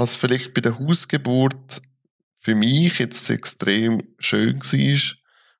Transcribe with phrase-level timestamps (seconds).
[0.00, 1.82] was vielleicht bei der Hausgeburt
[2.38, 5.16] für mich jetzt extrem schön war,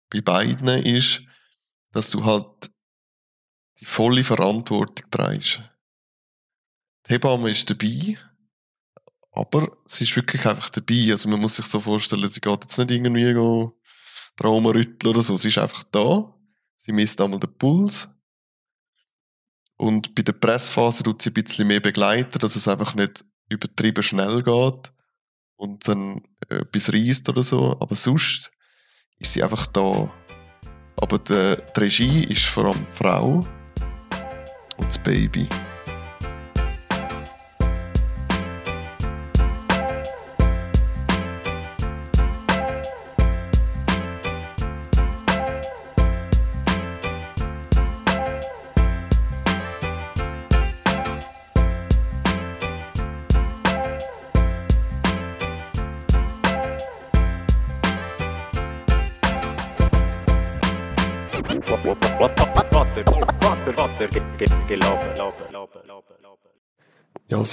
[0.09, 1.23] bei beiden ist,
[1.93, 2.71] dass du halt
[3.79, 5.61] die volle Verantwortung trägst.
[7.07, 8.17] Die Hebamme ist dabei,
[9.33, 11.09] aber sie ist wirklich einfach dabei.
[11.11, 13.79] Also man muss sich so vorstellen, sie geht jetzt nicht irgendwie go
[14.37, 15.37] Trauma rütteln oder so.
[15.37, 16.35] Sie ist einfach da.
[16.77, 18.09] Sie misst einmal den Puls.
[19.77, 24.03] Und bei der Pressphase tut sie ein bisschen mehr begleiten, dass es einfach nicht übertrieben
[24.03, 24.93] schnell geht
[25.57, 27.77] und dann etwas reißt oder so.
[27.81, 28.51] Aber sonst
[29.19, 30.11] ist sie einfach da.
[30.97, 33.47] Aber die, die Regie ist vor allem die Frau
[34.79, 35.49] und das Baby.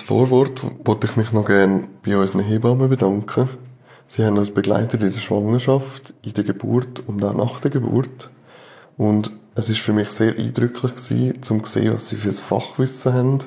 [0.07, 3.49] Vorwort wollte ich mich noch gerne bei unseren Hebammen bedanken.
[4.05, 8.29] Sie haben uns begleitet in der Schwangerschaft, in der Geburt und auch nach der Geburt.
[8.95, 13.13] Und es ist für mich sehr eindrücklich gewesen, zum sehen, was sie für ein Fachwissen
[13.13, 13.37] haben.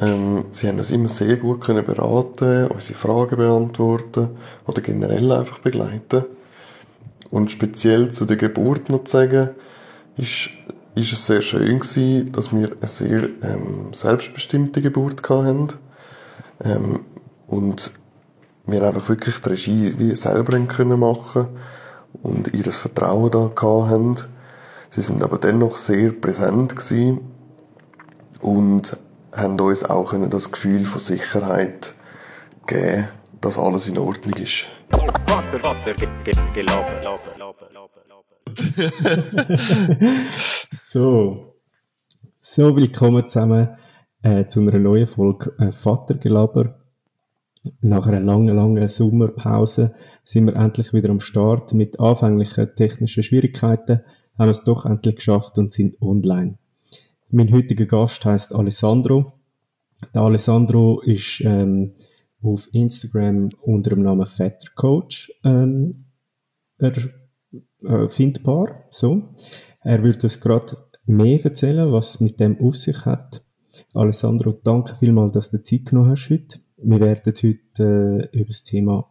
[0.00, 4.30] Ähm, sie haben uns immer sehr gut können beraten, unsere Fragen beantworten
[4.66, 6.24] oder generell einfach begleiten.
[7.30, 9.50] Und speziell zu der Geburt noch zu sagen,
[10.16, 10.50] ist
[11.00, 15.68] ist es sehr schön gewesen, dass wir eine sehr ähm, selbstbestimmte Geburt hatten.
[16.62, 17.00] Ähm,
[17.46, 17.92] und
[18.66, 21.48] wir einfach wirklich die Regie wie selber können machen
[22.22, 24.14] und ihr Vertrauen da haben.
[24.88, 27.20] Sie sind aber dennoch sehr präsent gewesen
[28.40, 28.96] und
[29.34, 31.94] haben uns auch das Gefühl von Sicherheit
[32.66, 33.08] geben,
[33.40, 34.66] dass alles in Ordnung ist.
[40.90, 41.54] So.
[42.40, 43.68] So, willkommen zusammen
[44.22, 46.80] äh, zu einer neuen Folge äh, Vatergelaber.
[47.80, 51.72] Nach einer langen, langen Sommerpause sind wir endlich wieder am Start.
[51.74, 54.00] Mit anfänglichen technischen Schwierigkeiten
[54.36, 56.58] haben wir es doch endlich geschafft und sind online.
[57.30, 59.34] Mein heutiger Gast heißt Alessandro.
[60.12, 61.92] Der Alessandro ist ähm,
[62.42, 66.06] auf Instagram unter dem Namen Vettercoach ähm,
[66.78, 66.94] er,
[67.84, 68.86] äh, findbar.
[68.90, 69.22] So.
[69.82, 70.76] Er wird uns gerade
[71.06, 73.42] mehr erzählen, was es mit dem auf sich hat.
[73.94, 76.60] Alessandro, danke vielmals, dass du Zeit genommen hast heute.
[76.76, 79.08] Wir werden heute äh, über das Thema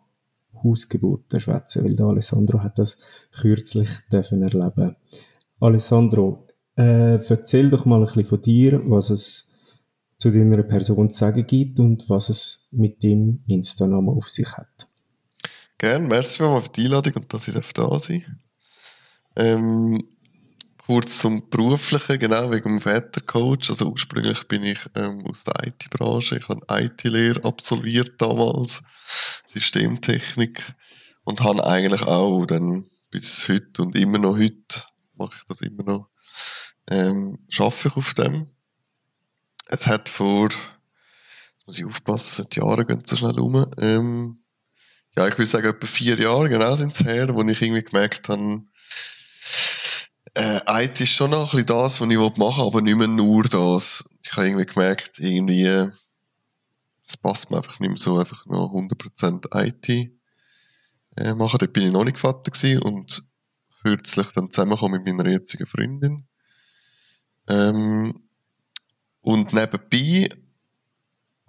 [0.63, 2.97] Hausgeburten schwätzen, weil der Alessandro hat das
[3.31, 4.95] kürzlich dürfen erleben.
[5.59, 6.47] Alessandro,
[6.77, 9.49] äh, erzähl doch mal ein bisschen von dir, was es
[10.17, 14.87] zu deiner Person zu sagen gibt und was es mit dem Insta-Namen auf sich hat.
[15.77, 18.37] Gerne, merci für die Einladung und dass ich da sein
[19.37, 20.03] ähm,
[20.89, 23.69] Kurz zum Beruflichen, genau, wegen dem Vätercoach.
[23.69, 26.37] Also ursprünglich bin ich ähm, aus der IT-Branche.
[26.39, 28.81] Ich habe IT-Lehre absolviert damals,
[29.45, 30.73] Systemtechnik,
[31.25, 34.81] und habe eigentlich auch dann bis heute und immer noch heute,
[35.13, 36.09] mache ich das immer noch,
[36.89, 38.47] ähm, schaffe ich auf dem
[39.67, 44.35] es hat vor, jetzt muss ich aufpassen, die Jahre gehen so schnell um, ähm,
[45.15, 48.27] ja, ich würde sagen, etwa vier Jahre, genau, sind es her, wo ich irgendwie gemerkt
[48.29, 48.63] habe,
[50.39, 53.07] äh, IT ist schon noch ein bisschen das, was ich machen will, aber nicht mehr
[53.07, 54.15] nur das.
[54.23, 55.65] Ich habe irgendwie gemerkt, irgendwie,
[57.05, 60.11] es passt mir einfach nicht mehr so, einfach nur 100% IT
[61.17, 61.57] äh, machen.
[61.59, 63.23] Dort bin ich noch nicht Vater gewesen und
[63.81, 66.25] kürzlich dann zusammengekommen mit meiner jetzigen Freundin.
[67.49, 68.23] Ähm,
[69.21, 70.29] und nebenbei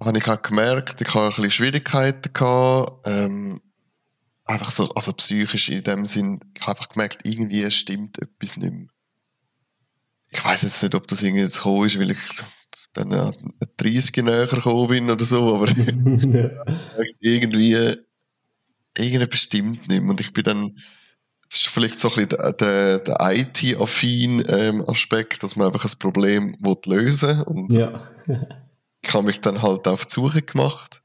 [0.01, 3.61] habe ich auch gemerkt, ich habe ein bisschen Schwierigkeiten gehabt, ähm,
[4.51, 8.73] einfach so, also psychisch in dem Sinn, ich habe einfach gemerkt, irgendwie stimmt etwas nicht
[8.73, 8.89] mehr.
[10.33, 12.43] Ich weiß jetzt nicht, ob das irgendwie jetzt gekommen ist, weil ich
[12.93, 13.33] dann äh,
[13.77, 15.69] 30 näher gekommen bin oder so, aber
[17.21, 17.97] irgendwie,
[18.97, 20.11] irgendetwas stimmt nicht mehr.
[20.11, 20.75] Und ich bin dann,
[21.49, 25.99] das ist vielleicht so ein bisschen der, der, IT-affin ähm, Aspekt, dass man einfach ein
[25.99, 28.09] Problem will lösen und ja.
[29.03, 31.03] ich habe mich dann halt auf die Suche gemacht.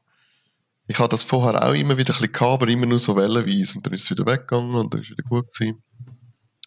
[0.88, 3.78] Ich habe das vorher auch immer wieder ein bisschen gehabt, aber immer nur so wellenweise
[3.78, 5.84] und dann ist es wieder weggegangen und dann ist es wieder gut gewesen.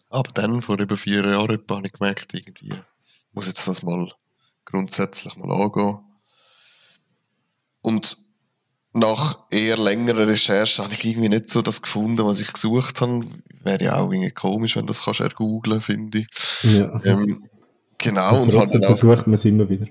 [0.09, 3.83] Aber dann, vor über vier Jahren etwa, habe ich gemerkt, irgendwie, ich muss jetzt das
[3.83, 4.11] mal
[4.65, 5.99] grundsätzlich mal angehen.
[7.81, 8.17] Und
[8.93, 13.21] nach eher längeren Recherchen habe ich irgendwie nicht so das gefunden, was ich gesucht habe.
[13.63, 16.27] Wäre ja auch irgendwie komisch, wenn du das kannst ergooglen, finde ich.
[16.63, 16.99] Ja.
[17.05, 17.37] Ähm,
[17.97, 18.41] genau.
[18.41, 19.87] Und halt dann auch, sucht man es immer wieder.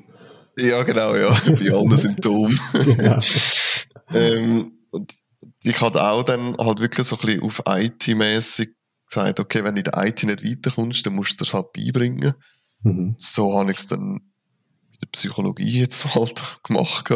[0.58, 1.30] Ja, genau, ja.
[1.46, 2.58] Bei allen Symptomen.
[2.98, 3.18] ja.
[4.14, 5.14] ähm, und
[5.62, 8.70] ich hatte auch dann halt wirklich so ein bisschen auf IT-mäßig
[9.06, 12.34] gesagt, okay, wenn du in der IT nicht weiterkommst, dann musst du das halt beibringen.
[12.82, 13.14] Mhm.
[13.18, 17.10] So habe ich es dann mit der Psychologie jetzt halt gemacht.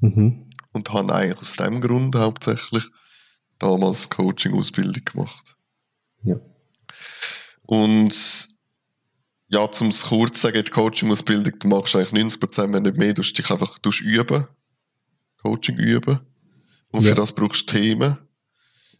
[0.00, 0.50] Mhm.
[0.72, 2.84] Und habe eigentlich aus dem Grund hauptsächlich
[3.58, 5.56] damals Coaching-Ausbildung gemacht.
[6.22, 6.36] Ja.
[7.66, 8.48] Und
[9.48, 12.96] ja, zum es kurz zu sagen, die Coaching-Ausbildung, du machst eigentlich 90 Prozent, wenn nicht
[12.96, 14.46] mehr, du dich einfach du üben.
[15.42, 16.20] Coaching üben.
[16.92, 17.10] Und ja.
[17.10, 18.18] für das brauchst du Themen.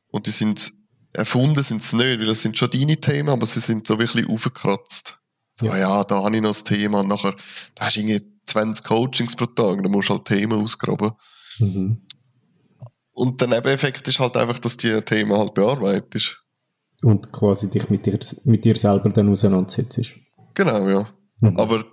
[0.09, 0.73] Und die sind,
[1.13, 4.29] erfunden sind sie nicht, weil das sind schon deine Themen, aber sie sind so wirklich
[4.29, 5.19] aufgekratzt.
[5.55, 7.01] So, ja, ja da habe ich noch das Thema.
[7.01, 7.35] Und nachher,
[7.75, 11.13] da hast du irgendwie 20 Coachings pro Tag, da musst du halt Themen ausgraben.
[11.59, 12.03] Mhm.
[13.13, 16.39] Und der Nebeneffekt ist halt einfach, dass die Themen halt bearbeitest.
[17.03, 20.15] Und quasi dich mit dir, mit dir selber dann auseinandersetzt.
[20.55, 21.07] Genau, ja.
[21.41, 21.57] Mhm.
[21.57, 21.85] Aber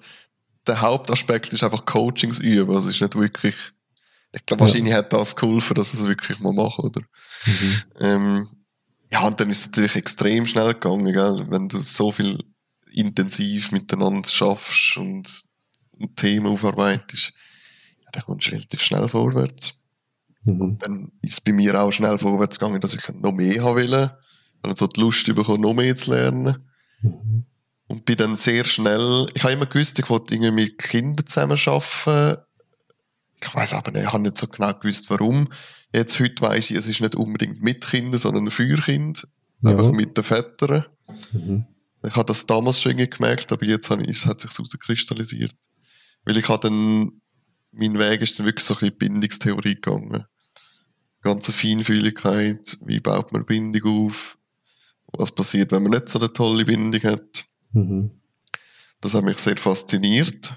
[0.68, 2.70] der Hauptaspekt ist einfach Coachings üben.
[2.74, 3.56] Also es ist nicht wirklich,
[4.32, 4.98] ich glaube, wahrscheinlich ja.
[4.98, 7.02] hat das geholfen, dass es wirklich mal machen, oder?
[7.46, 7.84] Mhm.
[8.00, 8.50] Ähm,
[9.12, 11.48] ja, und dann ist es natürlich extrem schnell gegangen, gell?
[11.50, 12.44] wenn du so viel
[12.94, 15.44] intensiv miteinander schaffst und,
[15.92, 17.34] und Themen aufarbeitest,
[18.02, 19.84] ja, dann kommst du relativ schnell vorwärts.
[20.44, 20.62] Mhm.
[20.62, 23.78] Und dann ist es bei mir auch schnell vorwärts gegangen, dass ich noch mehr haben
[23.78, 24.12] will,
[24.62, 26.70] weil ich so die Lust bekommen, noch mehr zu lernen.
[27.02, 27.46] Mhm.
[27.88, 31.58] Und bin dann sehr schnell, ich habe immer gewusst, ich wollte irgendwie mit Kindern zusammen
[31.66, 32.44] arbeiten.
[33.42, 35.50] Ich weiß aber nicht, ich habe nicht so genau gewusst, warum.
[35.94, 39.28] Jetzt heute weiss ich, es ist nicht unbedingt mit Kindern, sondern für Kind.
[39.62, 39.72] Ja.
[39.72, 40.86] Einfach mit den Vätern.
[41.32, 41.66] Mhm.
[42.04, 45.56] Ich habe das damals schon irgendwie gemerkt, aber jetzt habe ich, es hat sich herauskristallisiert.
[46.24, 47.12] Weil ich habe dann,
[47.72, 50.26] mein Weg ist dann wirklich so ein bisschen Bindungstheorie gegangen.
[51.22, 54.38] Ganze Feinfühligkeit, wie baut man Bindung auf,
[55.08, 57.46] was passiert, wenn man nicht so eine tolle Bindung hat.
[57.74, 58.12] Mhm.
[59.02, 60.56] Das hat mich sehr fasziniert.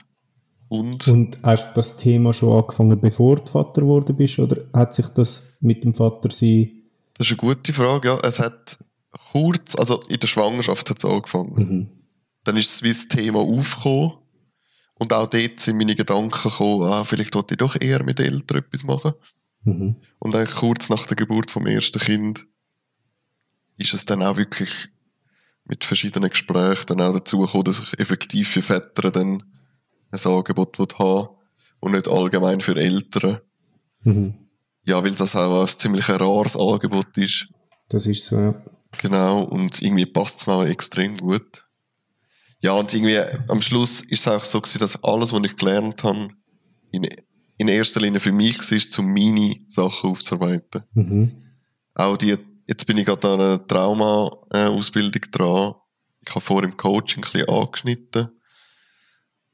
[0.73, 4.95] Und, und hast du das Thema schon angefangen, bevor du Vater geworden bist, oder hat
[4.95, 6.71] sich das mit dem Vater sein?
[7.13, 8.19] Das ist eine gute Frage, ja.
[8.25, 8.83] Es hat
[9.33, 11.55] kurz, also in der Schwangerschaft hat es angefangen.
[11.55, 11.89] Mhm.
[12.45, 14.15] Dann ist es wie das Thema aufgekommen.
[14.95, 18.59] Und auch dort sind meine Gedanken gekommen, ah, vielleicht wollte ich doch eher mit Eltern
[18.61, 19.13] etwas machen.
[19.65, 19.97] Mhm.
[20.21, 22.47] Und eigentlich kurz nach der Geburt vom ersten Kind
[23.77, 24.89] ist es dann auch wirklich
[25.65, 29.43] mit verschiedenen Gesprächen dann auch dazu gekommen, dass ich effektiv für Väter dann
[30.13, 31.29] ein Angebot haben
[31.81, 33.41] und nicht allgemein für Eltern.
[34.03, 34.35] Mhm.
[34.85, 37.47] Ja, weil das auch ein ziemlich rares Angebot ist.
[37.89, 38.63] Das ist so, ja.
[38.99, 41.65] Genau, und irgendwie passt es mir auch extrem gut.
[42.61, 43.19] Ja, und irgendwie
[43.49, 46.29] am Schluss ist es auch so gewesen, dass alles, was ich gelernt habe,
[46.93, 47.07] in,
[47.59, 50.85] in erster Linie für mich war, um meine Sachen aufzuarbeiten.
[50.95, 51.35] Mhm.
[51.95, 52.37] Auch die
[52.67, 55.75] jetzt bin ich gerade an einer Trauma-Ausbildung dran.
[56.25, 58.29] Ich habe vor im Coaching ein bisschen angeschnitten.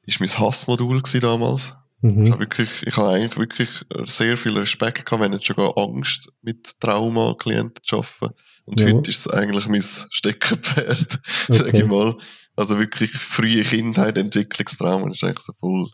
[0.09, 1.75] Ist mein Hassmodul damals.
[2.01, 2.25] Mhm.
[2.25, 3.69] Ich habe wirklich, ich habe eigentlich wirklich
[4.05, 8.35] sehr viel Respekt gehabt, wenn nicht sogar Angst mit Trauma-Klienten zu arbeiten.
[8.65, 8.87] Und ja.
[8.87, 11.59] heute ist es eigentlich mein Steckenpferd, okay.
[11.59, 12.15] sage ich mal.
[12.57, 15.89] Also wirklich frühe Kindheit, Entwicklungstrauma, ist eigentlich so voll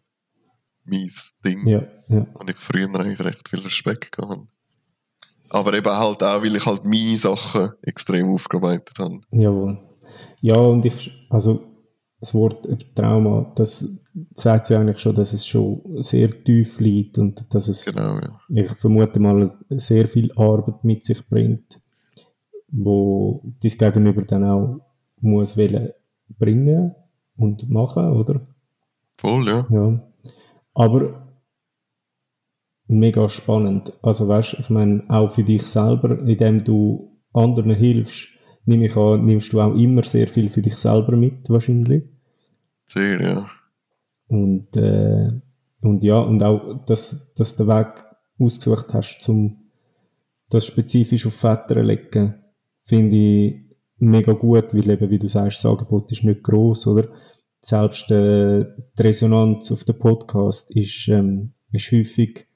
[0.85, 1.11] mein
[1.45, 1.67] Ding.
[1.67, 2.27] Ja, ja.
[2.35, 4.47] Und ich früher eigentlich recht viel Respekt gehabt
[5.55, 9.21] aber eben halt auch, weil ich halt meine Sachen extrem aufgearbeitet habe.
[9.31, 9.79] Jawohl.
[10.41, 11.63] Ja, und ich, also
[12.21, 13.85] das Wort Trauma, das
[14.35, 18.41] zeigt ja eigentlich schon, dass es schon sehr tief liegt und dass es, genau, ja.
[18.49, 21.81] ich vermute mal, sehr viel Arbeit mit sich bringt,
[22.69, 24.81] wo das Gegenüber dann auch
[25.21, 25.57] muss
[26.39, 26.95] bringen
[27.37, 28.41] und machen, oder?
[29.17, 29.67] Voll, ja.
[29.71, 30.03] ja.
[30.75, 31.25] Aber
[32.87, 33.93] mega spannend.
[34.03, 38.29] Also weißt, ich meine, auch für dich selber, indem du anderen hilfst,
[38.67, 42.05] nehme ich an, nimmst du auch immer sehr viel für dich selber mit, wahrscheinlich.
[42.87, 43.47] Sehr, ja.
[44.35, 45.31] Und, äh,
[45.83, 48.05] und ja, und auch, dass, dass du den Weg
[48.39, 49.59] ausgesucht hast, um
[50.51, 52.35] das spezifisch auf Väter zu legen,
[52.83, 53.61] finde ich
[53.99, 57.09] mega gut, weil eben, wie du sagst, das Angebot ist nicht groß oder?
[57.61, 58.65] Selbst äh,
[58.99, 62.47] die Resonanz auf dem Podcast ist, ähm, ist häufig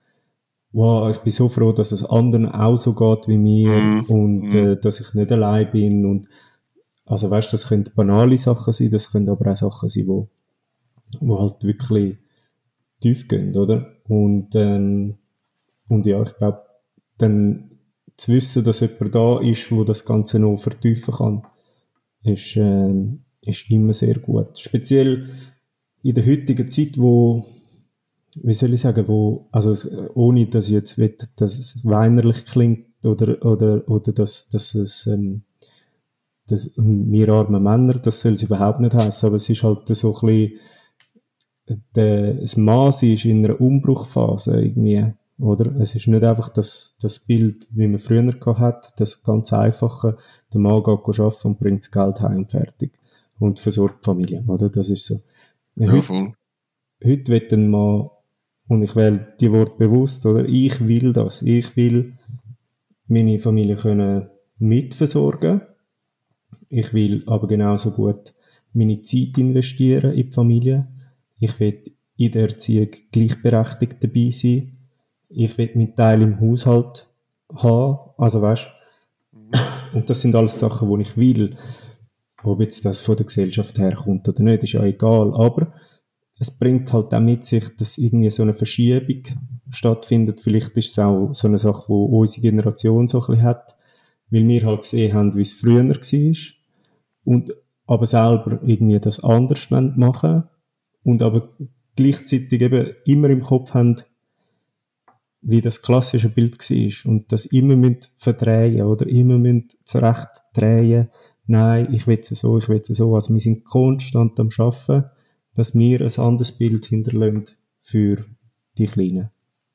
[0.72, 4.04] wow, ich bin so froh, dass es anderen auch so geht wie mir mm.
[4.08, 4.56] und mm.
[4.56, 6.28] Äh, dass ich nicht allein bin und
[7.06, 10.28] also weißt, das können banale Sachen sein, das können aber auch Sachen sein, wo,
[11.20, 12.16] wo halt wirklich
[13.00, 13.94] tief gehen, oder?
[14.08, 15.18] Und ähm,
[15.88, 16.62] und ja, ich glaube,
[17.16, 17.70] dann
[18.16, 21.42] zu wissen, dass jemand da ist, wo das Ganze noch vertiefen kann,
[22.24, 22.92] ist, äh,
[23.46, 24.58] ist immer sehr gut.
[24.58, 25.28] Speziell
[26.02, 27.44] in der heutigen Zeit, wo
[28.42, 29.74] wie soll ich sagen, wo, also
[30.14, 35.06] ohne dass ich jetzt will, dass es weinerlich klingt oder, oder, oder dass, dass es,
[35.06, 35.42] ähm,
[36.46, 40.14] dass wir arme Männer, das soll es überhaupt nicht heißen, aber es ist halt so
[40.14, 40.58] ein bisschen,
[41.94, 45.74] der, das Maß ist in einer Umbruchphase irgendwie oder?
[45.80, 50.16] Es ist nicht einfach das, das Bild, wie man früher gehabt hat, das ganz einfache,
[50.52, 52.98] der Mann geht arbeiten und bringt das Geld heim und fertig.
[53.38, 54.68] Und versorgt die Familie, oder?
[54.68, 55.20] Das ist so.
[55.76, 56.32] Ja, heute, voll.
[57.04, 58.10] heute wird ein Mann,
[58.66, 60.44] und ich wähle die Wort bewusst, oder?
[60.44, 61.42] Ich will das.
[61.42, 62.18] Ich will
[63.06, 65.62] meine Familie können mitversorgen.
[66.68, 68.34] Ich will aber genauso gut
[68.72, 70.88] meine Zeit investieren in die Familie.
[71.38, 71.82] Ich will
[72.16, 74.76] in der Erziehung gleichberechtigt dabei sein.
[75.28, 77.06] Ich will meinen Teil im Haushalt
[77.54, 78.10] haben.
[78.18, 78.66] Also weißt,
[79.94, 81.56] und das sind alles Sachen, die ich will.
[82.42, 85.32] Ob jetzt das von der Gesellschaft herkommt oder nicht, ist ja egal.
[85.34, 85.72] Aber
[86.38, 89.22] es bringt halt auch mit sich, dass irgendwie so eine Verschiebung
[89.70, 90.40] stattfindet.
[90.40, 93.76] Vielleicht ist es auch so eine Sache, wo unsere Generation so ein bisschen hat,
[94.30, 96.34] weil wir halt gesehen haben, wie es früher war.
[97.24, 97.54] Und
[97.86, 100.44] aber selber irgendwie das anders machen
[101.02, 101.56] und aber
[101.96, 103.96] gleichzeitig eben immer im Kopf haben,
[105.40, 111.10] wie das klassische Bild war und das immer müssen verdrehen oder immer müssen zurecht drehen.
[111.46, 113.14] Nein, ich will es so, ich will es so.
[113.14, 115.04] Also wir sind konstant am Schaffen,
[115.54, 118.24] dass wir ein anderes Bild hinterlassen für
[118.76, 119.30] die Kleinen.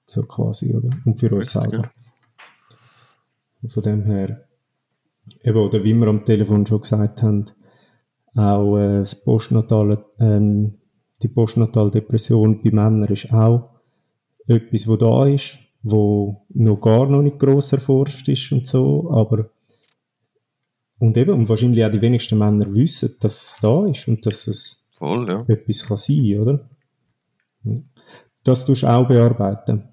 [0.05, 0.89] So quasi, oder?
[1.05, 1.89] Und für uns selber.
[3.61, 4.45] Und von dem her,
[5.41, 7.45] eben, oder wie wir am Telefon schon gesagt haben,
[8.35, 10.75] auch äh, das postnatale, ähm,
[11.23, 13.69] die postnatale Depression bei Männern ist auch
[14.45, 19.49] etwas, wo da ist, wo noch gar noch nicht gross erforscht ist und so, aber
[20.99, 24.47] und eben, und wahrscheinlich auch die wenigsten Männer wissen, dass es da ist und dass
[24.47, 25.43] es Voll, ja.
[25.47, 26.69] etwas kann sein, oder?
[28.43, 29.89] Das tust du auch bearbeiten.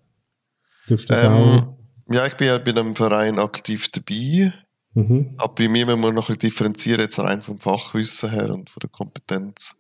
[0.87, 2.15] Tust das Ähm, auch?
[2.15, 4.53] ja, ich bin ja bei einem Verein aktiv dabei.
[4.95, 5.35] Mhm.
[5.39, 8.71] Aber bei mir müssen wir noch ein bisschen differenzieren, jetzt rein vom Fachwissen her und
[8.71, 9.80] von der Kompetenz.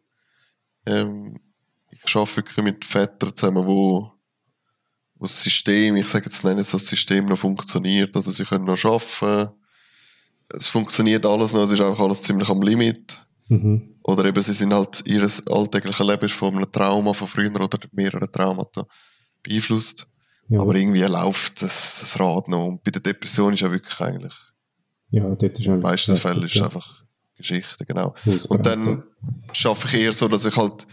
[0.87, 1.39] Ähm,
[1.91, 4.13] ich arbeite wirklich mit Vätern zusammen, wo,
[5.15, 8.85] wo das System, ich sage jetzt nenne das System noch funktioniert, also sie können noch
[8.85, 9.53] arbeiten.
[10.53, 13.25] Es funktioniert alles noch, es ist auch alles ziemlich am Limit.
[13.49, 13.97] Mhm.
[14.05, 17.79] Oder eben, sie sind halt, ihr alltägliches Leben ist von einem Trauma von früher oder
[17.93, 18.85] mehreren Traumata
[19.43, 20.07] beeinflusst.
[20.49, 22.65] Ja, Aber irgendwie läuft das, das Rad noch.
[22.65, 24.35] Und bei der Depression ist ja wirklich eigentlich,
[25.11, 27.00] ja, dort ist eigentlich meisten Fällen ist es ja, einfach
[27.41, 28.15] Geschichte, genau.
[28.49, 29.03] Und dann
[29.53, 30.87] schaffe ich eher so, dass ich halt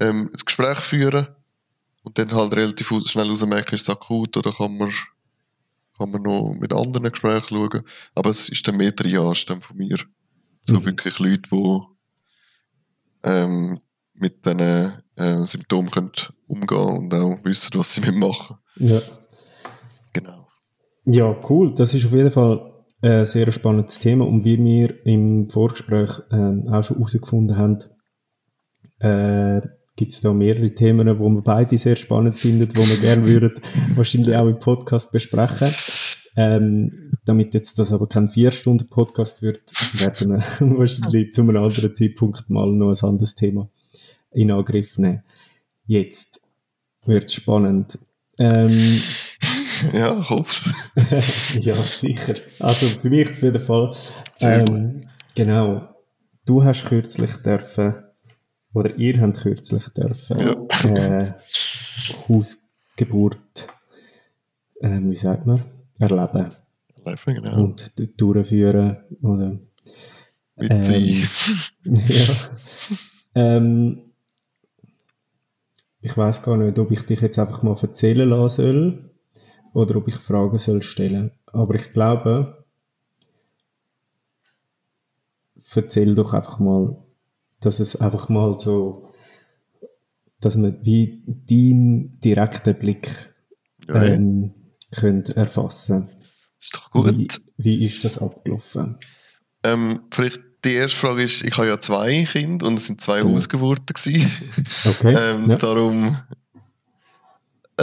[0.00, 1.36] ähm, ein Gespräch führe
[2.02, 4.90] und dann halt relativ schnell rausmerke, ist es akut oder kann man,
[5.98, 7.82] kann man noch mit anderen Gesprächen schauen.
[8.14, 9.96] Aber es ist dann mehr Triage dann von mir.
[10.62, 10.84] So Mhm.
[10.86, 11.80] wirklich Leute, die
[13.24, 13.80] ähm,
[14.14, 16.12] mit diesen äh, Symptomen können
[16.46, 19.00] umgehen und auch wissen, was sie machen ja.
[20.12, 20.46] Genau.
[21.04, 21.74] Ja, cool.
[21.74, 22.69] Das ist auf jeden Fall
[23.02, 24.26] ein sehr spannendes Thema.
[24.26, 27.78] Und wie wir im Vorgespräch ähm, auch schon herausgefunden haben,
[28.98, 29.60] äh,
[29.96, 33.52] gibt es da mehrere Themen, die wir beide sehr spannend finden, die wir gerne würden
[33.96, 35.68] wahrscheinlich auch im Podcast besprechen.
[36.36, 39.62] Ähm, damit jetzt das aber kein Vier-Stunden-Podcast wird,
[40.00, 43.68] werden wir wahrscheinlich zu einem anderen Zeitpunkt mal noch ein anderes Thema
[44.32, 45.22] in Angriff nehmen.
[45.86, 46.40] Jetzt
[47.04, 47.98] wird spannend.
[48.38, 48.70] Ähm,
[49.92, 51.58] Ja, ich hoffe es.
[51.62, 52.34] ja, sicher.
[52.58, 53.94] Also für mich auf jeden Fall.
[54.40, 55.00] Ähm,
[55.34, 55.88] genau.
[56.44, 57.94] Du hast kürzlich dürfen,
[58.72, 60.38] oder ihr habt kürzlich dürfen,
[60.96, 61.32] äh,
[62.28, 63.66] Hausgeburt,
[64.80, 65.62] ähm, wie sagt man,
[65.98, 66.52] erleben
[67.04, 67.64] Laufen, genau.
[67.64, 68.98] und durchführen.
[69.22, 69.58] Oder,
[70.56, 71.24] Mit ähm,
[72.06, 72.34] ja.
[73.34, 74.02] ähm,
[76.02, 79.09] ich weiß gar nicht, ob ich dich jetzt einfach mal erzählen lassen soll
[79.72, 81.32] oder ob ich Fragen soll stellen.
[81.46, 82.64] Aber ich glaube,
[85.74, 86.96] erzähl doch einfach mal,
[87.60, 89.12] dass es einfach mal so,
[90.40, 93.34] dass man wie deinen direkten Blick
[93.88, 94.14] Ja, ja.
[94.14, 94.54] ähm,
[95.34, 96.08] erfassen.
[96.58, 97.40] ist doch gut.
[97.56, 98.98] Wie, wie ist das abgelaufen?
[99.62, 103.22] Ähm, vielleicht die erste Frage ist, ich habe ja zwei Kinder und es sind zwei
[103.22, 104.30] Hausgeburten gewesen.
[104.86, 105.16] Okay.
[105.34, 105.56] ähm, ja.
[105.56, 106.16] Darum,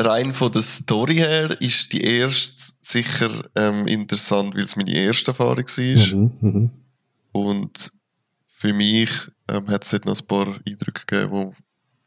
[0.06, 5.32] rein von der Story her, ist die erste sicher ähm, interessant, weil es meine erste
[5.32, 6.16] Erfahrung war.
[6.16, 6.70] Mhm, mhm.
[7.32, 7.92] Und
[8.48, 9.10] für mich
[9.50, 11.64] ähm, hat es dort noch ein paar Eindrücke gegeben, die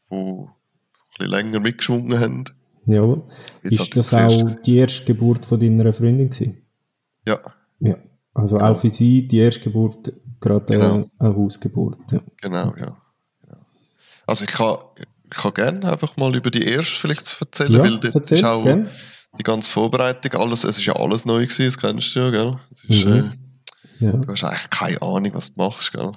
[0.09, 2.43] wo, wo ein bisschen länger mitgeschwungen haben.
[3.63, 6.57] Jetzt Ist das das auch die erste Geburt von deiner Freundin gewesen?
[7.27, 7.37] Ja,
[7.79, 7.95] Ja.
[8.33, 11.05] Also auch für sie die erste Geburt, gerade Genau.
[11.19, 11.99] eine Hausgeburt.
[12.11, 12.21] Ja.
[12.41, 12.97] genau, ja.
[13.41, 13.57] Genau.
[14.25, 14.77] Also ich kann,
[15.33, 18.43] ich kann gerne einfach mal über die erste vielleicht erzählen, Ja, weil dort erzähl, ist
[18.43, 18.89] auch gern.
[19.39, 22.57] die ganze Vorbereitung, alles, es ist ja alles neu gewesen, das kennst du ja, gell?
[22.71, 23.11] Ist, Mhm.
[23.99, 24.11] äh, Ja.
[24.13, 26.11] du hast eigentlich keine Ahnung, was du machst, gell?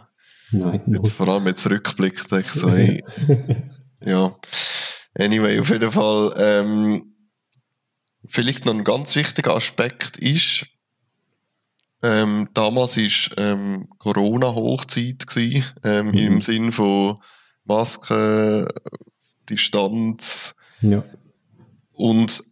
[0.53, 3.03] Nein, Jetzt vor allem jetzt Rückblick, denke ich so, hey,
[4.05, 4.33] ja.
[5.19, 7.15] Anyway, auf jeden Fall, ähm,
[8.27, 10.67] vielleicht noch ein ganz wichtiger Aspekt ist,
[12.03, 16.15] ähm, damals ist ähm, Corona-Hochzeit gewesen, ähm, Mhm.
[16.15, 17.19] im Sinn von
[17.65, 18.67] Masken,
[19.49, 21.05] Distanz Ja.
[21.93, 22.43] und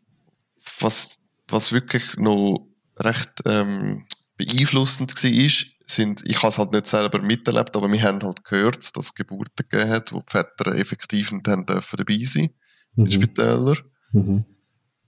[0.81, 2.67] was, was wirklich noch
[2.99, 4.05] recht ähm,
[4.37, 8.45] beeinflussend war, ist, sind, ich habe es halt nicht selber miterlebt, aber wir haben halt
[8.45, 12.51] gehört, dass es Geburten gegeben hat, wo die Väter effektiv nicht haben dürfen dabei sein,
[12.97, 13.77] in den
[14.15, 14.21] Mhm.
[14.21, 14.45] Mhm.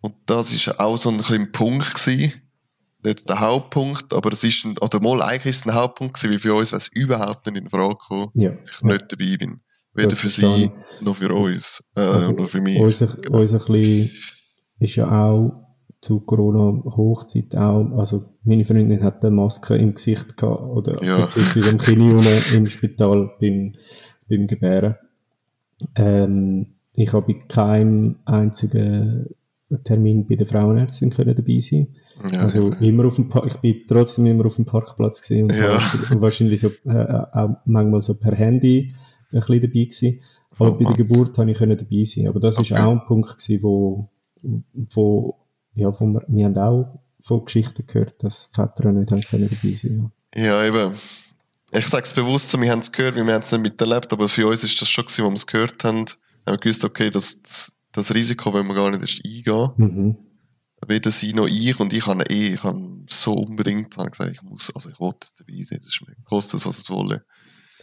[0.00, 2.40] Und das ist auch so ein ein Punkt gewesen.
[3.02, 6.32] Nicht der Hauptpunkt, aber es ist ein, oder mal eigentlich ist es ein Hauptpunkt gewesen,
[6.32, 8.50] weil für uns wäre es überhaupt nicht in Frage gekommen, Ja.
[8.50, 9.60] dass ich nicht dabei bin.
[9.94, 10.70] Weder für sie,
[11.00, 12.78] noch für uns, äh, Also, für mich.
[12.80, 14.10] Unser, unser bisschen
[14.80, 15.52] ist ja auch
[16.00, 21.24] zu Corona-Hochzeit auch, also meine Freundin hat eine Maske im Gesicht gehabt, oder Ja.
[21.24, 21.78] beziehungsweise im
[22.14, 23.72] unten im Spital beim,
[24.28, 24.96] beim Gebären.
[25.96, 29.26] Ähm, ich habe bei keinem einzigen
[29.82, 31.88] Termin bei der Frauenärztin können dabei sein.
[32.32, 32.84] Ja, also eben.
[32.84, 35.74] immer auf dem pa ich bin trotzdem immer auf dem Parkplatz gesehen und, Ja.
[36.10, 38.92] habe wahrscheinlich so, äh, auch manchmal so per Handy
[39.34, 40.20] ein bisschen dabei gewesen.
[40.56, 40.92] Aber Oh bei der.
[40.94, 42.28] Geburt habe ich dabei sein.
[42.28, 42.80] Aber das ist Okay.
[42.80, 44.08] auch ein Punkt gewesen, wo,
[44.42, 45.36] wo,
[45.74, 49.74] ja, wo wir, wir haben auch von Geschichten gehört, dass Väter nicht haben können dabei
[49.74, 50.12] sein.
[50.36, 50.92] Ja, eben.
[51.72, 54.46] Ich sage es bewusst wir haben es gehört, wir haben es nicht miterlebt, aber für
[54.46, 55.98] uns ist das schon gewesen, wo wir es gehört haben.
[55.98, 56.14] Haben
[56.46, 59.42] wir gewusst, okay, das, das, das Risiko wollen wir gar nicht erst eingehen.
[59.46, 59.74] Ja.
[59.76, 60.16] Mhm.
[60.86, 64.42] Weder sie noch ich und ich habe eh, ich habe so unbedingt habe gesagt, ich
[64.42, 67.24] muss, also ich wollte dabei sein, das ist mir, kostet es, was es wolle.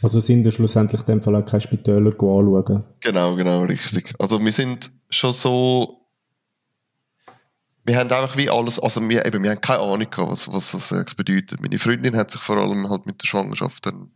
[0.01, 2.84] Also sind wir schlussendlich in dem Fall auch keine Spitäler anschauen.
[3.00, 4.13] Genau, genau, richtig.
[4.20, 6.08] Also wir sind schon so,
[7.84, 10.72] wir haben einfach wie alles, also wir, eben, wir haben keine Ahnung gehabt, was, was
[10.72, 11.62] das bedeutet.
[11.62, 14.12] Meine Freundin hat sich vor allem halt mit der Schwangerschaft dann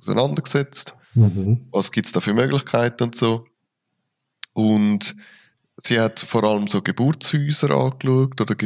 [0.00, 0.94] auseinandergesetzt.
[1.14, 1.66] Mhm.
[1.72, 3.46] was gibt's da für Möglichkeiten und so.
[4.52, 5.16] Und
[5.76, 8.56] sie hat vor allem so Geburtshäuser angeschaut, oder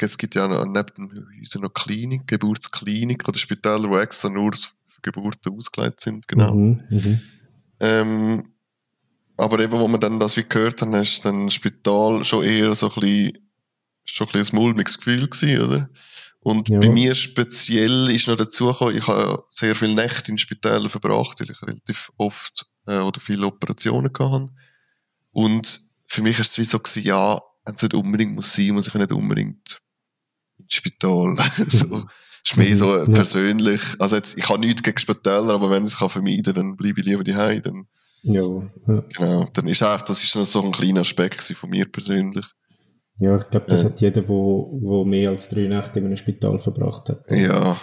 [0.00, 4.52] es gibt ja noch, neben den Häusern noch Klinik, Geburtsklinik oder Spitäler, die extra nur
[5.12, 6.54] Geburten ausgelegt sind, genau.
[6.54, 6.82] Mhm.
[6.90, 7.20] Mhm.
[7.80, 8.52] Ähm,
[9.36, 12.72] aber eben, wo wir dann das wie gehört haben, ist dann das Spital schon eher
[12.74, 13.50] so ein bisschen,
[14.04, 15.90] schon ein, bisschen ein mulmiges Gefühl gewesen, oder?
[16.40, 16.78] Und Ja.
[16.78, 21.40] bei mir speziell ist noch dazu gekommen, ich habe sehr viele Nächte in Spitälern verbracht,
[21.40, 24.50] weil ich relativ oft äh, oder viele Operationen hatte.
[25.32, 28.70] Und für mich ist es wie so gewesen, ja, wenn es nicht unbedingt muss sein,
[28.72, 29.80] muss ich nicht unbedingt
[30.58, 31.34] ins Spital.
[31.66, 32.04] so.
[32.46, 33.04] Ist mehr so Ja.
[33.06, 33.80] persönlich.
[33.98, 36.76] Also jetzt, ich habe nichts gegen Spitäler, aber wenn ich es kann vermeiden kann, dann
[36.76, 37.62] bleibe ich lieber daheim.
[37.62, 37.86] Dann,
[38.22, 38.42] Ja.
[38.42, 39.04] ja.
[39.16, 39.48] genau.
[39.52, 42.46] Dann ist auch, das ist so ein kleiner Aspekt von mir persönlich.
[43.18, 43.88] Ja, ich glaube, das Ja.
[43.88, 47.22] hat jeder, wo, wo mehr als drei Nächte in einem Spital verbracht hat.
[47.30, 47.76] Ja.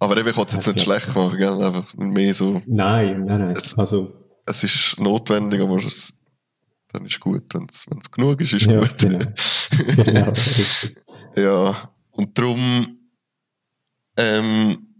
[0.00, 1.62] Aber eben, ich wollte es jetzt nicht schlecht machen, gell?
[1.62, 3.50] Einfach mehr so, Nein, nein, nein.
[3.52, 4.12] Es- Also,
[4.44, 6.18] es ist notwendig, aber es,
[6.92, 7.44] dann ist gut.
[7.54, 8.98] Wenn es genug ist, ist Ja, gut.
[8.98, 9.18] genau.
[9.96, 10.32] genau.
[11.36, 12.98] Ja, und darum,
[14.16, 14.94] ähm,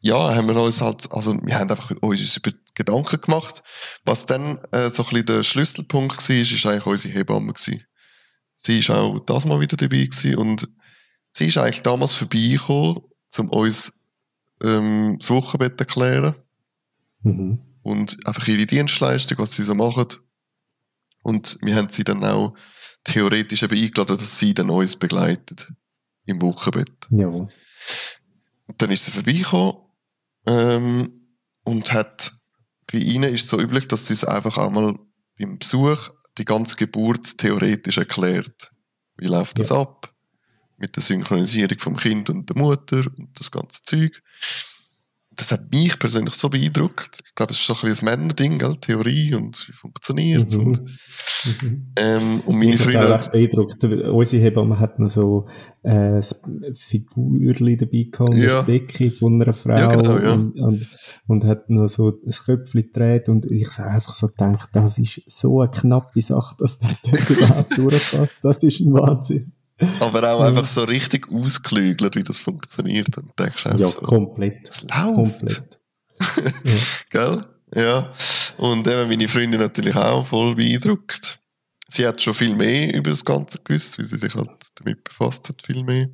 [0.00, 3.62] ja, haben wir uns halt, also wir haben einfach uns über Gedanken gemacht.
[4.04, 7.84] Was dann äh, so ein bisschen der Schlüsselpunkt war, ist, eigentlich unsere Hebamme gewesen.
[8.54, 10.68] Sie ist auch das mal wieder dabei gewesen und
[11.30, 12.98] sie ist eigentlich damals vorbeigekommen,
[13.38, 14.00] um uns
[14.62, 16.34] ähm, das Wochenbett zu erklären
[17.22, 17.58] Mhm.
[17.82, 20.06] und einfach ihre Dienstleistung, was sie so machen.
[21.24, 22.54] Und wir haben sie dann auch
[23.02, 25.72] theoretisch eben eingeladen, dass sie dann uns begleitet
[26.26, 26.92] im Wochenbett.
[27.10, 27.48] Jawohl.
[28.66, 29.74] Und dann ist sie vorbeigekommen
[30.46, 32.32] ähm, und hat,
[32.90, 34.94] bei ihnen ist es so üblich, dass sie es einfach einmal
[35.38, 38.70] beim Besuch die ganze Geburt theoretisch erklärt.
[39.16, 40.14] Wie läuft das ab?
[40.76, 44.22] Mit der Synchronisierung vom Kind und der Mutter und das ganze Zeug.
[45.38, 47.20] Das hat mich persönlich so beeindruckt.
[47.24, 48.74] Ich glaube, es ist so ein bisschen ein Männerding, gell?
[48.80, 50.66] Theorie und wie funktioniert Mhm.
[50.66, 51.92] und, Mhm.
[51.96, 53.84] ähm, und meine Freunde auch echt beeindruckt.
[53.84, 55.46] Unsere Hebamme hat noch so
[55.84, 58.62] äh, ein Figürchen dabei gehabt, Ja.
[58.62, 60.32] Decke von einer Frau Ja, genau, ja.
[60.32, 60.88] und, und,
[61.28, 65.22] und hat noch so ein Köpfchen gedreht und ich habe einfach so gedacht, das ist
[65.28, 68.40] so eine knappe Sache, dass das dort überhaupt durchpasst.
[68.44, 69.52] Das ist ein Wahnsinn.
[70.00, 73.16] Aber auch einfach so richtig ausgeklügelt, wie das funktioniert.
[73.18, 74.68] Und denkst auch Ja, so, komplett.
[74.68, 75.14] es läuft.
[75.14, 75.78] Komplett.
[76.64, 76.74] ja.
[77.10, 77.46] Gell?
[77.74, 78.12] Ja.
[78.56, 81.40] Und eben meine Freundin natürlich auch voll beeindruckt.
[81.88, 85.48] Sie hat schon viel mehr über das Ganze gewusst, weil sie sich halt damit befasst
[85.48, 86.08] hat, viel mehr.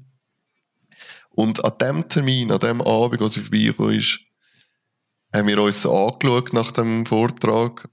[1.31, 4.21] Und an dem Termin, an dem Abend, als sie vorbeigekommen ist,
[5.33, 7.89] haben wir uns angeschaut nach dem Vortrag.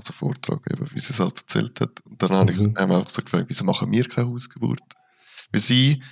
[0.00, 1.90] Also Vortrag, eben, wie sie es halt erzählt hat.
[2.08, 2.74] Und dann habe ich, Mhm.
[2.78, 4.80] haben wir einfach so gefragt, wieso machen wir keine Hausgeburt?
[5.52, 6.02] Weil sie,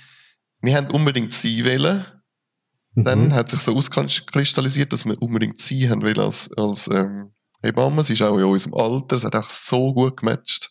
[0.61, 2.05] wir haben unbedingt sie wollen,
[2.95, 3.33] dann Mhm.
[3.33, 8.03] hat sich so auskristallisiert, dass wir unbedingt sie haben wollen als, als ähm, Hebamme.
[8.03, 10.69] Sie ist auch in unserem Alter, es hat auch so gut gematcht.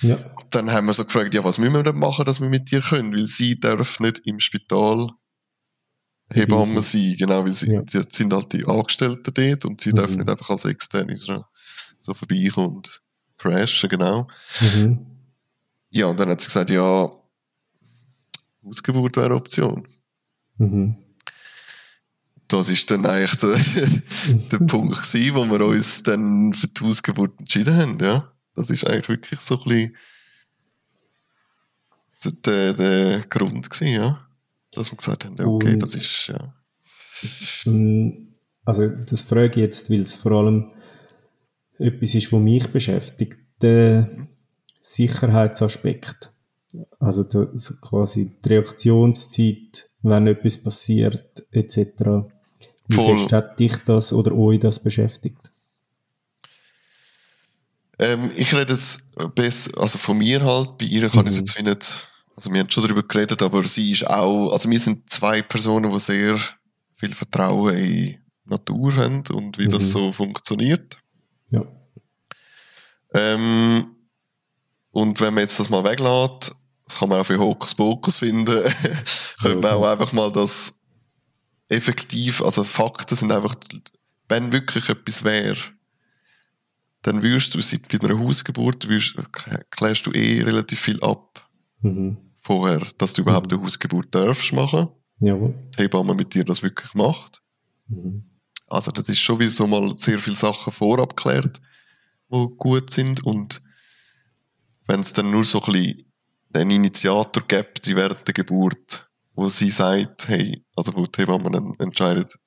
[0.00, 0.18] Ja.
[0.50, 2.80] Dann haben wir so gefragt, ja, was müssen wir denn machen, dass wir mit dir
[2.80, 3.12] können?
[3.12, 5.08] Weil sie darf nicht im Spital
[6.32, 7.82] Hebamme sein, genau, weil sie Ja.
[8.08, 9.94] sind halt die Angestellten dort und sie Mhm.
[9.94, 11.44] dürfen nicht einfach als Externe so,
[12.06, 13.02] so vorbeikommen und
[13.36, 14.28] crashen, genau.
[14.60, 15.06] Mhm.
[15.90, 17.10] Ja, und dann hat sie gesagt, ja,
[18.64, 19.86] Ausgeburt wäre eine Option.
[20.58, 20.96] Mhm.
[22.48, 23.58] Das ist dann eigentlich der,
[24.58, 28.32] der Punkt gewesen, wo wir uns dann für die Ausgeburt entschieden haben, ja.
[28.54, 29.96] Das ist eigentlich wirklich so ein bisschen
[32.44, 34.26] der, der, Grund gewesen, ja.
[34.72, 36.54] Dass wir gesagt haben, ja, okay, das ist, ja.
[37.70, 40.72] Mm, Also, das frage ich jetzt, weil es vor allem
[41.78, 43.36] etwas ist, was mich beschäftigt.
[43.62, 44.08] Der
[44.80, 46.30] Sicherheitsaspekt.
[46.98, 51.78] Also, der, so quasi die Reaktionszeit, wenn etwas passiert, etc.
[52.88, 53.16] Wie Voll.
[53.16, 55.50] fest hat dich das oder euch das beschäftigt?
[57.98, 61.44] Ähm, ich rede jetzt besser, also von mir halt, bei ihr kann ich es Mhm.
[61.46, 64.78] jetzt wie nicht, also wir haben schon darüber geredet, aber sie ist auch, also wir
[64.78, 66.38] sind zwei Personen, die sehr
[66.94, 69.70] viel Vertrauen in die Natur haben und wie Mhm.
[69.70, 70.98] das so funktioniert.
[71.50, 71.64] Ja.
[73.14, 73.96] Ähm,
[74.90, 76.54] und wenn man jetzt das mal weglässt,
[76.86, 78.62] das kann man auch für Hokuspokus finden,
[79.40, 80.84] könnte man auch einfach mal das
[81.68, 83.56] effektiv, also Fakten sind einfach,
[84.28, 85.58] wenn wirklich etwas wäre,
[87.02, 89.16] dann würdest du sie bei einer Hausgeburt, würdest,
[89.70, 91.26] klärst du eh relativ viel ab
[91.82, 92.16] Mhm.
[92.34, 94.88] vorher, dass du überhaupt eine Hausgeburt darfst machen.
[95.20, 95.54] Jawohl.
[95.78, 97.42] Die Hebamme mit dir das wirklich macht.
[97.86, 98.24] Mhm.
[98.68, 101.60] Also das ist schon wie so mal sehr viele Sachen vorab geklärt,
[102.32, 103.62] die gut sind und
[104.88, 106.04] wenn es dann nur so ein bisschen
[106.54, 111.50] einen Initiator gibt, die während der Geburt, wo sie sagt, hey, also wo die Hebamme
[111.50, 112.38] dann entscheidet,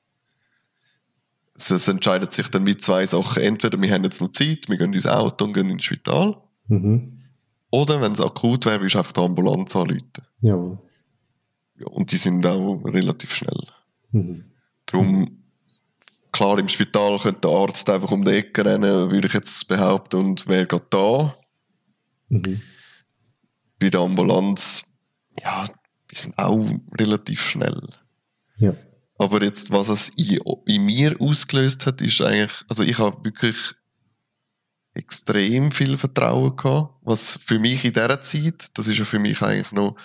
[1.54, 3.44] es, es entscheidet sich dann wie zwei Sachen.
[3.44, 6.36] Entweder wir haben jetzt noch Zeit, wir gehen ins Auto und gehen ins Spital,
[6.72, 7.18] Mhm.
[7.72, 10.04] oder wenn es akut wäre, willst du einfach die Ambulanz anrufen.
[10.40, 10.78] Jawohl.
[11.80, 13.60] Ja, und die sind auch relativ schnell.
[14.12, 14.46] Mhm.
[14.86, 15.44] Darum,
[16.32, 20.18] klar, im Spital könnte der Arzt einfach um die Ecke rennen, würde ich jetzt behaupten,
[20.18, 21.36] und wer geht da?
[22.30, 22.62] Mhm.
[23.80, 24.84] Bei der Ambulanz,
[25.42, 25.66] ja,
[26.12, 27.82] die sind auch relativ schnell.
[28.58, 28.74] Ja.
[29.18, 33.74] Aber jetzt, was es in, in mir ausgelöst hat, ist eigentlich, also ich habe wirklich
[34.94, 39.42] extrem viel Vertrauen gehabt, was für mich in dieser Zeit, das ist ja für mich
[39.42, 39.96] eigentlich noch,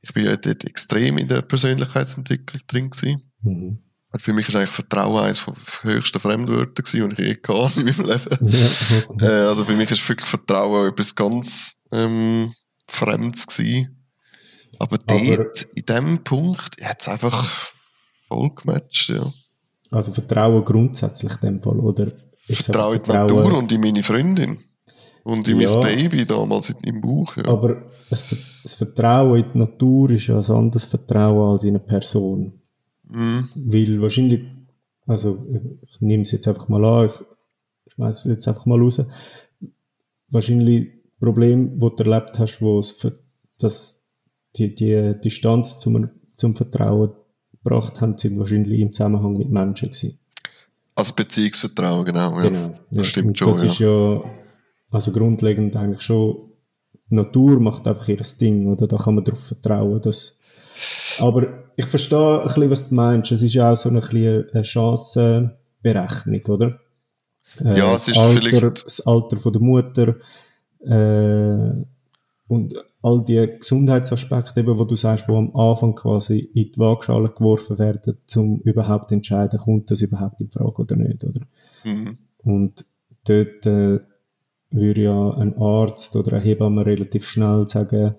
[0.00, 3.22] ich bin ja dort extrem in der Persönlichkeitsentwicklung drin gewesen.
[3.42, 3.83] Mhm.
[4.14, 5.54] Und für mich ist eigentlich Vertrauen eines der
[5.92, 8.54] höchsten Fremdwörter gewesen, die ich je hatte in meinem Leben.
[9.20, 9.28] Ja.
[9.28, 12.54] Äh, also für mich ist wirklich Vertrauen etwas ganz ähm,
[12.86, 14.06] Fremdes gewesen.
[14.78, 17.44] Aber dort, in dem Punkt, hat es einfach
[18.28, 19.24] voll gematcht, ja.
[19.90, 22.12] Also Vertrauen grundsätzlich in dem Fall, oder?
[22.46, 24.56] Vertrauen in die Natur und in meine Freundin.
[25.24, 25.70] Und in Ja.
[25.74, 27.46] mein Baby damals im Bauch, ja.
[27.48, 32.60] Aber das Vertrauen in die Natur ist ja ein anderes Vertrauen als in eine Person.
[33.08, 33.44] Mhm.
[33.66, 34.42] Weil wahrscheinlich,
[35.06, 35.46] also
[35.82, 39.00] ich nehme es jetzt einfach mal an, ich schmeiße es jetzt einfach mal raus.
[40.28, 43.06] Wahrscheinlich Problem, wo du erlebt hast, wo es
[43.58, 44.02] dass
[44.56, 47.12] die, die Distanz zum, zum Vertrauen
[47.52, 50.18] gebracht haben, sind wahrscheinlich im Zusammenhang mit Menschen gewesen.
[50.94, 52.36] Also Beziehungsvertrauen, genau.
[52.38, 52.48] Ja.
[52.50, 52.68] Genau.
[52.90, 53.66] Das Ja, stimmt und schon, Das ja.
[53.66, 54.24] ist ja,
[54.90, 56.52] also grundlegend eigentlich schon,
[57.10, 58.86] die Natur macht einfach ihr Ding, oder?
[58.86, 60.38] Da kann man darauf vertrauen, dass,
[61.20, 63.32] aber ich verstehe ein bisschen, was du meinst.
[63.32, 66.80] Es ist ja auch so ein bisschen eine Chancenberechnung, oder?
[67.64, 70.14] Äh, Ja, es ist Alter, vielleicht- Das Alter von der Mutter,
[70.80, 71.84] äh,
[72.46, 77.30] und all die Gesundheitsaspekte, eben, wo du sagst, wo am Anfang quasi in die Waagschale
[77.30, 81.40] geworfen werden, um überhaupt zu entscheiden, kommt das überhaupt in Frage oder nicht, oder?
[81.84, 82.18] Mhm.
[82.42, 82.84] Und
[83.26, 84.00] dort äh,
[84.70, 88.14] würde ja ein Arzt oder eine Hebamme relativ schnell sagen,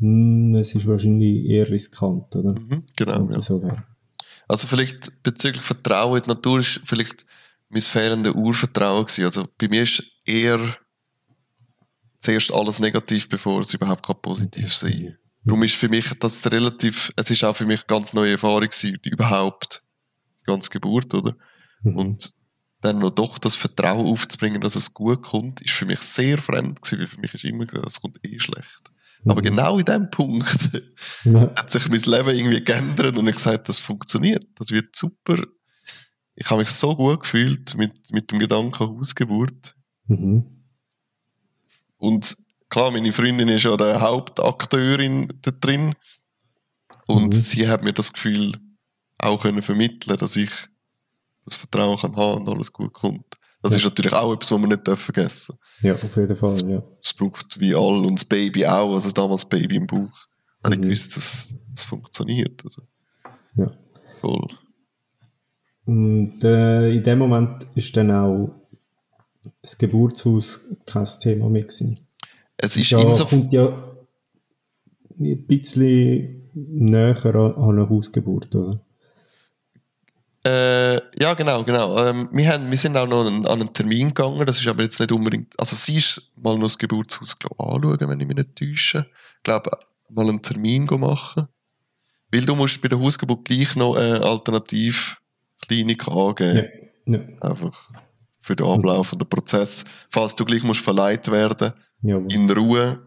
[0.00, 2.58] es ist wahrscheinlich eher riskant, oder?
[2.58, 2.84] Mhm.
[2.96, 3.40] Genau, ja.
[3.40, 3.62] so.
[4.48, 7.24] Also vielleicht bezüglich Vertrauen in die Natur ist vielleicht
[7.68, 9.24] mein fehlendes Urvertrauen gewesen.
[9.24, 10.60] Also bei mir ist eher
[12.18, 17.10] zuerst alles negativ, bevor es überhaupt kann positiv sein Darum ist für mich das relativ,
[17.16, 19.82] es ist auch für mich eine ganz neue Erfahrung gewesen, überhaupt
[20.40, 21.34] die ganze Geburt, oder?
[21.82, 21.96] Mhm.
[21.96, 22.34] Und
[22.80, 26.80] dann noch doch das Vertrauen aufzubringen, dass es gut kommt, ist für mich sehr fremd
[26.82, 28.91] gewesen, weil für mich ist immer klar, es kommt eh schlecht.
[29.24, 29.44] Aber Mhm.
[29.44, 30.70] genau in dem Punkt
[31.24, 31.42] Ja.
[31.56, 35.36] hat sich mein Leben irgendwie geändert und ich gesagt, das funktioniert, das wird super.
[36.34, 39.74] Ich habe mich so gut gefühlt mit, mit dem Gedanken Hausgeburt.
[40.06, 40.44] Mhm.
[41.98, 42.36] Und
[42.68, 45.94] klar, meine Freundin ist ja der Hauptakteurin da drin.
[47.06, 47.32] Und Mhm.
[47.32, 48.52] sie hat mir das Gefühl
[49.18, 50.50] auch können vermitteln, dass ich
[51.44, 53.36] das Vertrauen kann haben und alles gut kommt.
[53.62, 53.76] Das ja.
[53.78, 55.56] ist natürlich auch etwas, was wir nicht vergessen.
[55.82, 56.82] Ja, auf jeden Fall, ja.
[57.02, 59.98] Es braucht wie all und das Baby auch, also damals Baby im Bauch.
[59.98, 60.64] Mhm.
[60.64, 62.62] Habe ich gewusst, dass das funktioniert.
[62.64, 62.82] Also.
[63.56, 63.72] Ja.
[64.20, 64.48] Voll.
[65.84, 68.54] Und äh, in dem Moment ist dann auch
[69.60, 71.98] das Geburtshaus kein Thema mehr gewesen.
[72.56, 73.40] Es ist da insofern...
[73.40, 73.96] kommt ja
[75.18, 78.80] ein bisschen näher an eine Hausgeburt, oder?
[80.44, 82.04] Äh, ja, genau, genau.
[82.04, 84.98] Ähm, wir, haben, wir sind auch noch an, einen Termin gegangen, das ist aber jetzt
[84.98, 88.56] nicht unbedingt, also sie ist mal noch das Geburtshaus glaub, anschauen, wenn ich mich nicht
[88.56, 89.06] täusche.
[89.36, 89.70] Ich glaube,
[90.08, 91.46] mal einen Termin machen.
[92.32, 96.68] Weil du musst bei der Hausgeburt gleich noch eine Alternativklinik angeben.
[97.06, 97.18] Ja.
[97.18, 97.24] ja.
[97.40, 97.90] Einfach
[98.40, 99.84] für den ablaufenden Prozess.
[100.10, 102.16] Falls du gleich musst verleiht werden, ja.
[102.30, 103.00] in Ruhe,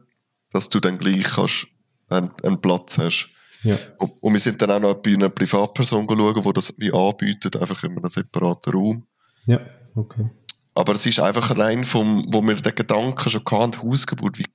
[0.52, 1.68] dass du dann gleich kannst,
[2.08, 3.35] einen, einen Platz hast.
[3.66, 3.78] Ja.
[4.22, 7.84] Und wir sind dann auch noch bei einer Privatperson schauen, die das wie anbietet, einfach
[7.84, 9.08] in einem separaten Raum.
[9.46, 9.60] Ja,
[9.96, 10.30] okay.
[10.74, 14.46] Aber es ist einfach rein vom, wo wir den Gedanken schon hatten, Hausgeburt, wie,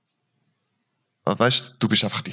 [1.24, 2.32] ah, weißt du, bist einfach die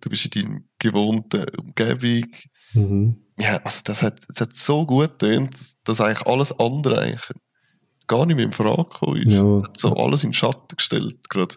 [0.00, 2.26] du bist in deiner gewohnten Umgebung.
[2.72, 3.16] Mhm.
[3.38, 7.30] Ja, also das hat, das hat so gut getönt, dass eigentlich alles andere eigentlich
[8.06, 9.34] gar nicht mehr in Frage gekommen ist.
[9.34, 9.58] Ja.
[9.58, 11.54] Das hat so alles in den Schatten gestellt, gerade.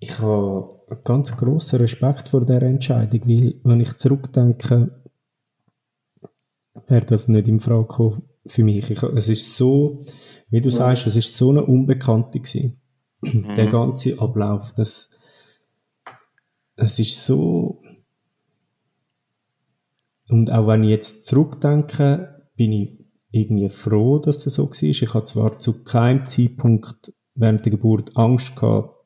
[0.00, 5.02] Ich habe einen ganz grossen Respekt vor dieser Entscheidung, weil, wenn ich zurückdenke,
[6.86, 8.90] wäre das nicht in Frage gekommen für mich.
[8.90, 10.02] Ich, es ist so,
[10.48, 10.76] wie du ja.
[10.76, 12.80] sagst, es ist so eine Unbekannte gewesen.
[13.20, 13.54] Mhm.
[13.54, 15.10] Der ganze Ablauf, das,
[16.76, 17.82] es ist so,
[20.28, 22.98] und auch wenn ich jetzt zurückdenke, bin ich
[23.32, 24.82] irgendwie froh, dass das so war.
[24.82, 28.99] Ich hatte zwar zu keinem Zeitpunkt während der Geburt Angst gehabt,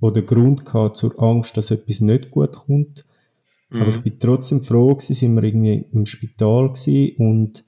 [0.00, 3.04] oder Grund gehabt zur Angst, dass etwas nicht gut kommt.
[3.70, 3.82] Mhm.
[3.82, 7.64] Aber ich bin trotzdem froh gewesen, sind wir irgendwie im Spital gewesen und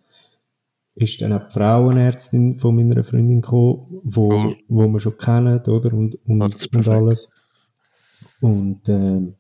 [0.94, 4.56] ist dann auch die Frauenärztin von meiner Freundin gekommen, wo, cool.
[4.68, 5.92] wo wir schon kennen, oder?
[5.92, 7.28] Und, und, oh, und alles.
[8.40, 9.34] Und, ähm,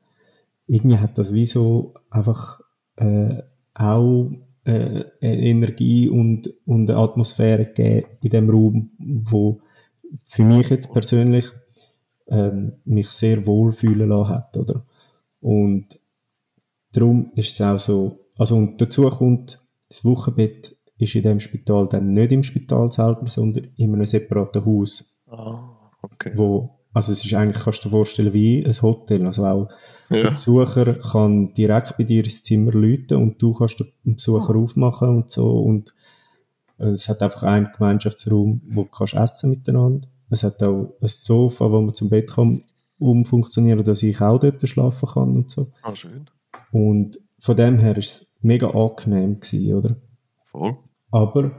[0.66, 2.60] irgendwie hat das wie so einfach,
[2.96, 3.42] äh,
[3.74, 4.30] auch,
[4.64, 9.60] äh, Energie und, und eine Atmosphäre gegeben in dem Raum, wo
[10.24, 11.46] für mich jetzt persönlich
[12.30, 14.84] ähm, mich sehr wohl fühlen lassen hat, oder?
[15.40, 15.98] Und
[16.92, 21.88] darum ist es auch so, also und dazu kommt, das Wochenbett ist in dem Spital
[21.88, 25.16] dann nicht im Spital selber, sondern in einem separaten Haus.
[25.26, 26.32] Ah, okay.
[26.36, 29.26] Wo, also es ist eigentlich, kannst du dir vorstellen, wie ein Hotel.
[29.26, 29.68] Also auch
[30.10, 30.22] ja.
[30.22, 34.62] der Besucher kann direkt bei dir ins Zimmer läuten und du kannst den Besucher oh.
[34.62, 35.94] aufmachen und so und
[36.78, 41.08] äh, es hat einfach einen Gemeinschaftsraum, wo du kannst essen miteinander es hat auch ein
[41.08, 42.62] Sofa, wo man zum Bett kann
[42.98, 45.72] umfunktionieren, dass ich auch dort schlafen kann und so.
[45.82, 46.26] Ah, schön.
[46.70, 49.96] Und von dem her ist es mega angenehm gewesen, oder?
[50.44, 50.76] Voll.
[51.10, 51.52] Aber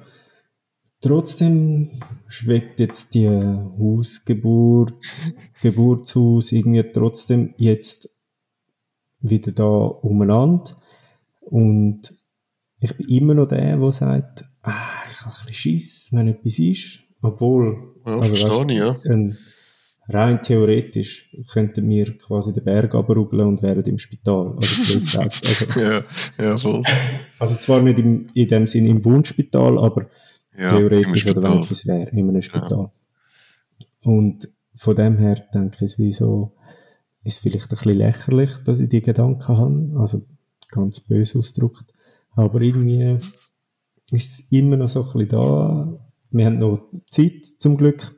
[1.02, 1.90] trotzdem
[2.28, 4.94] schwebt jetzt die Hausgeburt,
[5.62, 8.10] Geburtshaus irgendwie trotzdem jetzt
[9.20, 10.76] wieder da umeinander.
[11.42, 12.14] Und
[12.80, 14.74] ich bin immer noch der, der sagt, ah,
[15.10, 17.00] ich habe ein bisschen Schiss, wenn etwas ist.
[17.22, 19.12] Obwohl, ja, also, verstehe ich, ja.
[19.12, 19.38] Ein,
[20.10, 24.56] rein theoretisch könnten wir quasi den Berg runterrugeln und wären im Spital.
[24.56, 26.02] Also, also, ja,
[26.40, 26.84] ja, voll.
[27.40, 30.08] Also zwar nicht im, in dem Sinne im Wunschspital, aber
[30.58, 32.90] ja, theoretisch oder wenn etwas wäre, in einem Spital.
[34.04, 34.12] Ja.
[34.12, 36.54] Und von dem her denke ich, wie so,
[37.24, 40.26] ist vielleicht ein bisschen lächerlich, dass ich die Gedanken habe, also
[40.70, 41.94] ganz böse ausgedrückt.
[42.34, 43.18] Aber irgendwie
[44.12, 46.01] ist es immer noch so ein bisschen da,
[46.32, 48.16] wir haben noch Zeit, zum Glück.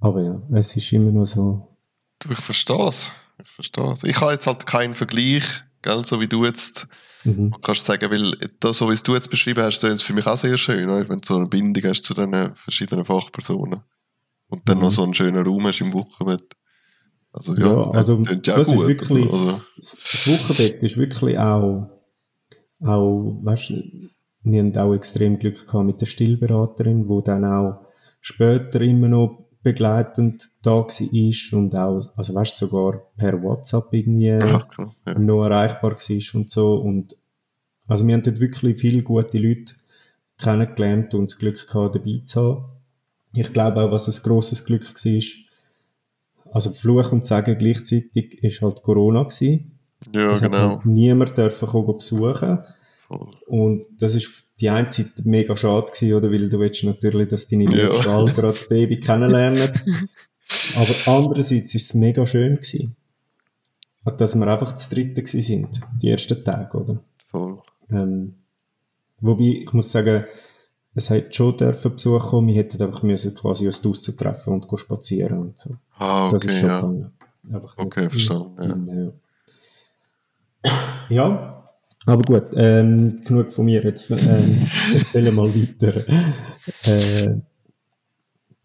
[0.00, 1.76] Aber ja, es ist immer noch so.
[2.20, 3.12] Du, ich verstehe es.
[3.42, 4.04] Ich verstehe es.
[4.04, 5.44] Ich habe jetzt halt keinen Vergleich,
[5.82, 6.86] gell, so wie du jetzt
[7.24, 7.54] mhm.
[7.62, 10.36] kannst sagen, weil das, so wie es du jetzt beschrieben hast, ist für mich auch
[10.36, 13.80] sehr schön, wenn du so eine Bindung hast zu den verschiedenen Fachpersonen.
[14.48, 14.84] Und dann mhm.
[14.84, 16.54] noch so einen schönen Raum hast im Wochenbett.
[17.32, 18.86] Also ja, ja also, das ja gut.
[18.86, 19.60] Wirklich, also.
[19.76, 21.90] Das Wochenbett ist wirklich auch,
[22.80, 23.72] auch weißt,
[24.44, 27.86] wir haben auch extrem Glück gehabt mit der Stillberaterin, wo dann auch
[28.20, 34.66] später immer noch begleitend da war und auch, also weißt sogar per WhatsApp irgendwie ja,
[35.06, 35.18] ja.
[35.18, 36.74] noch erreichbar war und so.
[36.74, 37.16] Und
[37.86, 39.74] also wir haben dort wirklich viele gute Leute
[40.38, 42.64] kennengelernt und das Glück gehabt, dabei zu haben.
[43.32, 45.22] Ich glaube auch, was ein grosses Glück war,
[46.52, 49.78] also Fluch und Sagen gleichzeitig, ist halt Corona gewesen.
[50.12, 50.76] Ja, es genau.
[50.76, 52.58] Halt niemand dürfen kommen besuchen.
[53.06, 53.30] Voll.
[53.46, 56.30] Und das ist die eine Zeit mega schade gewesen, oder?
[56.30, 57.92] Weil du willst natürlich, dass deine ja.
[57.92, 59.60] Stahl gerade das Baby kennenlernen.
[60.76, 62.96] Aber andererseits ist es mega schön gewesen.
[64.16, 66.98] Dass wir einfach zu dritten gewesen sind, die ersten Tage, oder?
[67.30, 67.58] Voll.
[67.90, 68.34] Ähm,
[69.20, 70.24] wobei, ich muss sagen,
[70.94, 74.78] es hat schon dürfen Besuch kommen, wir hätten einfach müssen quasi uns draussen treffen und
[74.78, 75.76] spazieren und so.
[75.98, 76.76] Ah, Das ist okay, schon ja.
[76.80, 77.12] gegangen.
[77.52, 79.14] Einfach Okay, verstanden,
[80.64, 80.72] ja.
[81.08, 81.53] ja.
[82.06, 83.82] Aber gut, ähm, genug von mir.
[83.82, 86.06] Jetzt ähm, erzähle mal weiter.
[86.84, 87.40] Äh,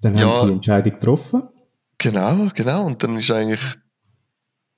[0.02, 0.28] dann Ja.
[0.28, 1.44] haben wir die Entscheidung getroffen.
[1.98, 2.86] Genau, genau.
[2.86, 3.62] Und dann ist eigentlich,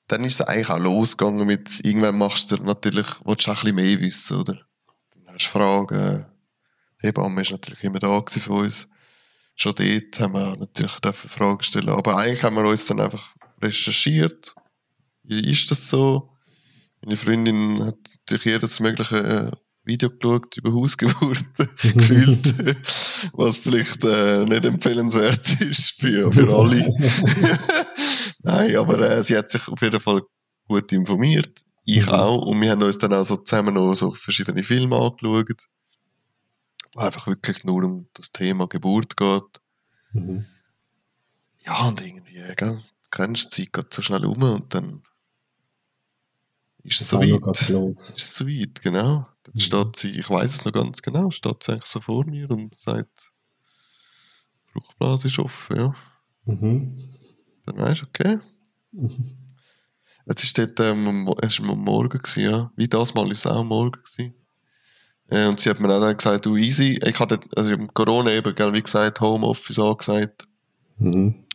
[0.08, 3.62] dann ist es eigentlich auch losgegangen mit, irgendwann machst du natürlich, willst du auch ein
[3.62, 4.60] bisschen mehr wissen, oder?
[5.14, 6.26] Dann hast du Fragen.
[7.02, 8.90] Die Hebamme ist natürlich immer da für uns.
[9.56, 11.90] Schon dort haben wir natürlich Fragen stellen.
[11.90, 14.56] Aber eigentlich haben wir uns dann einfach recherchiert.
[15.24, 16.30] Wie ist das so?
[17.02, 17.98] Meine Freundin hat
[18.30, 19.52] natürlich jedes mögliche äh,
[19.84, 21.48] Video geschaut über Hausgeburten,
[21.96, 22.54] gefühlt,
[23.34, 26.94] was vielleicht äh, nicht empfehlenswert ist für, für alle.
[28.44, 30.22] Nein, aber äh, sie hat sich auf jeden Fall
[30.68, 31.62] gut informiert.
[31.86, 32.14] Ich Mhm.
[32.14, 32.46] auch.
[32.46, 35.66] Und wir haben uns dann auch so zusammen noch so verschiedene Filme angeschaut.
[36.94, 39.62] Wo einfach wirklich nur um das Thema Geburt geht.
[40.14, 40.46] Mhm.
[41.66, 45.02] Ja, und irgendwie, gell, du kennst die Zeit geht so schnell um und dann
[46.84, 47.70] ist es so weit.
[47.70, 48.10] los.
[48.10, 49.28] Ist es so weit, genau.
[49.44, 49.60] Dann Mhm.
[49.60, 52.74] steht sie, ich weiß es noch ganz genau, steht sie eigentlich so vor mir und
[52.76, 53.32] sagt,
[54.66, 55.94] Fruchtblase ist offen, ja.
[56.46, 56.98] Mhm.
[57.66, 58.40] Dann weisst du, okay.
[60.26, 62.72] Es ist dort, ähm, am Mo- es war am Morgen, gewesen, ja.
[62.76, 64.34] Wie das Mal ist es auch am Morgen gewesen.
[65.28, 67.00] Äh, und sie hat mir auch dann gesagt, du easy.
[67.06, 70.44] Ich hatte, also im Corona eben, gell, wie gesagt, Homeoffice angesagt.
[71.00, 71.46] Mhm.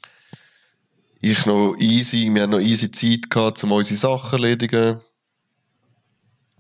[1.21, 4.99] Ich noch easy, wir haben noch easy Zeit gehabt, um unsere Sachen erledigen.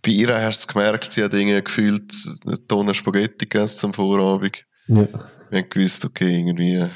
[0.06, 2.14] Bei ihr hast du es gemerkt, sie hat irgendwie gefühlt
[2.46, 4.64] eine Tonne Spaghetti gegessen am Vorabend.
[4.86, 5.08] Ja.
[5.50, 6.88] Wir haben gewusst, okay, irgendwie,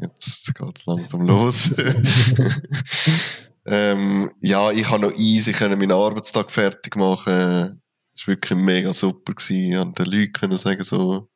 [0.00, 1.70] jetzt geht es langsam los.
[3.66, 7.80] ähm, ja, ich habe noch easy können meinen Arbeitstag fertig machen.
[8.12, 9.34] Das war wirklich mega super.
[9.34, 9.70] Gewesen.
[9.70, 11.28] Ich konnte den Leuten können sagen, so,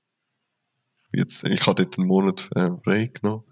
[1.13, 3.45] jetzt, ich habe dort einen Monat äh, frei genommen.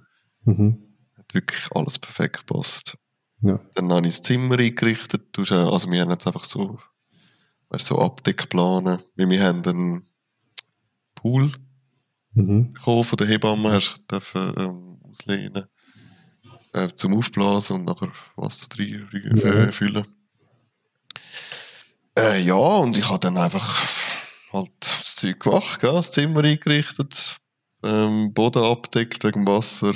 [0.45, 0.83] Mhm.
[1.17, 2.99] Hat wirklich alles perfekt gepasst.
[3.43, 3.61] Ja.
[3.77, 5.39] Dann habe ich das Zimmer eingerichtet.
[5.39, 6.77] Also wir haben jetzt einfach so,
[7.71, 8.99] weißt, so Abdeckplanen.
[9.17, 10.05] Weil wir haben einen
[11.15, 11.51] Pool
[12.35, 12.73] Mhm.
[12.73, 14.17] bekommen von der Hebamme, hast du
[14.59, 15.65] ähm, auslehnen.
[16.73, 19.53] Äh, zum Aufblasen und nachher Wasser rein, rein Ja.
[19.65, 20.05] äh, füllen.
[22.17, 23.67] Äh, ja, und ich habe dann einfach
[24.53, 25.93] halt das Zeug gemacht, gell?
[25.93, 27.41] das Zimmer eingerichtet,
[27.83, 29.93] ähm, Boden abdeckt wegen Wasser,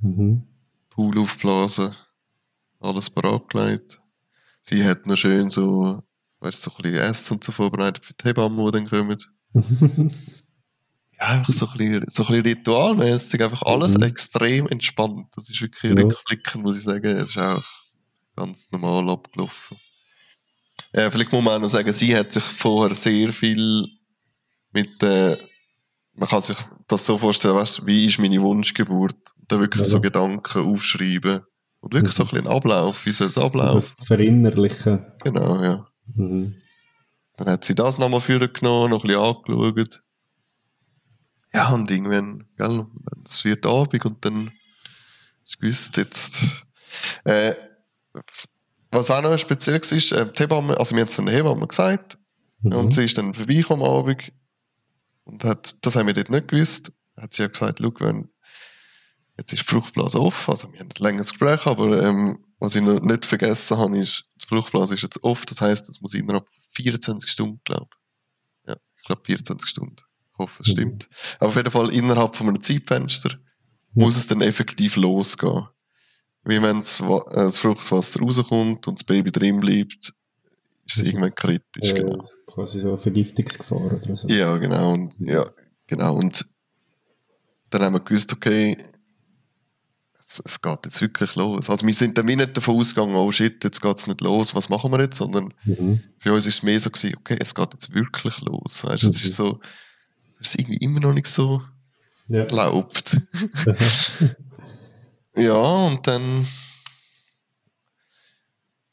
[0.00, 0.46] Mhm.
[0.90, 1.94] Pool aufblasen,
[2.80, 4.00] alles bereitgelegt.
[4.60, 6.02] Sie hat noch schön so,
[6.44, 9.16] weißt du, so ein bisschen Essen und so vorbereitet für die Hebammen, die dann kommen.
[11.16, 14.02] Ja, einfach so ein bisschen, so ein bisschen ritualmäßig, einfach alles Mhm.
[14.02, 15.28] extrem entspannt.
[15.36, 16.02] Das ist wirklich Ja.
[16.04, 17.06] rückblickend, muss ich sagen.
[17.16, 17.62] Es ist auch
[18.36, 19.76] ganz normal abgelaufen.
[20.92, 23.86] Äh, vielleicht muss man auch noch sagen, sie hat sich vorher sehr viel
[24.72, 25.36] mit, äh,
[26.14, 29.16] man kann sich das so vorstellen, weißt, wie ist meine Wunschgeburt?
[29.46, 29.88] Da wirklich Ja.
[29.90, 31.42] so Gedanken aufschreiben.
[31.80, 33.74] Und wirklich so ein bisschen Ablauf, wie soll es ablaufen?
[33.96, 35.04] Das Verinnerlichen.
[35.22, 35.84] Genau, ja.
[36.06, 36.56] Mhm.
[37.36, 40.02] Dann hat sie das nochmal für genommen, noch ein bisschen angeschaut.
[41.52, 42.86] Ja, und irgendwann, gell,
[43.24, 44.52] es wird Abend und dann
[45.44, 46.66] ist gewusst, jetzt,
[47.24, 47.54] äh,
[48.90, 51.66] was auch noch speziell war, ist, äh, die Hebamme, also wir haben es der Hebamme
[51.66, 52.18] gesagt,
[52.64, 52.72] Mhm.
[52.72, 54.32] und sie ist dann vorbeigekommen am Abend
[55.24, 58.30] und hat, das haben wir dort nicht gewusst, hat sie ja gesagt, schau, wenn,
[59.38, 62.82] jetzt ist die Fruchtblase offen, also wir haben ein längeres Gespräch, aber ähm, was ich
[62.82, 66.48] noch nicht vergessen habe, ist, die Fruchtblase ist jetzt offen, das heisst, es muss innerhalb
[66.48, 68.68] von 24 Stunden, glaube ich.
[68.70, 69.96] Ja, ich glaube 24 Stunden.
[70.32, 70.72] Ich hoffe, es Mhm.
[70.72, 71.08] stimmt.
[71.38, 73.30] Aber auf jeden Fall innerhalb von einem Zeitfenster
[73.92, 75.68] muss es dann effektiv losgehen.
[76.44, 80.12] Wie wenn das, äh, das Fruchtwasser rauskommt und das Baby drin bleibt,
[80.86, 82.18] ist es irgendwann kritisch, Äh, genau.
[82.46, 84.28] Quasi so eine Vergiftungsgefahr oder so.
[84.28, 84.92] Ja, genau.
[84.92, 85.44] Und, ja,
[85.86, 86.16] genau.
[86.16, 86.44] Und
[87.70, 88.76] dann haben wir gewusst, okay,
[90.34, 91.70] es, es geht jetzt wirklich los.
[91.70, 94.68] Also wir sind dann wie nicht davon ausgegangen, oh shit, jetzt geht's nicht los, was
[94.68, 95.16] machen wir jetzt?
[95.18, 96.00] Sondern Mhm.
[96.18, 98.84] für uns ist es mehr so gewesen, okay, es geht jetzt wirklich los.
[98.84, 99.28] Weißt, du, es Mhm.
[99.28, 99.60] ist so,
[100.40, 101.62] es ist irgendwie immer noch nicht so
[102.28, 102.40] Ja.
[102.44, 103.20] erlaubt.
[105.36, 106.46] ja, und dann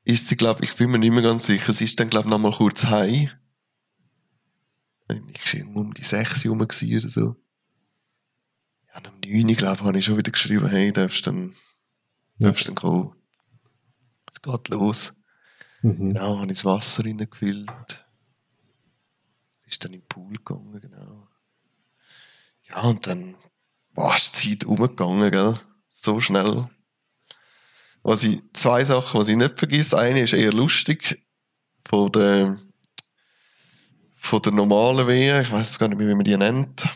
[0.03, 2.32] ist sie, glaube ich, bin mir nicht mehr ganz sicher, sie ist dann, glaube ich,
[2.32, 3.30] nochmal kurz heim.
[5.34, 6.68] Ich war um die 6 Uhr oder
[7.09, 7.36] so.
[8.93, 11.49] Ja, um 9 Uhr, glaube habe ich schon wieder geschrieben, hey, darfst du dann,
[12.37, 12.47] Ja.
[12.49, 13.15] darfst dann kommen.
[14.29, 15.13] Es geht los.
[15.81, 16.13] Mhm.
[16.13, 18.05] Genau, habe ich das Wasser reingefüllt.
[19.59, 21.27] Es ist dann in den Pool gegangen, genau.
[22.69, 23.35] Ja, und dann
[23.93, 24.21] war die
[24.59, 25.59] Zeit umgegangen, gell?
[25.89, 26.69] So schnell.
[28.03, 29.97] Was ich, zwei Sachen, was ich nicht vergesse.
[29.97, 31.21] Eine ist eher lustig.
[31.87, 32.55] Von der,
[34.15, 35.41] von der normalen Wehe.
[35.41, 36.87] Ich weiß jetzt gar nicht mehr, wie man die nennt.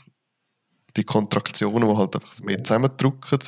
[0.98, 3.40] Die Kontraktionen, die halt einfach mehr zusammendrücken,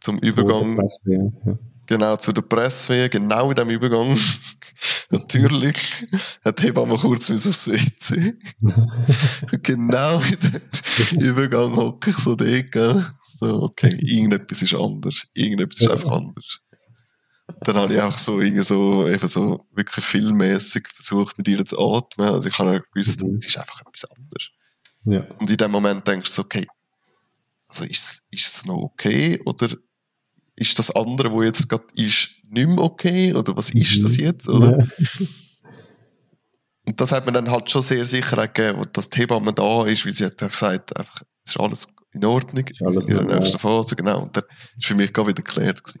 [0.00, 0.78] zum Übergang.
[1.06, 1.58] Ja.
[1.86, 4.16] Genau, zu der Presswehe, genau in dem Übergang.
[5.10, 6.06] Natürlich
[6.44, 8.34] hat die Hebamme kurz aufs WC.
[9.62, 13.04] genau in dem Übergang hocke ich so dort, gell?
[13.40, 15.26] So, okay, irgendetwas ist anders.
[15.34, 16.60] Irgendetwas ist einfach anders.
[17.64, 21.78] Dann habe ich auch so, irgendwie so, eben so, wirklich filmmäßig versucht, mit ihr zu
[21.78, 22.30] atmen.
[22.30, 23.34] Und ich habe auch gewusst, Mhm.
[23.34, 24.50] es ist einfach etwas anderes.
[25.04, 25.20] Ja.
[25.38, 26.64] Und in dem Moment denkst du okay,
[27.72, 29.40] also ist, ist es noch okay?
[29.46, 29.68] Oder
[30.56, 33.32] ist das andere, wo jetzt gerade ist, nicht mehr okay?
[33.34, 34.48] Oder was ist das jetzt?
[34.48, 34.78] Oder?
[34.78, 34.86] Ja.
[36.84, 40.04] Und das hat mir dann halt schon sehr Sicherheit gegeben, dass die Hebamme da ist,
[40.04, 43.38] weil sie hat gesagt, einfach, es ist alles in Ordnung, Ist alles in der normal.
[43.38, 44.22] nächsten Phase, genau.
[44.22, 44.42] Und dann
[44.76, 46.00] ist für mich gar wieder geklärt gewesen.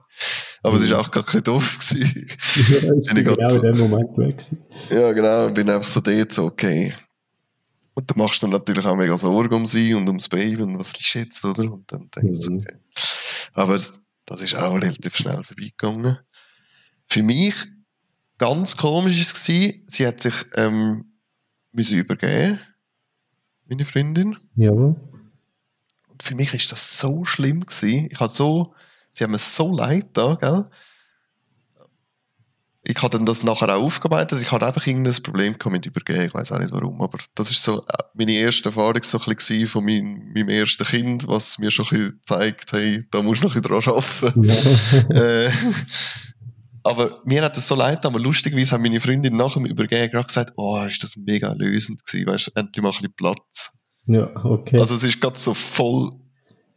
[0.64, 2.26] Aber es ist auch gar kein doof gewesen.
[2.68, 4.30] Ja, Bin ich genau so- in dem Moment weg.
[4.36, 4.58] gewesen.
[4.90, 6.92] Ja, genau, und bin einfach so dort so, okay.
[7.94, 10.92] Und du machst dann natürlich auch mega Sorgen um sie und ums Baby und was
[10.92, 11.70] ist jetzt, oder?
[11.70, 12.58] Und dann denkst du, Mhm.
[12.60, 12.76] okay.
[13.54, 13.78] Aber
[14.26, 16.18] das ist auch relativ schnell vorbeigegangen.
[17.06, 17.54] Für mich
[18.38, 21.04] ganz komisch ist es sie hat sich ähm,
[21.72, 22.58] müssen übergeben,
[23.68, 24.36] meine Freundin.
[24.56, 24.96] Jawohl.
[26.08, 28.08] Und für mich ist das so schlimm gewesen.
[28.10, 28.74] Ich hatte so,
[29.10, 30.66] sie haben mir so leid da, gell?
[32.84, 34.42] Ich habe dann das nachher auch aufgearbeitet.
[34.42, 36.26] Ich hatte einfach irgendein Problem mit Übergehen.
[36.26, 37.00] Ich weiß auch nicht warum.
[37.00, 40.84] Aber das ist so äh, meine erste Erfahrung so ein bisschen von meinem, meinem ersten
[40.84, 43.94] Kind, was mir schon ein bisschen zeigt, hey, da musst du noch ein bisschen dran
[43.94, 45.12] arbeiten.
[45.22, 45.50] Äh,
[46.82, 50.26] aber mir hat das so leid, aber lustigerweise haben meine Freundin nach dem Übergehen gerade
[50.26, 53.78] gesagt, oh, ist das mega lösend gewesen, weißt du, endlich mal ein bisschen Platz.
[54.06, 54.78] ja, okay.
[54.78, 56.10] Also es ist gerade so voll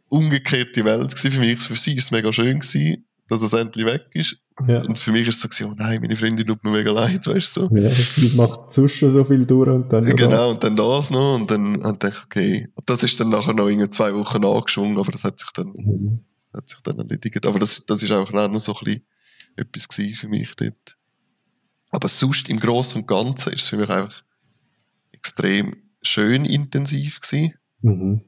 [0.08, 1.60] umgekehrte Welt gewesen für mich.
[1.60, 4.36] Für sie ist es mega schön gewesen, dass es endlich weg ist.
[4.66, 4.80] Ja.
[4.86, 7.56] Und für mich ist es so oh nein, meine Freundin tut mir mega leid, weißt
[7.56, 7.76] du so.
[7.76, 11.10] Ja, sie macht sonst schon so viel durch und dann noch Genau, und dann das
[11.10, 12.68] noch, und dann und ich, okay.
[12.74, 15.72] Und das ist dann nachher noch in zwei Wochen angeschwungen, aber das hat sich dann,
[15.74, 15.82] da.
[15.82, 16.20] Mhm.
[16.54, 17.44] hat sich dann erledigt.
[17.46, 19.02] Aber das, das ist auch noch so ein bisschen
[19.56, 20.96] etwas für mich dort.
[21.90, 24.22] Aber sonst im Großen und Ganzen ist es für mich einfach
[25.12, 27.54] extrem schön intensiv gewesen.
[27.82, 28.20] Mhm.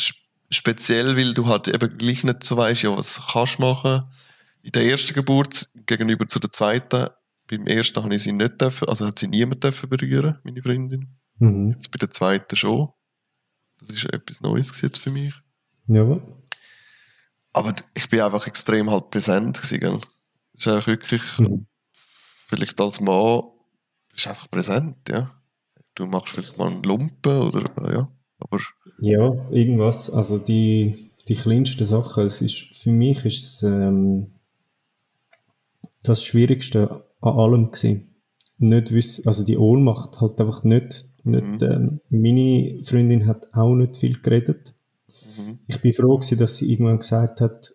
[0.00, 4.02] Sp- Speziell, weil du halt eben gleich nicht so weißt, ja, was kannst du machen.
[4.66, 7.06] In der ersten Geburt gegenüber zu der zweiten,
[7.48, 11.16] beim ersten habe ich sie nicht dürfen, also hat sie niemand dürfen berühren, meine Freundin.
[11.38, 11.70] Mhm.
[11.70, 12.88] Jetzt bei der zweiten schon.
[13.78, 15.32] Das ist etwas Neues jetzt für mich.
[15.86, 16.20] Jawohl.
[17.52, 19.98] Aber ich bin einfach extrem halt präsent gewesen, gell?
[20.52, 21.68] Das ist einfach wirklich, Mhm.
[22.48, 23.42] vielleicht als Mann,
[24.12, 25.30] bist einfach präsent, ja.
[25.94, 28.12] Du machst vielleicht mal einen Lumpen oder, äh, ja.
[28.40, 28.58] Aber,
[28.98, 34.32] Ja, irgendwas, also die, die kleinsten Sachen, es ist, für mich ist es, ähm,
[36.08, 38.14] das Schwierigste an allem gewesen.
[38.58, 43.96] Nicht wissen, also die Ohnmacht halt einfach nicht, nicht, ähm, meine Freundin hat auch nicht
[43.96, 44.74] viel geredet.
[45.36, 45.58] mhm.
[45.66, 47.72] Ich bin froh gewesen, dass sie irgendwann gesagt hat,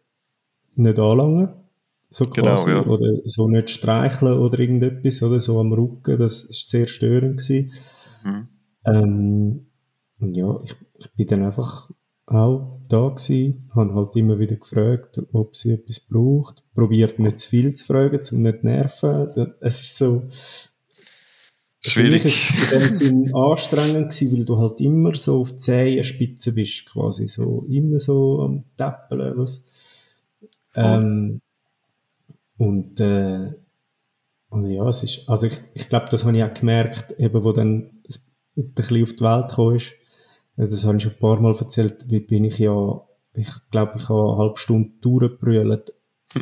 [0.76, 1.50] nicht anlangen.
[2.10, 2.86] So Genau, quasi, ja.
[2.86, 7.72] oder so nicht streicheln oder irgendetwas, oder so am Rücken, das ist sehr störend gewesen.
[8.24, 8.48] Mhm.
[8.86, 9.68] Ähm,
[10.20, 11.90] ja, ich, ich bin dann einfach
[12.26, 17.50] auch da gewesen, habe halt immer wieder gefragt, ob sie etwas braucht, probiert nicht zu
[17.50, 19.54] viel zu fragen, um nicht zu nerven.
[19.60, 20.24] Es ist so,
[21.80, 22.26] schwierig.
[22.26, 27.28] ist in dem Sinn anstrengend gewesen, weil du halt immer so auf Zehenspitze bist, quasi
[27.28, 29.64] so, immer so am Täppeln, was.
[30.76, 31.42] Ähm,
[32.58, 33.54] und, äh,
[34.50, 37.52] und ja, es ist, also ich, ich glaube, das habe ich auch gemerkt, eben, wo
[37.52, 38.04] dann
[38.58, 39.94] ein bisschen auf die Welt gekommen ist.
[40.68, 43.02] Das habe ich schon ein paar Mal erzählt, wie bin ich ja,
[43.34, 45.94] ich glaube, ich habe eine halbe Stunde durchgebrüllt.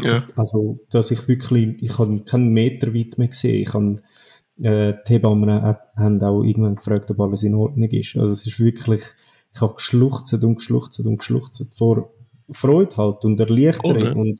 [0.03, 0.23] Ja.
[0.35, 3.61] Also, dass ich wirklich, ich habe keinen Meter weit mehr gesehen.
[3.61, 4.01] Ich habe,
[4.61, 8.17] äh, die Hebammen haben auch irgendwann gefragt, ob alles in Ordnung ist.
[8.17, 9.01] Also, es ist wirklich,
[9.53, 12.11] ich habe geschluchzt und geschluchzt und geschluchzt vor
[12.51, 14.13] Freude halt und Erleichterung Okay.
[14.13, 14.39] und,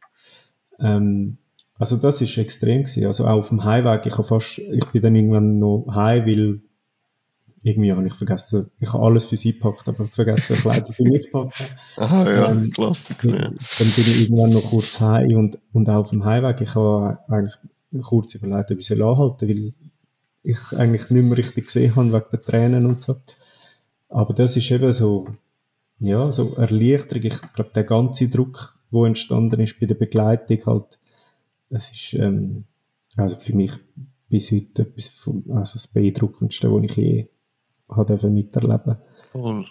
[0.80, 1.38] ähm,
[1.78, 3.06] also das ist extrem gewesen.
[3.06, 6.62] Also auch auf dem Heimweg, ich habe fast, ich bin dann irgendwann noch heim, weil
[7.64, 11.32] irgendwie habe ich vergessen, ich habe alles für sie gepackt, aber vergessen, Kleider für mich
[11.32, 11.52] packen.
[11.98, 13.50] Aha, ja, Ähm, Klassiker, ja.
[13.50, 17.20] Dann bin ich irgendwann noch kurz heim und, und auch auf dem Heimweg, ich habe
[17.28, 17.56] eigentlich
[18.02, 19.74] kurz überlegt, ob ich soll anhalten weil
[20.44, 23.18] ich eigentlich nicht mehr richtig gesehen habe wegen der Tränen und so.
[24.08, 25.28] Aber das ist eben so,
[26.00, 27.26] ja, so Erleichterung.
[27.26, 30.98] Ich glaube, der ganze Druck, der entstanden ist bei der Begleitung, halt,
[31.70, 32.64] es ist, ähm,
[33.16, 33.74] also für mich
[34.30, 37.28] bis heute etwas vom, also das beeindruckendste, was ich je
[37.90, 38.98] habe miterleben.
[39.32, 39.66] Voll.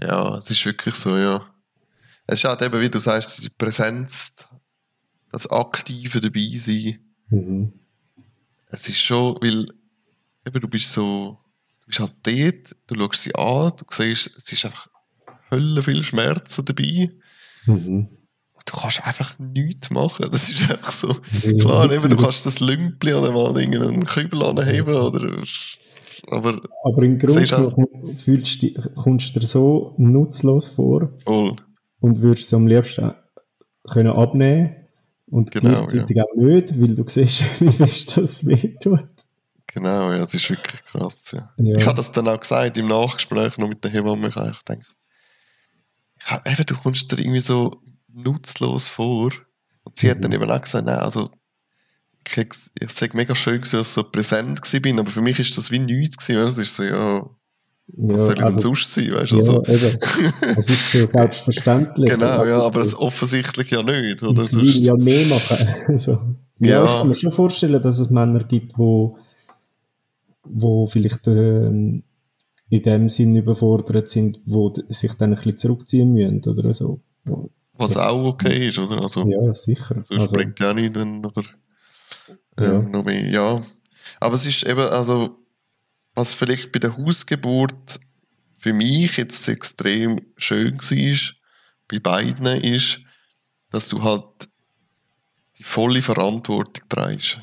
[0.00, 1.40] Ja, es ist wirklich so, ja.
[2.26, 4.46] Es ist halt eben, wie du sagst, die Präsenz,
[5.30, 6.98] das aktive Dabeisein.
[7.28, 7.72] Mhm.
[8.66, 9.66] Es ist schon, weil
[10.46, 11.38] eben, du bist so,
[11.80, 14.88] du bist halt dort, du schaust sie an, du siehst, es ist einfach
[15.50, 17.10] Hölle viel Schmerzen dabei.
[17.66, 18.08] Mhm.
[18.64, 20.28] Du kannst einfach nichts machen.
[20.30, 21.14] Das ist einfach so.
[21.60, 25.42] Klar, eben, du kannst das Lümpli oder mal irgendeinen Kübel anheben oder,
[26.28, 27.46] aber Aber im Grunde
[28.16, 31.56] fühlst du, dich- kommst du dir so nutzlos vor voll.
[32.00, 33.12] und würdest es am liebsten
[33.90, 34.76] können abnehmen
[35.26, 39.06] und Genau, gleichzeitig auch nicht, weil du siehst, wie fest das wehtut.
[39.66, 41.50] Genau, ja, das ist wirklich krass, ja.
[41.56, 41.76] Ja.
[41.78, 44.28] Ich habe das dann auch gesagt im Nachgespräch noch mit der Hebamme.
[44.28, 44.96] Ich habe eigentlich gedacht,
[46.20, 47.80] ich habe, eben, du kommst dir irgendwie so
[48.12, 49.30] nutzlos vor.
[49.84, 51.30] Und sie hat dann eben auch gesagt, nein, also,
[52.26, 55.70] ich, sage mega schön, gewesen, dass ich so präsent bin, aber für mich ist das
[55.70, 56.46] wie nichts gewesen.
[56.46, 57.26] Es ist so, ja,
[57.94, 59.62] was Ja, soll ich denn also, sonst sein, weißt ja, Also.
[60.56, 62.10] Es ist so selbstverständlich.
[62.10, 64.44] genau, ja, aber es das offensichtlich ja nicht, oder?
[64.44, 65.98] Ich will Sonst, ja mehr machen.
[65.98, 66.18] so.
[66.60, 69.18] ja, ich kann mir schon vorstellen, dass es Männer gibt, wo,
[70.44, 72.04] wo vielleicht ähm,
[72.70, 76.98] in dem Sinn überfordert sind, wo sich dann ein bisschen zurückziehen müssen oder so.
[77.74, 79.02] was auch okay ist, oder?
[79.02, 79.96] Also, Ja, sicher.
[80.08, 81.42] Das Also, bringt ja nicht, wenn nachher
[82.58, 82.80] Ja.
[82.80, 83.62] ähm, noch mehr, ja.
[84.20, 85.38] Aber es ist eben, also,
[86.14, 88.00] was vielleicht bei der Hausgeburt
[88.56, 91.34] für mich jetzt extrem schön war,
[91.88, 93.00] bei beiden, ist,
[93.70, 94.24] dass du halt
[95.58, 97.40] die volle Verantwortung trägst.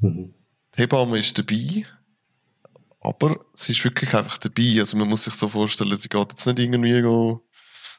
[0.00, 0.34] mhm.
[0.74, 1.84] Die Hebamme ist dabei,
[3.00, 4.76] aber sie ist wirklich einfach dabei.
[4.78, 7.46] Also man muss sich so vorstellen, sie geht jetzt nicht irgendwie go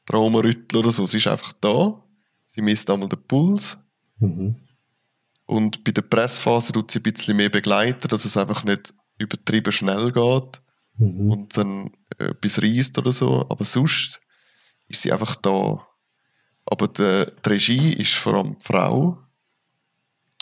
[0.05, 1.05] Traum rütteln oder so.
[1.05, 2.03] Sie ist einfach da.
[2.45, 3.77] Sie misst einmal den Puls.
[4.19, 4.55] Mhm.
[5.53, 9.71] Und bei der Pressphase tut sie ein bisschen mehr begleiten, dass es einfach nicht übertrieben
[9.71, 10.61] schnell geht
[10.95, 11.31] Mhm.
[11.31, 13.47] und dann äh, etwas reißt oder so.
[13.49, 14.21] Aber sonst
[14.87, 15.87] ist sie einfach da.
[16.65, 19.17] Aber die, die Regie ist vor allem die Frau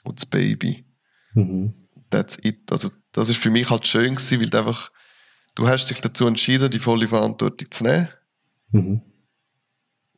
[0.04, 0.86] und das Baby.
[1.34, 1.88] Mhm.
[2.10, 2.70] That's it.
[2.70, 4.92] Also, das ist für mich halt schön gewesen, weil du einfach,
[5.56, 8.10] du hast dich dazu entschieden, die volle Verantwortung zu nehmen.
[8.72, 9.02] Mhm.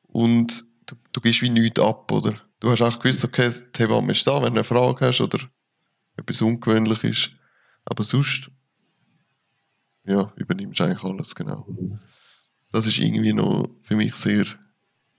[0.08, 2.34] Und du, du gibst wie nichts ab, oder?
[2.64, 5.38] Du hast auch gewusst, okay, die Hebamme ist da, wenn du eine Frage hast oder
[6.16, 7.32] etwas ungewöhnlich ist.
[7.84, 8.51] Aber sonst,
[10.05, 11.68] ja, übernimmst du eigentlich alles, genau.
[12.72, 14.45] Das ist irgendwie noch für mich sehr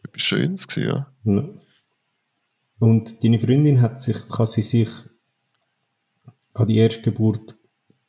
[0.03, 1.61] etwas Schönes gewesen, ja.
[2.78, 4.88] Und deine Freundin hat sich, kann sie sich
[6.55, 7.57] an die erste Geburt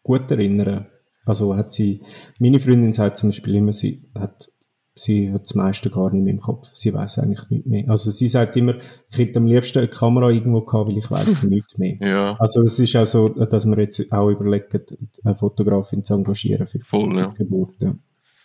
[0.02, 0.88] gut erinnern?
[1.26, 2.02] Also hat sie,
[2.40, 4.48] meine Freundin sagt zum Beispiel immer, sie hat,
[4.96, 6.70] sie hat das meiste gar nicht mehr im Kopf.
[6.74, 7.90] Sie weiß eigentlich nicht mehr.
[7.90, 8.76] Also sie sagt immer,
[9.10, 11.98] ich hätte am liebsten eine Kamera irgendwo gehabt, weil ich weiß nicht mehr.
[12.00, 14.82] Ja, Also es ist auch so, dass wir jetzt auch überlegen,
[15.24, 17.28] eine Fotografin zu engagieren für, Voll, für ja.
[17.28, 17.82] die Geburt.
[17.82, 17.94] Ja.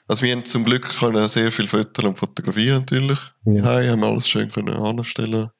[0.08, 3.18] Also wir haben zum Glück können sehr viel Fotos und fotografieren natürlich.
[3.44, 3.80] Ja.
[3.80, 3.92] Ja.
[3.92, 5.50] haben alles schön können anstellen.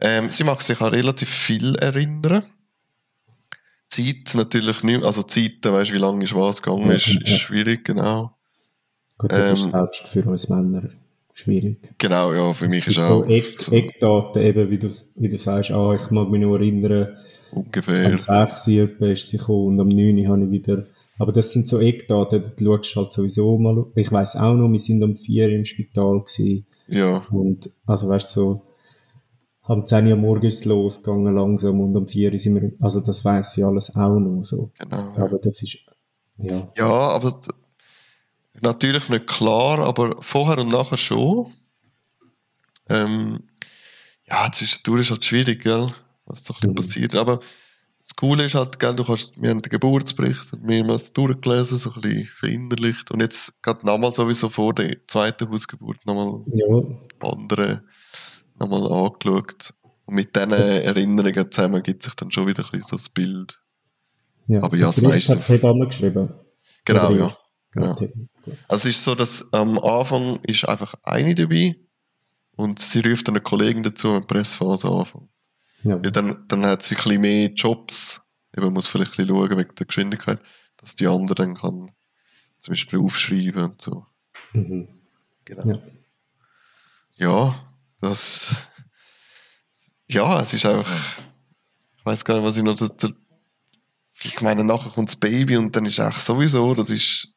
[0.00, 2.44] Ähm, sie mag sich auch relativ viel erinnern.
[3.88, 7.84] Zeit natürlich nicht, also Zeiten, weißt du, wie lange ist was gegangen, ist, ist schwierig,
[7.84, 8.38] genau.
[9.22, 10.82] Gut, das ist Ähm, selbst für uns Männer
[11.32, 11.78] schwierig.
[11.96, 15.94] Genau, ja, für mich ist auch so Eckdaten, eben, wie du, wie du sagst, ah,
[15.94, 17.16] ich mag mich nur erinnern,
[17.52, 18.06] ungefähr.
[18.06, 20.86] am 6 Uhr ist sie gekommen und am 9 Uhr habe ich wieder,
[21.20, 24.80] aber das sind so Eckdaten, du schaust halt sowieso mal, ich weiß auch noch, wir
[24.80, 28.62] sind um 4 Uhr im Spital gewesen Ja, und, also weißt du, so,
[29.62, 32.72] am 10 Uhr am Morgen ist es losgegangen langsam und um 4 Uhr sind wir,
[32.80, 34.72] also das weiß sie alles auch noch, so.
[34.76, 35.12] genau.
[35.14, 35.78] Aber das ist,
[36.38, 37.32] ja, Ja, aber
[38.62, 41.52] natürlich nicht klar, aber vorher und nachher schon.
[42.88, 43.40] Ähm,
[44.26, 45.88] ja, zwischendurch ist halt schwierig, gell,
[46.26, 46.74] was bisschen Mhm.
[46.74, 47.14] passiert.
[47.16, 47.38] Aber
[48.02, 52.00] das Coole ist halt, gell, du kannst, wir haben den Geburtsbericht mehrmals durchgelesen, so ein
[52.00, 53.10] bisschen verinnerlicht.
[53.10, 56.66] Und jetzt gerade nochmal sowieso vor der zweiten Hausgeburt nochmal ja,
[57.20, 57.84] andere
[58.58, 59.74] nochmal angeschaut.
[60.04, 63.60] Und mit diesen Erinnerungen zusammen gibt sich dann schon wieder ein bisschen so das Bild.
[64.48, 64.60] ja.
[64.62, 66.34] Aber ja, das meiste- hat Hebamme geschrieben.
[66.84, 67.36] Genau, Oder-
[67.74, 67.92] ja.
[67.92, 67.94] Genau.
[67.94, 68.56] gut.
[68.68, 71.76] Also es ist so, dass am Anfang ist einfach eine dabei
[72.56, 75.30] und sie ruft dann einen Kollegen dazu, die Pressphase anfängt.
[75.84, 78.20] Ja, Ja, dann, dann hat sie ein bisschen mehr Jobs.
[78.56, 80.40] Eben muss vielleicht ein bisschen schauen wegen der Geschwindigkeit,
[80.76, 81.90] dass die andere dann kann
[82.58, 84.06] zum Beispiel aufschreiben und so.
[84.52, 84.88] mhm.
[85.44, 85.72] Genau.
[85.72, 85.82] ja.
[87.16, 87.54] Ja,
[88.00, 88.56] das.
[90.08, 91.18] Ja, es ist einfach.
[91.98, 92.76] Ich weiß gar nicht, was ich noch.
[94.24, 97.28] Ich meine, nachher kommt das Baby und dann ist auch sowieso, das ist.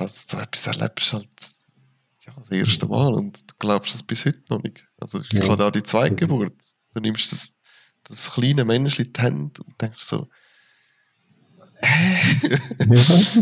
[0.00, 1.28] Krass, so etwas erlebst halt
[2.26, 4.82] ja, das erste Mal und du glaubst es bis heute noch nicht.
[4.98, 5.48] Also, ich Ja.
[5.48, 6.54] hatte auch die zweite Geburt.
[6.94, 7.56] Du nimmst das,
[8.04, 10.26] das kleine Menschli in die Hand und denkst so,
[11.82, 11.88] ja,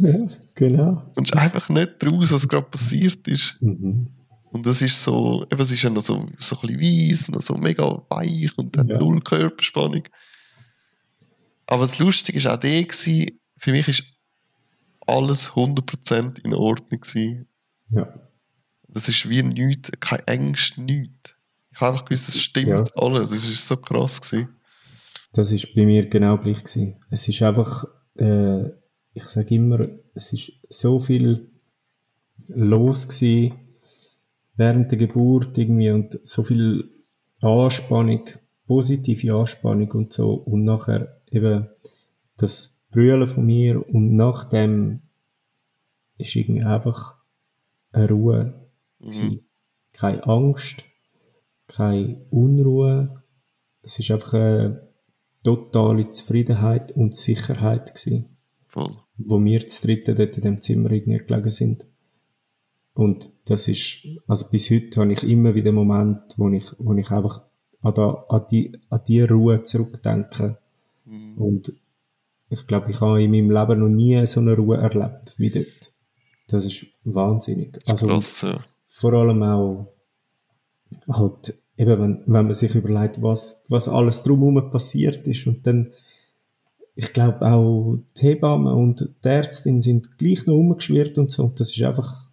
[0.01, 1.11] ja, genau.
[1.15, 3.57] kommst einfach nicht raus, was gerade passiert ist.
[3.61, 4.11] Mhm.
[4.51, 7.41] Und es ist so, eben, es ist ja noch so, so ein bisschen weiss, noch
[7.41, 8.99] so mega weich und hat Ja.
[8.99, 10.03] null Körperspannung.
[11.67, 14.05] Aber das Lustige war auch der, gewesen, für mich ist
[15.09, 17.47] alles 100% in Ordnung gewesen.
[17.91, 18.13] Ja.
[18.89, 21.35] Das ist wie nichts, kein Ängste, nichts.
[21.73, 22.85] Ich habe einfach gewusst, es stimmt Ja.
[22.97, 23.31] alles.
[23.31, 24.49] Es ist so krass gewesen.
[25.33, 26.97] Das ist bei mir genau gleich gewesen.
[27.11, 27.85] Es ist einfach,
[28.17, 28.65] äh,
[29.15, 31.51] ich sage immer, es ist so viel
[32.49, 33.55] los gewesen
[34.57, 36.91] während der Geburt irgendwie und so viel
[37.43, 38.25] Anspannung,
[38.67, 41.69] positive Anspannung und so und nachher eben
[42.39, 45.01] das Brüllen von mir und nach dem
[46.17, 47.17] ist irgendwie einfach
[47.93, 48.69] eine Ruhe
[48.99, 49.47] gewesen.
[49.93, 50.85] Keine Angst,
[51.67, 53.23] keine Unruhe.
[53.83, 54.89] Es ist einfach eine
[55.43, 58.37] totale Zufriedenheit und Sicherheit gewesen,
[58.67, 58.97] Voll.
[59.17, 61.87] wo wir zu dritten dort in dem Zimmer irgendwie gelegen sind.
[62.95, 67.11] Und das ist, also bis heute habe ich immer wieder Momente, wo ich, wo ich
[67.11, 67.45] einfach
[67.81, 70.59] an, da, an, die, an die Ruhe zurückdenke.
[71.37, 71.73] Und
[72.51, 75.93] ich glaube, ich habe in meinem Leben noch nie so eine Ruhe erlebt wie dort.
[76.49, 77.79] Das ist wahnsinnig.
[77.87, 78.65] Also, Krass, ja.
[78.87, 79.93] vor allem auch
[81.09, 85.93] halt eben, wenn, wenn man sich überlegt, was, was alles drumherum passiert ist und dann
[86.95, 91.61] ich glaube auch die Hebammen und die Ärztin sind gleich noch umgeschwirrt und so und
[91.61, 92.29] das ist einfach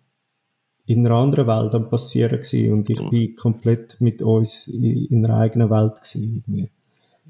[0.87, 5.25] in einer anderen Welt am passieren gewesen und ich bin komplett mit uns in, in
[5.25, 6.71] einer eigenen Welt gewesen irgendwie.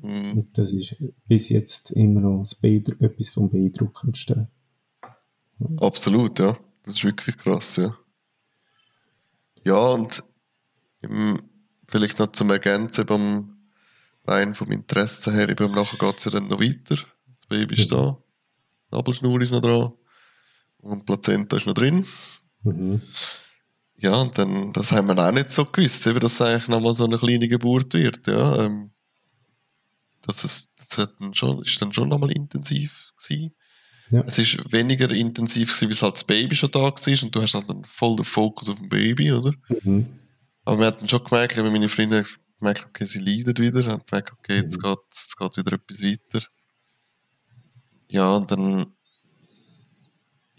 [0.08, 0.96] Und das ist
[1.28, 4.48] bis jetzt immer noch das etwas vom Beeindruckendsten.
[5.78, 6.58] Absolut, ja.
[6.84, 7.98] Das ist wirklich krass, ja.
[9.64, 10.24] Ja, und
[11.02, 11.42] im,
[11.88, 13.58] vielleicht noch zum Ergänzen beim
[14.28, 16.96] rein vom Interesse her, eben nachher geht es ja dann noch weiter.
[17.36, 18.18] Das Baby ist da,
[18.92, 19.94] Nabelschnur ist noch dran
[20.80, 22.06] und Plazenta ist noch drin.
[22.64, 23.02] Mhm.
[23.98, 26.94] Ja, und dann, das haben wir auch nicht so gewusst, eben, dass es eigentlich nochmal
[26.94, 28.66] so eine kleine Geburt wird, ja.
[28.66, 28.92] Ähm,
[30.26, 33.56] das ist, das hat dann schon, ist dann schon nochmal intensiv gewesen.
[34.12, 34.22] Ja.
[34.26, 37.54] Es ist weniger intensiv gewesen, bis halt das Baby schon da war und du hast
[37.56, 39.54] halt dann voll den Fokus auf dem Baby, oder?
[39.84, 40.20] Mhm.
[40.64, 42.26] Aber wir hatten schon gemerkt, eben meine Freunde
[42.60, 46.46] gemerkt, okay, sie leidet wieder, haben gemerkt, okay, jetzt geht, jetzt geht wieder etwas weiter.
[48.08, 48.95] Ja, und dann,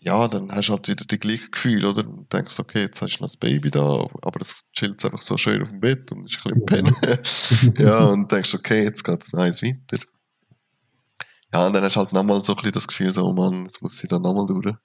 [0.06, 2.06] ja, dann hast du halt wieder die gleichen Gefühle, oder?
[2.06, 5.36] Und denkst, okay, jetzt hast du noch das Baby da, aber es chillt einfach so
[5.36, 7.74] schön auf dem Bett und ist ein bisschen Pennen.
[7.78, 10.00] ja, und denkst, okay, jetzt geht's nice weiter.
[11.52, 13.64] Ja, und dann hast du halt nochmal so ein bisschen das Gefühl, so, oh Mann,
[13.64, 14.76] jetzt muss sie da nochmal durch.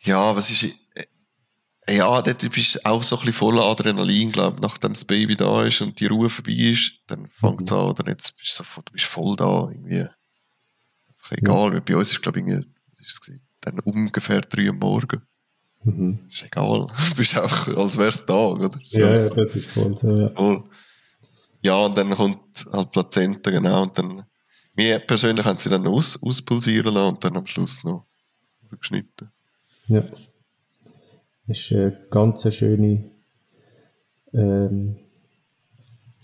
[0.00, 4.56] Ja, was ist, äh, ja, dort bist du auch so ein bisschen voller Adrenalin, glaube
[4.56, 7.86] ich, nachdem das Baby da ist und die Ruhe vorbei ist, dann fängt es an,
[7.86, 10.00] oder jetzt bist du, so, du bist voll da, irgendwie.
[11.08, 13.45] Einfach egal, weil bei uns ist, glaube ich, irgendwie, was ist es gewesen?
[13.66, 15.20] Dann ungefähr drei am Morgen.
[15.84, 16.20] Mhm.
[16.28, 16.86] Ist egal.
[17.10, 18.70] Du bist einfach, als wär's Tag, oder?
[18.84, 19.34] Ja, ja, so.
[19.34, 20.28] das ist voll so, ja.
[20.30, 20.64] Voll.
[21.62, 24.24] Ja, und dann kommt halt Plazenta, genau, und dann,
[24.76, 28.06] mir persönlich haben sie dann aus, auspulsieren lassen und dann am Schluss noch
[28.78, 29.30] geschnitten.
[29.88, 30.02] Ja.
[31.46, 33.10] Das ist eine ganz schöne
[34.32, 34.96] ähm,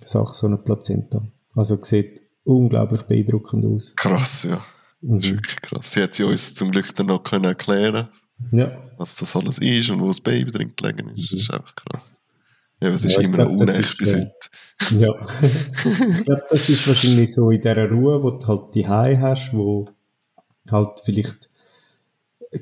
[0.04, 1.22] Sache, so eine Plazenta.
[1.54, 3.94] Also sieht unglaublich beeindruckend aus.
[3.96, 4.62] Krass, ja.
[5.02, 5.92] Das ist wirklich krass.
[5.92, 8.08] Sie hat sie uns zum Glück dann noch können erklären
[8.52, 11.32] Ja, was das alles ist und wo das Baby drin gelegen ist.
[11.32, 12.20] Das ist einfach krass.
[12.82, 14.98] Ja, es ist Ja, immer glaub, noch unecht bis äh, heute.
[14.98, 15.10] ja.
[16.18, 19.88] ich glaube, das ist wahrscheinlich so in dieser Ruhe, wo du halt die hast, wo
[20.70, 21.48] halt vielleicht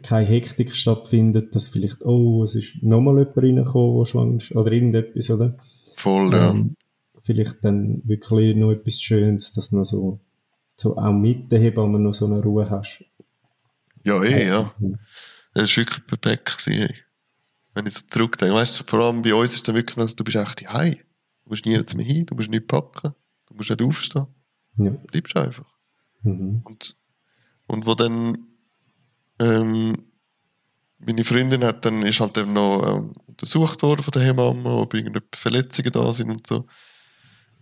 [0.02, 4.72] keine Hektik stattfindet, dass vielleicht, oh, es ist nochmal jemand reingekommen, der schwanger ist, oder
[4.72, 5.56] irgendetwas, oder?
[5.96, 6.50] Voll, ja.
[6.50, 6.76] Ähm,
[7.22, 10.20] vielleicht dann wirklich noch etwas Schönes, dass noch so,
[10.80, 13.04] so auch mit der Hebamme noch so eine Ruhe hast.
[14.04, 14.58] Ja, eh, ja.
[15.52, 16.58] Das war wirklich perfekt.
[16.58, 16.94] Gewesen, ey.
[17.74, 18.54] Wenn ich so zurückdenke.
[18.54, 20.94] Weißt du, vor allem bei uns ist dann wirklich noch, so, du bist echt daheim.
[21.44, 23.12] Du musst nirgends mehr hin, du musst nicht packen,
[23.46, 24.26] du musst nicht aufstehen.
[24.78, 24.90] Ja.
[24.90, 25.70] Du bleibst einfach.
[26.22, 26.62] Mhm.
[26.64, 26.96] Und,
[27.66, 28.38] und wo dann
[29.38, 30.10] ähm,
[30.98, 34.94] meine Freundin hat dann, ist halt eben noch ähm, untersucht worden von der Hebamme, ob
[34.94, 36.66] irgendwelche Verletzungen da sind und so.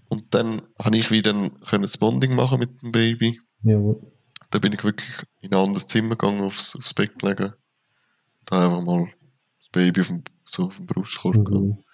[0.09, 1.33] Und dann habe ich wieder
[1.67, 3.41] können das Bonding machen mit dem Baby.
[3.63, 4.01] Jawohl.
[4.51, 7.53] Da bin ich wirklich in ein anderes Zimmer gegangen, aufs, aufs Bett gelegen.
[8.41, 9.13] Und habe einfach mal
[9.59, 11.65] das Baby auf dem, so auf dem Brustkorb gehabt.
[11.65, 11.85] Mhm.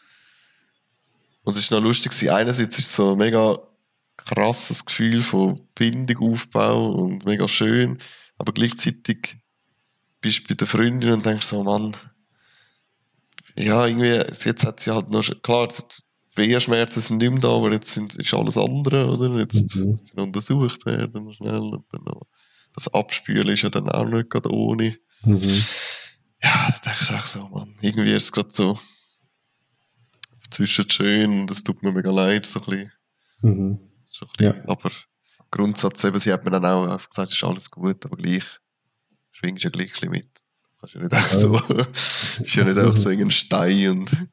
[1.42, 2.30] Und es war noch lustig, gewesen.
[2.30, 3.58] einerseits ist es so ein mega
[4.16, 7.98] krasses Gefühl von Bindung, Aufbau und mega schön,
[8.38, 9.38] aber gleichzeitig
[10.20, 11.92] bist du bei der Freundin und denkst so, Mann,
[13.56, 15.68] ja, irgendwie, jetzt hat sie halt noch, klar,
[16.37, 19.39] die Wehenschmerzen sind nicht mehr da, aber jetzt sind, ist alles andere, oder?
[19.41, 19.91] Jetzt Mhm.
[19.91, 22.26] muss sie noch untersucht werden, schnell, und dann noch,
[22.74, 24.97] das Abspülen ist ja dann auch nicht gerade ohne.
[25.24, 25.41] Mhm.
[26.43, 28.78] Ja, da denkst du auch so, Mann, irgendwie ist es gerade so
[30.51, 32.93] zwischen schön und es tut mir mega leid, so ein bisschen.
[33.43, 33.78] Mhm.
[34.05, 34.55] So ein bisschen.
[34.57, 34.68] Ja.
[34.68, 34.91] Aber
[35.51, 38.45] Grundsatz eben, sie hat mir dann auch einfach gesagt, es ist alles gut, aber gleich
[39.30, 40.28] schwingst du ja gleich ein bisschen mit.
[40.80, 41.57] Kannst ja nicht auch so,
[42.45, 44.28] ist ja nicht auch so irgendein Stein und.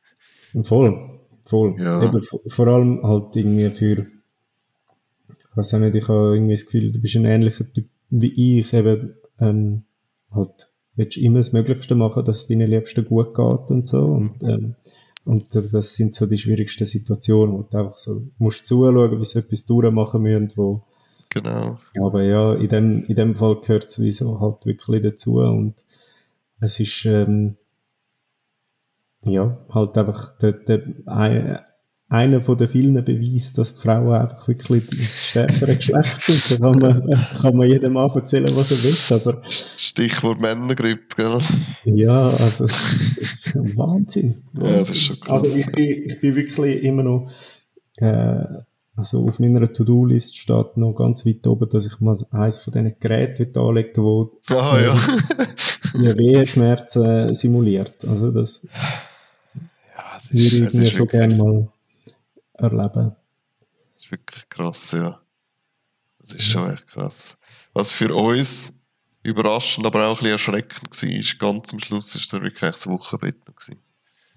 [0.68, 1.21] Voll,
[1.52, 1.76] voll.
[1.78, 2.04] Ja.
[2.04, 6.92] Eben, vor- allem halt irgendwie für, ich weiß auch nicht, ich habe irgendwie das Gefühl,
[6.92, 9.84] du bist ein ähnlicher Typ wie ich, eben, ähm,
[10.32, 14.44] halt, willst immer das Möglichste machen, dass es deinen Liebsten gut geht und so, und,
[14.44, 14.76] ähm,
[15.24, 19.40] und das sind so die schwierigsten Situationen, wo du einfach so musst zuschauen, wie sie
[19.40, 20.82] etwas durchmachen müssen, wo,
[21.30, 21.78] Genau.
[22.02, 25.76] aber ja, in dem, in dem Fall gehört es wie so halt wirklich dazu und
[26.60, 27.56] es ist, ähm,
[29.26, 31.60] ja, halt einfach der, der, ein,
[32.10, 36.60] einer von den vielen Beweisen, dass Frauen einfach wirklich das stärkere Geschlecht sind.
[36.60, 41.40] Da kann man, kann man jedem Mann erzählen, was er will, aber Stichwort Männergrippe, gell?
[41.86, 44.44] ja, also, das ist schon Wahnsinn.
[44.56, 45.44] Ja, das ist schon krass.
[45.44, 47.32] Also, ich bin, ich bin wirklich immer noch,
[47.98, 48.44] äh,
[48.98, 53.00] also auf meiner To-Do-List steht noch ganz weit oben, dass ich mal eins von diesen
[53.00, 54.96] Geräten will anlegen wo Ah, ja.
[55.96, 58.04] die Wehenschmerzen simuliert.
[58.06, 58.68] Also, das
[60.34, 61.72] es würde ist, ich schon wirklich, gerne mal
[62.54, 63.16] erleben.
[63.96, 65.22] es ist wirklich krass, ja.
[66.20, 67.38] Das ist schon echt krass.
[67.74, 68.76] Was für uns
[69.24, 72.88] überraschend, aber auch ein bisschen erschreckend war, ist ganz am Schluss ist da wirklich das
[72.88, 73.80] Wochenbett noch gewesen.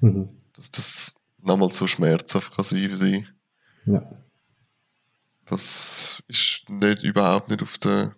[0.00, 0.28] Mhm.
[0.54, 3.26] Dass das nochmal so schmerzhaft kann sein sie.
[3.86, 4.02] Ja.
[5.44, 8.16] Das ist nicht, überhaupt nicht auf der,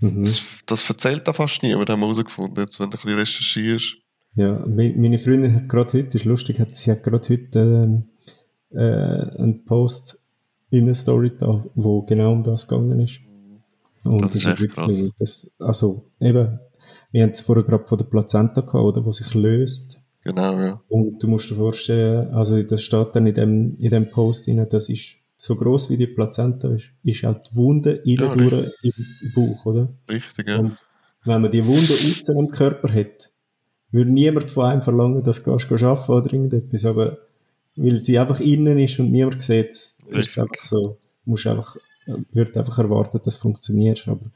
[0.00, 0.22] Mhm.
[0.22, 3.96] das, das erzählt da fast niemand, haben wir herausgefunden, jetzt, wenn du ein bisschen recherchierst.
[4.38, 8.04] Ja, me- meine Freundin hat gerade heute, ist lustig, hat, sie hat gerade heute ähm,
[8.70, 8.78] äh,
[9.42, 10.20] einen Post
[10.70, 13.20] in eine Story da, wo genau um das gegangen ist.
[14.04, 15.12] Und Das ist echt krass.
[15.18, 16.60] Das, also eben,
[17.10, 20.00] wir haben es vorher gerade von der Plazenta gehabt, oder, wo sich löst.
[20.22, 20.80] Genau, ja.
[20.88, 24.66] Und du musst dir vorstellen, also das steht dann in dem, in dem Post rein,
[24.70, 28.18] das ist so groß wie die Plazenta ist, ist auch die Wunde innen
[28.48, 29.88] durch im Bauch, oder?
[30.10, 30.58] Richtig, ja.
[30.58, 30.84] Und
[31.24, 33.30] wenn man die Wunde außen am Körper hat,
[33.90, 37.18] würde niemand von einem verlangen, dass du gehst, gehst arbeiten oder irgendetwas, aber
[37.76, 41.76] weil sie einfach innen ist und niemand sieht es, ist es einfach so, musst einfach,
[42.32, 44.30] wird einfach erwartet, dass es funktioniert, aber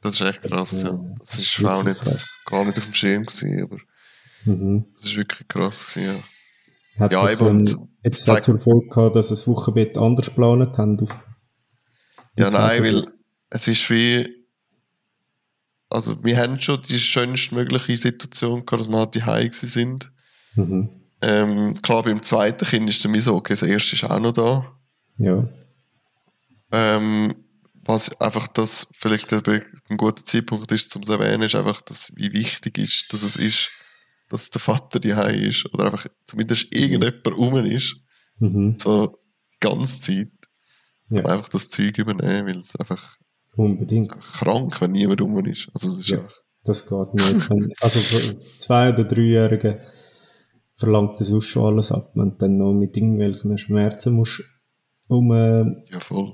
[0.00, 1.04] Das ist echt krass, Das, äh, ja.
[1.18, 2.34] Das ist auch nicht, krass.
[2.46, 3.78] gar nicht auf dem Schirm gewesen, aber
[4.44, 4.84] mhm.
[4.94, 6.16] das ist wirklich krass gewesen,
[6.96, 7.00] ja.
[7.04, 10.26] hat Ja, das eben, ähm, jetzt zeigt- auch zur Folge gehabt, dass das Wochenbett anders
[10.26, 11.20] geplant haben auf
[12.38, 13.04] Ja, nein, zweite weil Woche.
[13.50, 14.28] es ist wie,
[15.92, 19.22] also wir haben schon die schönstmögliche Situation gehabt, dass wir halt die
[19.66, 20.10] sind.
[20.54, 20.88] Mhm.
[21.20, 24.76] Ähm, klar, beim zweiten Kind ist dann so, okay, das erste ist auch noch da.
[25.18, 25.48] Ja,
[26.72, 27.34] Ähm,
[27.84, 32.32] was einfach das vielleicht ein guter Zeitpunkt ist, zum zu erwähnen, ist einfach, dass, wie
[32.32, 33.70] wichtig ist, dass es ist,
[34.28, 37.96] dass der Vater die ist oder einfach zumindest irgendjemand rum ist,
[38.38, 38.76] mhm.
[38.78, 39.18] so
[39.54, 40.32] die ganze Zeit,
[41.10, 41.24] um Ja.
[41.26, 43.16] einfach das Zeug übernehmen, weil es einfach,
[43.56, 44.18] unbedingt.
[44.20, 45.68] krank, wenn niemand rum ist.
[45.74, 46.26] Also es ist Ja.
[46.64, 47.50] Das geht nicht.
[47.82, 49.80] Also für zwei- oder dreijährige
[50.74, 52.12] verlangt das sonst schon alles ab.
[52.14, 54.42] Wenn du dann noch mit irgendwelchen Schmerzen musst
[55.08, 56.32] um äh, ja voll.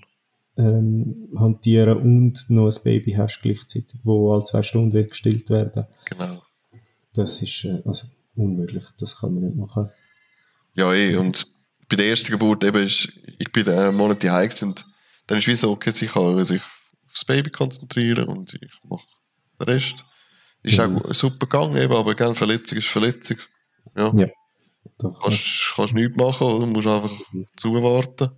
[0.56, 5.86] ähm, hantieren und noch ein Baby hast gleichzeitig, wo alle zwei Stunden wird gestillt werden.
[6.04, 6.42] Genau.
[7.14, 8.06] Das ist äh, also
[8.36, 8.84] unmöglich.
[8.98, 9.90] Das kann man nicht machen.
[10.74, 11.16] Ja, eh.
[11.16, 11.52] Und
[11.88, 14.86] bei der ersten Geburt eben ist, ich bin einen Monat daheim und
[15.26, 16.62] dann ist wie so, okay, sie kann sich
[17.10, 19.06] aufs Baby konzentrieren und ich mache
[19.60, 20.04] den Rest.
[20.62, 20.98] Ist Mhm.
[20.98, 23.38] auch super gegangen eben, aber gell, Verletzung ist Verletzung.
[23.96, 24.12] Ja.
[24.14, 24.26] Ja.
[24.98, 26.66] Doch, Kannst, kannst nichts machen, oder?
[26.66, 27.14] Du musst einfach
[27.56, 28.30] zuwarten.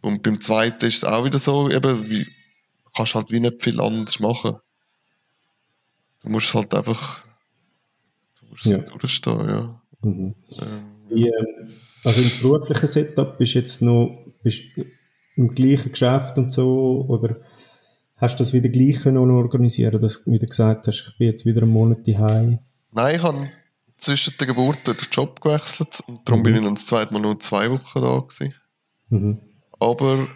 [0.00, 2.26] Und beim zweiten ist es auch wieder so, eben, wie,
[2.96, 4.56] kannst halt wie nicht viel anders machen.
[6.24, 7.24] Du musst es halt einfach,
[8.40, 8.78] du musst Ja.
[8.78, 9.80] durchstehen, ja.
[10.02, 10.34] mhm.
[10.60, 11.72] Ähm, Wie, ähm,
[12.04, 14.62] also im beruflichen Setup bist du jetzt noch bist
[15.36, 17.36] im gleichen Geschäft und so oder
[18.22, 21.44] hast du das wieder gleich können organisieren, dass du wieder gesagt hast, ich bin jetzt
[21.44, 22.60] wieder einen Monat daheim.
[22.92, 23.50] Nein, ich habe
[23.96, 27.38] zwischen der Geburt den Job gewechselt und darum bin ich dann das zweite Mal nur
[27.40, 28.54] zwei Wochen da gewesen.
[29.08, 29.40] Mhm.
[29.80, 30.28] Aber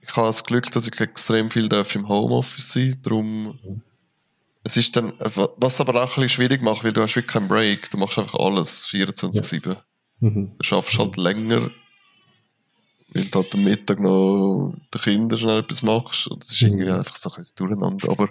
[0.00, 3.82] ich habe das Glück, dass ich extrem viel darf im Homeoffice sein Darum,
[4.62, 5.12] es ist dann,
[5.56, 7.90] was aber auch ein bisschen schwierig macht, weil du hast wirklich keinen Break.
[7.90, 9.76] Du machst einfach alles 24-7.
[10.20, 10.52] Mhm.
[10.56, 11.70] Du schaffst halt länger,
[13.16, 16.28] weil du halt am Mittag noch den Kindern schnell etwas machst.
[16.28, 18.10] Und es ist irgendwie einfach so ein bisschen durcheinander.
[18.10, 18.28] Aber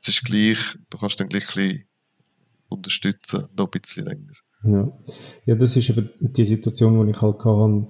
[0.00, 0.58] es ist gleich,
[0.90, 1.84] du kannst dann gleich ein bisschen
[2.68, 4.32] unterstützen, noch ein bisschen länger.
[4.64, 4.92] Ja.
[5.44, 7.86] ja, das ist eben die Situation, die ich halt hatte,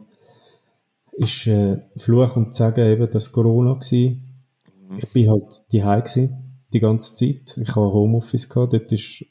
[1.13, 4.21] ist äh, Fluch und Sagen eben das Corona gsi.
[4.99, 6.31] Ich bin halt daheim gsi
[6.73, 7.57] die ganze Zeit.
[7.57, 8.73] Ich habe Homeoffice gehabt.
[8.73, 9.25] Dort ist,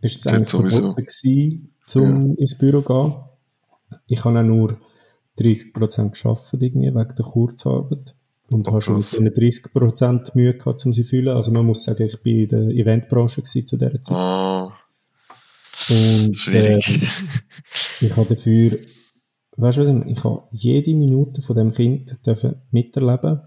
[0.00, 4.00] ist es Dort eigentlich verboten gewesen, zum ins Büro zu gehen.
[4.08, 4.76] Ich habe auch nur
[5.40, 8.14] 30% geschafft irgendwie wegen der Kurzarbeit.
[8.52, 9.10] und Oh, habe schon krass.
[9.10, 11.36] diesen 30% Mühe gehabt, um sie zu fühlen.
[11.36, 14.16] Also man muss sagen, ich bin in der Eventbranche gewesen zu dieser Zeit.
[14.16, 14.72] Ah,
[15.88, 18.78] Und äh, ich habe dafür,
[19.56, 23.40] weißt du was, ich habe jede Minute von dem Kind dürfen miterleben.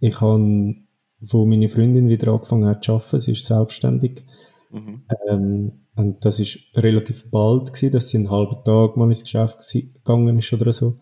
[0.00, 0.74] Ich habe,
[1.20, 4.24] wo meine Freundin wieder angefangen hat zu arbeiten, sie ist selbstständig,
[4.72, 5.02] Mhm.
[5.28, 9.58] ähm, und das ist relativ bald gewesen, dass sie einen halben Tag mal ins Geschäft
[9.72, 10.96] gegangen ist oder so,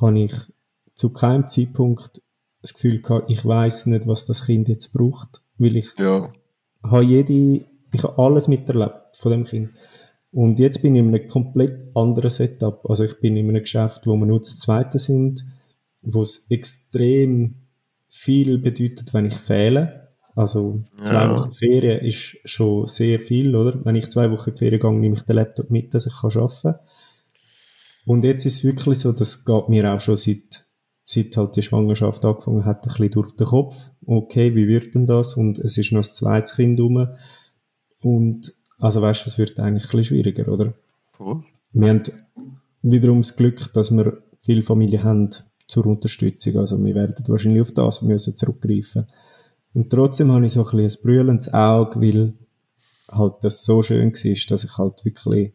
[0.00, 0.32] habe ich
[0.94, 2.20] zu keinem Zeitpunkt
[2.60, 6.32] das Gefühl gehabt, ich weiß nicht, was das Kind jetzt braucht, weil ich Ja,
[6.82, 9.70] habe jede, ich habe alles miterlebt von dem Kind.
[10.32, 12.84] Und jetzt bin ich in einem komplett anderen Setup.
[12.88, 15.44] Also ich bin in einem Geschäft, wo wir nur das Zweite sind,
[16.02, 17.54] wo es extrem
[18.08, 20.03] viel bedeutet, wenn ich fehle.
[20.34, 21.30] Also zwei Ja.
[21.36, 23.84] Wochen Ferien ist schon sehr viel, oder?
[23.84, 26.14] Wenn ich zwei Wochen in die Ferien gehe, nehme ich den Laptop mit, dass ich
[26.20, 26.78] kann arbeiten kann.
[28.06, 30.66] Und jetzt ist es wirklich so, das geht mir auch schon seit,
[31.04, 33.92] seit halt die Schwangerschaft angefangen hat, ein bisschen durch den Kopf.
[34.04, 35.34] Okay, wie wird denn das?
[35.34, 37.06] Und es ist noch das zweite Kind rum.
[38.00, 40.74] Und, also weißt du, es wird eigentlich ein bisschen schwieriger, oder?
[41.12, 41.44] voll.
[41.72, 42.02] Wir haben
[42.82, 45.30] wiederum das Glück, dass wir viele Familien haben
[45.66, 46.56] zur Unterstützung.
[46.58, 49.06] Also wir werden wahrscheinlich auf das müssen zurückgreifen.
[49.74, 52.32] Und trotzdem habe ich so ein bisschen ein brüllendes Auge, weil
[53.10, 55.52] halt das so schön war, dass ich halt wirklich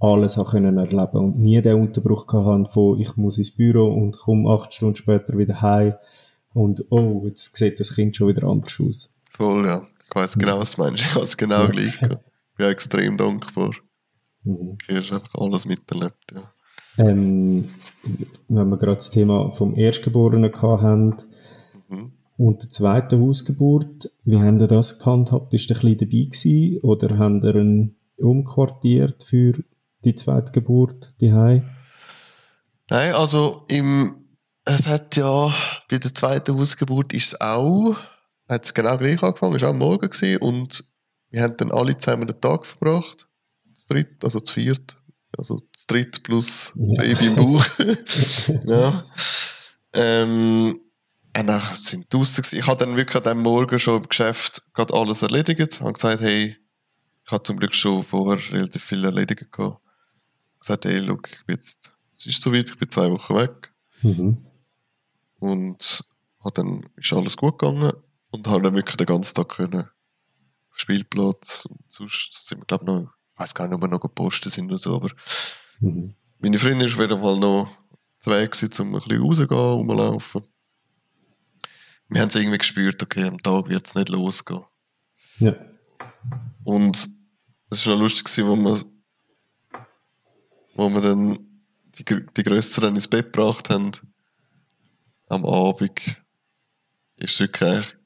[0.00, 4.16] alles habe können erleben und nie den Unterbruch gehabt von ich muss ins Büro und
[4.18, 5.94] komme acht Stunden später wieder heim
[6.52, 9.08] und oh, jetzt sieht das Kind schon wieder anders aus.
[9.30, 9.82] Voll, ja.
[10.02, 11.02] Ich weiß genau, was du meinst.
[11.02, 12.22] Ich habe es genau gleich gehabt.
[12.52, 13.70] Ich bin extrem dankbar.
[14.42, 14.76] Mhm.
[14.86, 16.50] Du hast einfach alles miterlebt, ja.
[16.96, 17.64] Ähm,
[18.48, 21.16] wenn wir gerade das Thema vom Erstgeborenen gehabt haben
[21.88, 22.12] Mhm.
[22.36, 25.54] Und der zweiten Hausgeburt, wie haben ihr das gehandhabt?
[25.54, 29.54] Ist ihr ein bisschen dabei gewesen oder haben ihr ihn umquartiert für
[30.04, 31.68] die zweite Geburt daheim?
[32.90, 34.16] Nein, also im,
[34.64, 35.52] es hat ja,
[35.88, 37.96] bei der zweiten Hausgeburt ist es auch,
[38.48, 40.84] hat es genau gleich angefangen, es war auch am Morgen gewesen und
[41.30, 43.28] wir haben dann alle zusammen den Tag verbracht.
[43.72, 45.00] Das dritt, also das viert,
[45.38, 46.96] also das dritt plus Ja.
[46.98, 47.64] Baby im Bauch.
[48.66, 49.04] ja.
[49.96, 50.80] Ähm,
[51.36, 52.10] und dann sind
[52.42, 52.58] gewesen.
[52.58, 55.80] Ich habe dann wirklich an dem Morgen schon im Geschäft gerade alles erledigt.
[55.80, 56.56] habe gesagt, hey,
[57.24, 59.80] ich habe zum Glück schon vorher relativ viel erledigt gehabt.
[60.60, 63.72] gesagt, hey, look, ich bin jetzt, es ist soweit, ich bin zwei Wochen weg.
[64.02, 64.46] Mhm.
[65.38, 66.04] Und
[66.44, 67.92] hat dann ist alles gut gegangen
[68.30, 69.88] und habe dann wirklich den ganzen Tag können
[70.72, 71.66] Spielplatz.
[71.66, 73.00] Und sonst sind wir, glaube noch,
[73.34, 75.08] ich weiß gar nicht, ob wir noch gepostet sind oder so, aber
[75.80, 76.14] Mhm.
[76.38, 77.68] meine Freundin ist auf jeden Fall noch
[78.18, 80.46] zu Weg um ein bisschen rauszugehen, rumlaufen.
[82.08, 84.64] Wir haben es irgendwie gespürt, okay, am Tag wird es nicht losgehen.
[85.38, 85.54] Ja.
[86.64, 87.08] Und
[87.70, 89.80] es war noch lustig, gewesen, wo wir,
[90.74, 91.38] wo wir dann
[91.98, 93.90] die, die Größeren ins Bett gebracht haben.
[95.28, 95.98] Am Abend
[97.16, 97.96] ist es wirklich,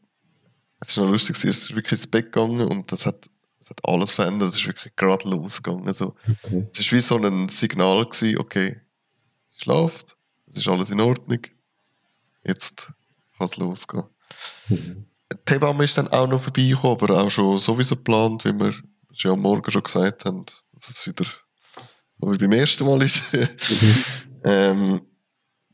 [0.81, 3.29] es ist noch lustig, gewesen, es ist wirklich ins Bett gegangen und das hat,
[3.59, 4.51] das hat alles verändert.
[4.51, 5.87] Es ist wirklich gerade losgegangen.
[5.89, 6.67] Also, Okay.
[6.73, 8.81] es war wie so ein Signal, gewesen, okay,
[9.47, 11.41] sie schlaft, es ist alles in Ordnung,
[12.45, 12.93] jetzt
[13.39, 14.05] kann es losgehen.
[14.69, 15.07] Mhm.
[15.47, 18.75] Die Hebamme ist dann auch noch vorbeigekommen, aber auch schon sowieso geplant, wie wir
[19.13, 21.25] schon am Morgen schon gesagt haben, dass es wieder
[22.21, 23.23] wie beim ersten Mal ist.
[24.45, 25.03] ähm,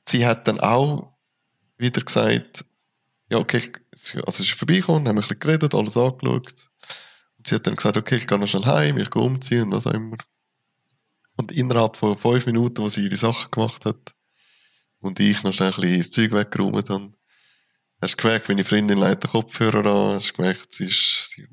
[0.07, 1.17] sie hat dann auch
[1.79, 2.65] wieder gesagt,
[3.31, 6.71] ja, okay, also sie ist vorbeigekommen, haben ein bisschen geredet, alles angeschaut.
[7.39, 9.73] Und sie hat dann gesagt, okay, ich gehe noch schnell heim, ich gehe umziehen und
[9.73, 10.17] was auch immer.
[11.37, 14.15] Und innerhalb von fünf Minuten, wo sie ihre Sachen gemacht hat
[15.01, 17.11] und ich noch schnell ein bisschen das Zeug weggeräumt habe,
[18.05, 21.47] hast gemerkt, meine Freundin legt den Kopfhörer an, hast gemerkt, sie, ist, sie,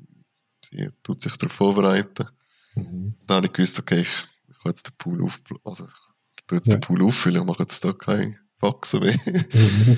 [0.64, 2.26] sie tut sich darauf vorbereiten.
[2.74, 3.14] Mhm.
[3.26, 6.58] Da habe ich gewusst, okay, ich, ich kann jetzt den Pool auf, also ich tue
[6.58, 6.74] jetzt Ja.
[6.74, 9.16] den Pool auffüllen, ich mache jetzt da keine Faxen mehr.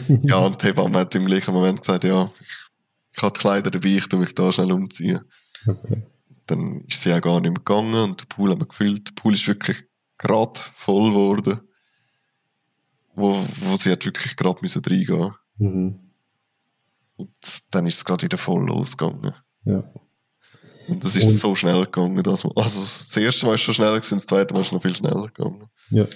[0.09, 0.21] Mhm.
[0.27, 2.49] ja, und die Hebamme hat im gleichen Moment gesagt, ja, ich,
[3.11, 5.21] ich habe die Kleider dabei, ich tue mich da schnell umziehen.
[5.67, 6.03] Okay.
[6.47, 9.09] Dann ist sie auch gar nicht mehr gegangen und den Pool haben wir gefüllt.
[9.09, 9.83] Der Pool ist wirklich
[10.19, 11.61] gerade voll geworden,
[13.15, 16.04] wo, wo sie hat wirklich gerade müssen reingehen Mhm.
[17.17, 17.31] Und
[17.71, 19.33] dann ist es gerade wieder voll losgegangen.
[19.65, 19.85] Ja.
[20.89, 23.75] Und es ist Und- so schnell gegangen, dass man, also das erste Mal ist schon
[23.75, 25.69] schneller gewesen, das zweite Mal ist noch viel schneller gegangen.
[25.91, 26.07] Ja.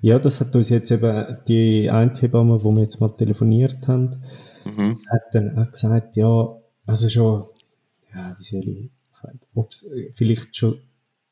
[0.00, 4.22] Ja, das hat uns jetzt eben die eine Hebamme, wo wir jetzt mal telefoniert haben,
[4.64, 4.98] Mhm.
[5.10, 6.56] hat dann auch gesagt, ja,
[6.86, 7.44] also schon,
[8.14, 8.90] ja, wie soll ich,
[9.54, 10.80] ob's vielleicht schon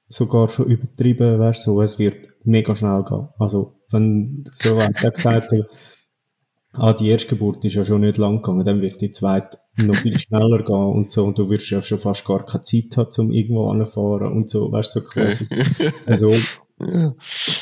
[0.09, 3.29] sogar schon übertrieben, weißt so, es wird mega schnell gehen.
[3.39, 5.53] Also, wenn, so er gesagt,
[6.73, 10.19] ah, die Erstgeburt ist ja schon nicht lang gegangen, dann wird die zweite noch viel
[10.19, 13.33] schneller gehen und so, und du wirst ja schon fast gar keine Zeit haben, um
[13.33, 15.47] irgendwo anfahren und so, weißt du, so quasi.
[16.07, 16.31] Also,
[16.81, 17.15] Ja.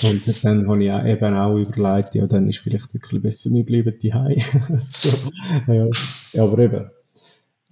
[0.04, 3.64] Und dann habe ich auch, eben auch überlegt, ja, dann ist vielleicht wirklich besser, wir
[3.64, 4.40] bleiben daheim.
[4.90, 5.30] so,
[5.66, 5.88] ja.
[6.32, 6.88] ja, aber eben,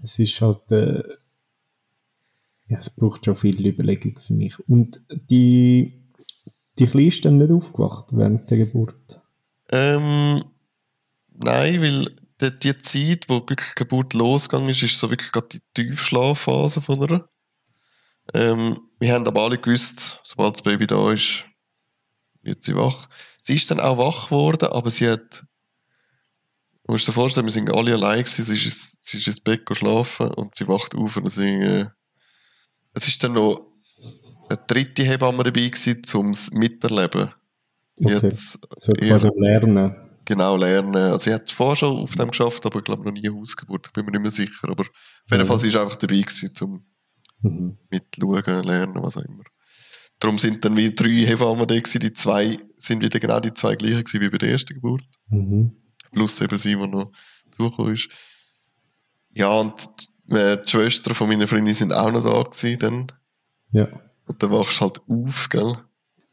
[0.02, 1.02] es ist halt, äh,
[2.68, 4.58] ja, es braucht schon viel Überlegung für mich.
[4.68, 6.02] Und die,
[6.78, 9.20] die Kleine ist dann nicht aufgewacht während der Geburt?
[9.70, 10.42] Ähm,
[11.38, 15.60] nein, weil die, die Zeit, wo wirklich Geburt losgegangen ist, ist so wirklich gerade die
[15.74, 17.28] Tiefschlafphase von ihr.
[18.34, 21.46] Ähm, wir haben aber alle gewusst, sobald das Baby da ist,
[22.42, 23.08] wird sie wach.
[23.40, 25.44] Sie ist dann auch wach geworden, aber sie hat,
[26.84, 29.64] du musst dir vorstellen, wir sind alle allein gewesen, sie ist, sie ist ins Bett
[29.64, 31.86] geschlafen und sie wacht auf und sie, äh,
[32.94, 33.66] es ist dann noch
[34.48, 37.32] eine dritte Hebamme dabei gewesen, zum Miterleben.
[37.96, 38.26] Sie Okay.
[38.26, 40.05] hat So quasi lernen.
[40.26, 40.94] Genau lernen.
[40.96, 43.86] Also sie hat vorher schon auf dem geschafft, aber ich glaube noch nie Hausgeburt.
[43.86, 44.68] Ich bin mir nicht mehr sicher.
[44.68, 45.46] Aber auf jeden.
[45.46, 46.84] Fall sie ist einfach dabei gewesen, zum
[47.42, 47.76] Mhm.
[47.90, 49.44] mitschauen, lernen, was auch immer.
[50.18, 52.00] Darum sind dann wie drei Hebammen da gewesen.
[52.00, 55.02] Die zwei sind wieder genau die zwei gleichen gewesen wie bei der ersten Geburt.
[55.28, 55.72] Mhm.
[56.12, 57.12] Plus eben sie, die noch
[57.50, 58.08] zugekommen ist.
[59.34, 59.74] Ja, und
[60.30, 63.06] äh, die Schwestern von meiner Freundin sind auch noch da gewesen dann.
[63.72, 63.86] Ja.
[64.26, 65.74] Und dann wachst du halt auf, gell?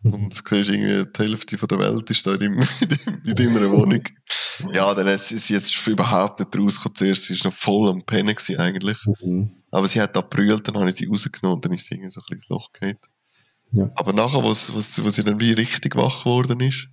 [0.03, 2.53] Und du siehst irgendwie, die Hälfte von der Welt ist da in,
[3.25, 4.03] in deiner Wohnung.
[4.73, 6.95] Ja, dann ist sie jetzt überhaupt nicht rausgekommen.
[6.95, 8.97] Zuerst, sie ist noch voll am Pennen gewesen, eigentlich.
[9.21, 9.63] Mhm.
[9.71, 12.09] Aber sie hat da brüllt, dann habe ich sie rausgenommen und dann ist sie irgendwie
[12.09, 12.97] so ein ins Loch gefallen.
[13.71, 13.89] Ja.
[13.95, 14.73] Aber nachher, wo sie,
[15.03, 16.87] wo sie dann wie richtig wach geworden ist,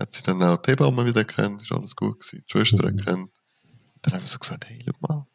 [0.00, 2.98] hat sie dann auch die Hebamme wieder erkannt, ist alles gut gewesen, die Schwester Mhm.
[2.98, 3.30] erkannt.
[4.02, 5.26] Dann haben wir so gesagt, hey, schau mal,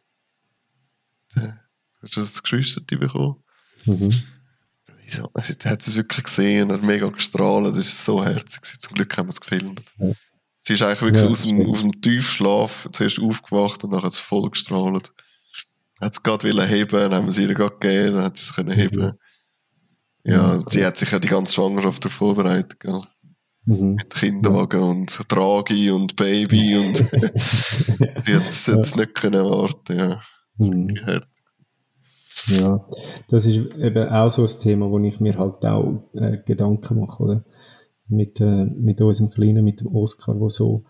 [1.36, 1.60] der-
[2.02, 3.36] du hast das Geschwister bekommen.
[3.86, 4.10] Mhm.
[5.12, 7.68] So, hat es wirklich gesehen und hat mega gestrahlt.
[7.68, 8.64] Das war so herzig.
[8.82, 9.84] Zum Glück haben wir es gefilmt.
[9.98, 10.12] Ja.
[10.60, 14.12] Sie ist eigentlich wirklich Ja, aus, dem, aus dem Tiefschlaf zuerst aufgewacht und nachher hat
[14.14, 15.12] es voll gestrahlt.
[16.00, 18.44] Hat es gerade wollen heben, dann haben wir sie ihr gerade gegeben, dann hat sie
[18.44, 19.14] es können heben.
[20.24, 20.64] Ja, Mhm.
[20.68, 23.02] sie hat sich ja die ganze Schwangerschaft darauf vorbereitet, gell?
[23.66, 23.96] Mhm.
[23.96, 26.98] Mit Kinderwagen und Tragi und Baby und
[28.24, 30.22] sie hat es jetzt nicht können warten, ja.
[30.58, 30.96] Mhm.
[31.04, 31.46] Herzig.
[32.50, 32.86] Ja,
[33.30, 37.24] das ist eben auch so ein Thema, wo ich mir halt auch äh, Gedanken mache,
[37.24, 37.44] oder?
[38.08, 40.84] Mit, äh, mit unserem Kleinen, mit dem Oscar, der so,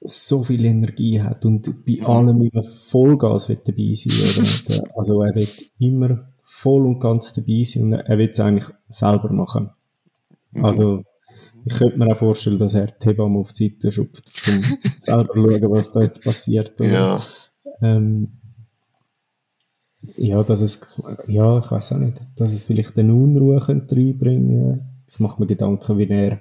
[0.00, 4.48] so viel Energie hat und bei allem immer Vollgas will dabei sein, oder?
[4.68, 8.68] Der- Also er wird immer voll und ganz dabei sein und er will es eigentlich
[8.88, 9.70] selber machen.
[10.54, 11.02] Also,
[11.64, 14.60] ich könnte mir auch vorstellen, dass er die Hebamme auf die Seite schupft, um
[15.00, 16.80] selber zu schauen, was da jetzt passiert.
[16.80, 16.90] Oder?
[16.90, 17.22] Ja,
[17.82, 18.32] Ähm,
[20.16, 20.80] ja, dass es,
[21.26, 25.46] ja, ich weiß auch nicht, dass es vielleicht eine Unruhe könnte reinbringen Ich mache mir
[25.46, 26.40] Gedanken, wie er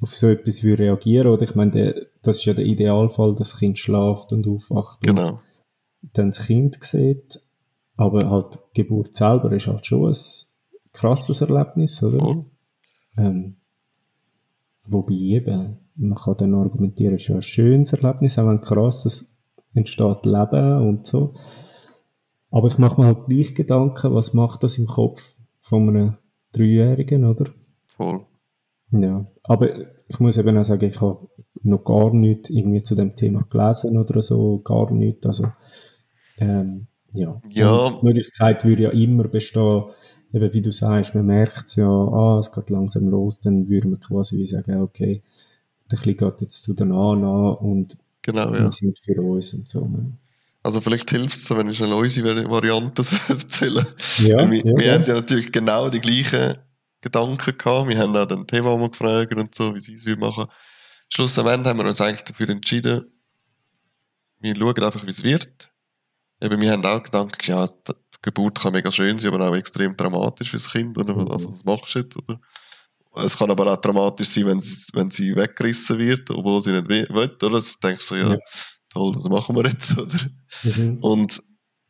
[0.00, 3.50] auf so etwas würde reagieren oder ich meine, der, das ist ja der Idealfall, dass
[3.50, 5.40] das Kind schlaft und aufwacht genau.
[6.02, 7.40] und dann das Kind sieht.
[7.96, 10.16] Aber halt, die Geburt selber ist halt schon ein
[10.92, 12.18] krasses Erlebnis, oder?
[12.18, 12.44] Voll.
[13.16, 13.56] Ähm,
[14.88, 19.04] wobei eben, man kann dann argumentieren, es ist ja ein schönes Erlebnis, auch wenn krass,
[19.04, 19.32] es
[19.74, 21.32] entsteht Leben und so.
[22.52, 26.16] Aber ich mache mir halt gleich Gedanken, was macht das im Kopf von einem
[26.52, 27.50] Dreijährigen, oder?
[27.86, 28.20] Voll.
[28.92, 29.26] Ja.
[29.42, 29.68] Aber
[30.06, 31.28] ich muss eben auch sagen, ich habe
[31.62, 35.26] noch gar nichts irgendwie zu dem Thema gelesen oder so, gar nichts.
[35.26, 35.50] Also,
[36.38, 37.40] ähm, ja.
[37.50, 37.90] Ja.
[37.90, 39.84] Die Möglichkeit würde ja immer bestehen,
[40.32, 43.88] eben wie du sagst, man merkt es ja, ah, es geht langsam los, dann würde
[43.88, 45.22] man quasi wie sagen, okay,
[45.90, 48.70] der Kleine geht jetzt zu der Nana und Genau, wir ja.
[48.70, 49.84] sind für uns und so.
[49.84, 50.12] ne?
[50.62, 53.84] Also vielleicht hilft es, wenn ich schnell unsere Vari- Variante erzähle.
[54.18, 54.92] Ja, wir, ja, wir ja.
[54.94, 56.56] haben ja natürlich genau die gleichen
[57.00, 57.88] Gedanken gehabt.
[57.88, 60.46] Wir haben auch den Thema mal gefragt und so, wie sie es will machen.
[61.08, 63.04] Schlussendlich haben wir uns eigentlich dafür entschieden,
[64.40, 65.70] wir schauen einfach, wie es wird.
[66.40, 67.92] Eben, wir haben auch gedacht, ja, die
[68.22, 70.96] Geburt kann mega schön sein, aber auch extrem dramatisch fürs Kind.
[70.98, 71.14] Oder?
[71.14, 71.30] Mhm.
[71.30, 72.16] Also, was machst du jetzt?
[72.16, 72.40] Oder?
[73.24, 76.88] Es kann aber auch dramatisch sein, wenn sie, wenn sie weggerissen wird, obwohl sie nicht
[76.88, 77.06] will.
[77.10, 77.28] Oder?
[77.50, 78.38] Das denkst du so, ja, Ja.
[78.92, 79.92] Toll, was machen wir jetzt?
[79.98, 80.30] Oder?
[80.64, 80.98] Mhm.
[81.00, 81.40] Und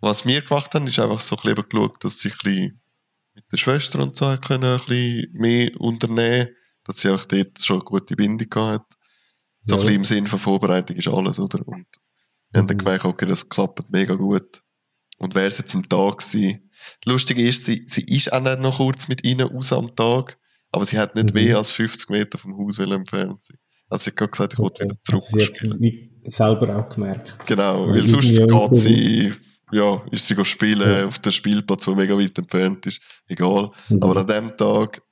[0.01, 2.83] was wir gemacht haben, ist einfach so ein bisschen geschaut, dass sie ein bisschen
[3.35, 6.49] mit der Schwester und so können ein bisschen mehr unternehmen,
[6.85, 8.85] dass sie auch dort schon eine gute Bindung hat.
[9.61, 9.81] So Ja.
[9.81, 11.61] ein bisschen im Sinn von Vorbereitung ist alles, oder?
[11.67, 11.87] Und
[12.51, 12.79] wir haben dann Mhm.
[12.79, 14.63] gemerkt, okay, das klappt mega gut.
[15.19, 16.69] Und wäre es jetzt am Tag gewesen.
[17.05, 20.37] Das Lustige ist, sie, sie ist auch nicht noch kurz mit ihnen raus am Tag,
[20.73, 21.41] aber sie hat nicht Mhm.
[21.41, 23.57] mehr als 50 Meter vom Haus entfernt sein.
[23.89, 24.85] Also sie hat gerade gesagt, ich will Okay.
[24.85, 25.81] wieder zurück Also sie hat spielen.
[26.27, 27.39] Selber auch gemerkt.
[27.47, 29.33] Genau, Ja, weil sonst geht sie,
[29.73, 31.07] ja, ist sie spielen Ja.
[31.07, 33.01] auf dem Spielplatz, der mega weit entfernt ist.
[33.27, 33.70] Egal.
[33.89, 34.03] Mhm.
[34.03, 35.03] Aber an dem Tag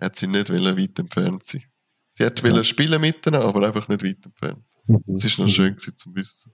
[0.00, 1.64] hat sie nicht weit entfernt sein.
[2.12, 4.64] Sie hat wollen spielen mit ihnen, aber einfach nicht weit entfernt.
[4.86, 5.02] Mhm.
[5.06, 5.50] Das ist noch Mhm.
[5.50, 6.52] schön gewesen zum Wissen.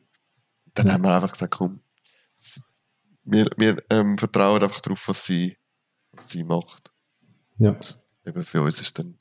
[0.75, 0.93] Dann Ja.
[0.95, 1.81] haben wir einfach gesagt, komm,
[3.25, 5.57] wir, wir ähm, vertrauen einfach darauf, was sie,
[6.13, 6.93] was sie macht.
[7.59, 7.75] Ja.
[8.27, 9.17] eben für uns ist dann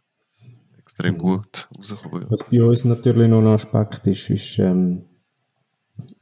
[0.96, 2.26] extrem gut rausgekommen.
[2.30, 5.04] Was bei uns natürlich noch ein Aspekt ist, ist, ähm,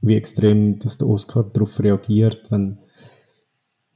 [0.01, 2.79] wie extrem dass der Oscar darauf reagiert, wenn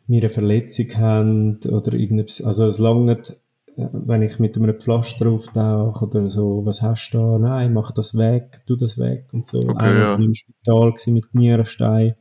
[0.08, 2.42] wir eine Verletzung haben oder irgendetwas.
[2.42, 3.30] Also es langt nicht,
[3.76, 7.40] äh, wenn ich mit einem Pflaster auftauche oder so, was hast du da?
[7.40, 9.60] Nein, mach das weg, tu das weg und so.
[9.60, 10.10] Okay, Einer ja.
[10.18, 12.16] war im Spital mit Nierenstein,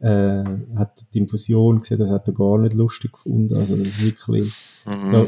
[0.00, 0.44] äh,
[0.76, 3.56] hat die Infusion gesehen, das hat er gar nicht lustig gefunden.
[3.56, 4.54] Also wirklich,
[4.86, 5.10] Mhm.
[5.10, 5.24] da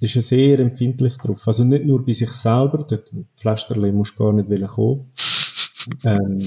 [0.00, 1.46] ist er sehr empfindlich drauf.
[1.46, 5.10] Also nicht nur bei sich selber, dort Pflasterli musst du gar nicht wollen kommen.
[6.04, 6.38] ähm,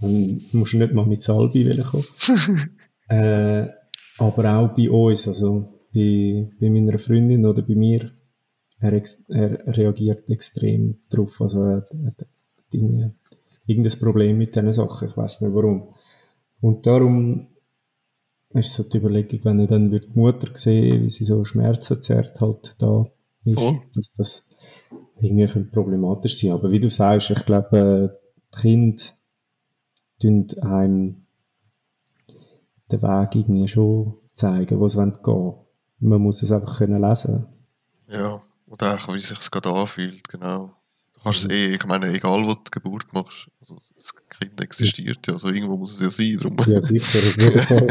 [0.00, 2.04] und musst nicht mal mit Salbi wollen kommen.
[3.08, 3.66] äh,
[4.18, 8.10] aber auch bei uns, also bei, bei meiner Freundin oder bei mir,
[8.80, 11.40] er, ex, er reagiert extrem drauf.
[11.40, 12.26] Also er, hat- er hat
[12.72, 13.10] irgendwie
[13.66, 15.94] irgendein Problem mit diesen Sachen, ich weiß nicht warum.
[16.60, 17.48] Und darum
[18.50, 22.76] ist so die Überlegung, wenn ich dann die Mutter sehen, wie sie so schmerzverzerrt halt
[22.78, 23.06] da
[23.44, 23.80] ist, Voll.
[23.94, 24.44] dass das
[25.20, 26.52] irgendwie problematisch sein.
[26.52, 29.02] Aber wie du sagst, ich glaube, äh, die Kinder
[30.20, 31.26] tun einem
[32.90, 35.54] den Weg irgendwie schon zeigen, wo es gehen wollen.
[36.00, 37.46] Man muss es einfach können lesen.
[38.08, 40.77] Ja, und auch, wie sich es gerade anfühlt, genau.
[41.18, 44.60] Du kannst es eh, ich meine, egal wo du die Geburt machst, also das Kind
[44.60, 46.72] existiert ja, also irgendwo muss es ja sein, darum.
[46.72, 47.84] Ja, sicher.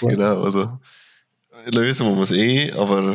[0.08, 0.78] genau, also
[1.70, 3.14] lösen muss man es eh, aber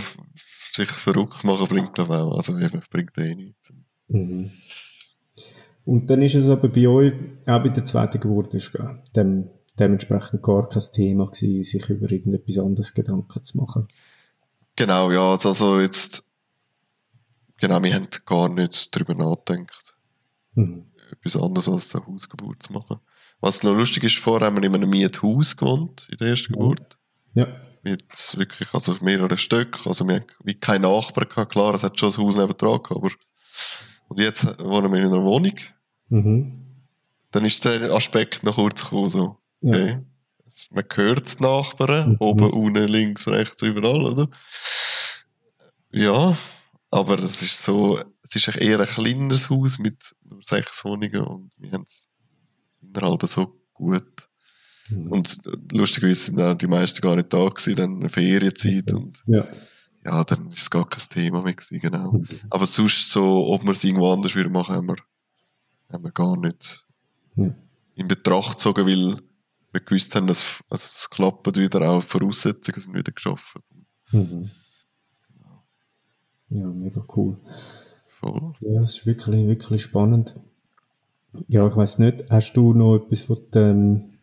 [0.76, 3.70] sich verrückt machen bringt glaube auch, also eben, bringt eh nichts.
[4.10, 4.52] Mhm.
[5.86, 7.14] Und dann ist es aber bei euch,
[7.48, 8.72] auch bei der zweiten Geburt, ist
[9.16, 9.50] dem,
[9.80, 13.88] dementsprechend gar kein Thema gewesen, sich über irgendetwas anderes Gedanken zu machen.
[14.76, 16.27] Genau, ja, also- also jetzt,
[17.58, 19.96] genau, wir haben gar nicht darüber nachgedacht,
[20.56, 20.86] Mhm.
[21.12, 23.00] etwas anderes als eine Hausgeburt zu machen.
[23.40, 26.58] Was noch lustig ist, vorher haben wir in einem Miethaus gewohnt, in der ersten Mhm.
[26.58, 26.98] Geburt.
[27.34, 27.48] Ja.
[27.84, 28.04] mit
[28.38, 32.12] wirklich, also mehrere Stück, also wir haben wie keinen Nachbar gehabt, klar, es hat schon
[32.12, 33.10] ein Haus gehabt, aber
[34.10, 35.54] und jetzt wohnen wir in einer Wohnung,
[36.10, 36.66] Mhm.
[37.32, 39.70] dann ist der Aspekt noch kurz gekommen, so, Ja.
[39.70, 40.00] okay.
[40.46, 42.16] Es- Man hört die Nachbarn, Mhm.
[42.20, 44.28] oben, unten, links, rechts, überall, oder?
[45.92, 46.36] Ja,
[46.90, 51.52] aber es ist so, es ist eher ein kleineres Haus mit nur sechs Wohnungen und
[51.58, 52.08] wir haben es
[52.82, 54.28] innerhalb so gut.
[54.90, 55.12] Mhm.
[55.12, 55.40] Und
[55.74, 59.46] lustigerweise sind auch die meisten gar nicht da gewesen, dann eine Ferienzeit und Ja.
[60.06, 62.14] ja, dann ist es gar kein Thema mehr gewesen, genau.
[62.14, 62.28] Mhm.
[62.50, 64.96] Aber sonst so, ob wir es irgendwo anders wieder machen, haben wir,
[65.92, 66.86] haben wir gar nicht
[67.36, 67.54] Ja.
[67.96, 69.18] in Betracht gezogen, weil
[69.74, 73.62] wir gewusst haben, dass, es klappt wieder, auch Voraussetzungen sind wieder geschaffen.
[74.12, 74.50] Mhm.
[76.50, 77.38] Ja, mega cool.
[78.08, 78.54] Voll.
[78.62, 80.36] Ja, es ist wirklich, wirklich spannend.
[81.48, 84.20] Ja, ich weiß nicht, hast du noch etwas, was du ähm,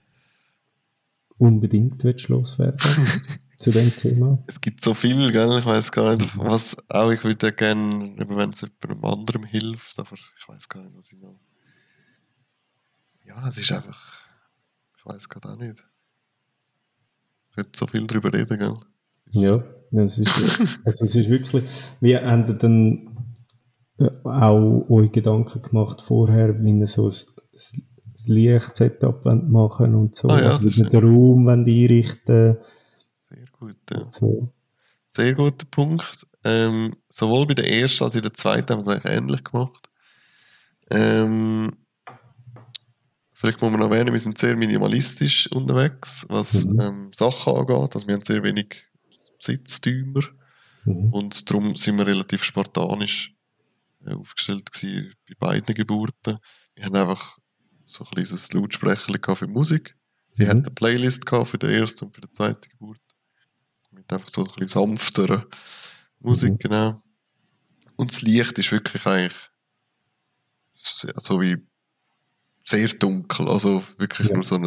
[1.38, 2.78] unbedingt willst loswerden
[3.58, 4.42] zu dem Thema?
[4.46, 5.58] Es gibt so viel, gell?
[5.58, 10.14] ich weiß gar nicht, was auch ich würde gerne, wenn es jemandem anderem hilft, aber
[10.14, 11.38] ich weiß gar nicht, was ich noch.
[13.24, 14.20] Ja, es ist einfach,
[14.96, 15.84] ich weiß gerade auch nicht.
[17.50, 18.76] Ich könnte so viel drüber reden, gell?
[19.30, 19.62] Ja,
[19.96, 21.64] das ist, also es ist wirklich,
[22.00, 23.08] wie ihr dann
[24.24, 27.26] auch euch Gedanken gemacht vorher, wie ihr so das,
[28.26, 32.56] Licht-Setup machen und so, Ah ja, also den Raum einrichten
[33.14, 34.06] Sehr gut, ja.
[34.08, 34.52] so.
[35.04, 36.26] Sehr guter Punkt.
[36.42, 39.44] Ähm, sowohl bei der ersten als auch in der zweiten haben wir es eigentlich ähnlich
[39.44, 39.90] gemacht.
[40.90, 41.72] Ähm,
[43.32, 46.80] vielleicht muss man noch erwähnen, wir sind sehr minimalistisch unterwegs, was Mhm.
[46.80, 47.94] ähm, Sachen angeht.
[47.94, 48.82] Also wir haben sehr wenig
[49.44, 50.22] Besitztümer
[50.86, 51.12] Mhm.
[51.14, 53.34] und darum sind wir relativ spartanisch
[54.06, 56.38] äh, aufgestellt gewesen bei beiden Geburten.
[56.74, 57.38] Wir haben einfach
[57.86, 59.96] so ein kleines Lautsprecher für Musik.
[60.32, 60.48] Sie Mhm.
[60.48, 63.00] hat eine Playlist für die erste und für die zweite Geburt.
[63.92, 65.46] Mit einfach so ein bisschen sanfterer
[66.20, 66.58] Musik, Mhm.
[66.58, 67.00] genau.
[67.96, 69.50] Und das Licht ist wirklich eigentlich
[70.74, 71.56] so wie
[72.64, 73.48] sehr dunkel.
[73.48, 74.34] Also wirklich Ja.
[74.34, 74.64] nur so ein,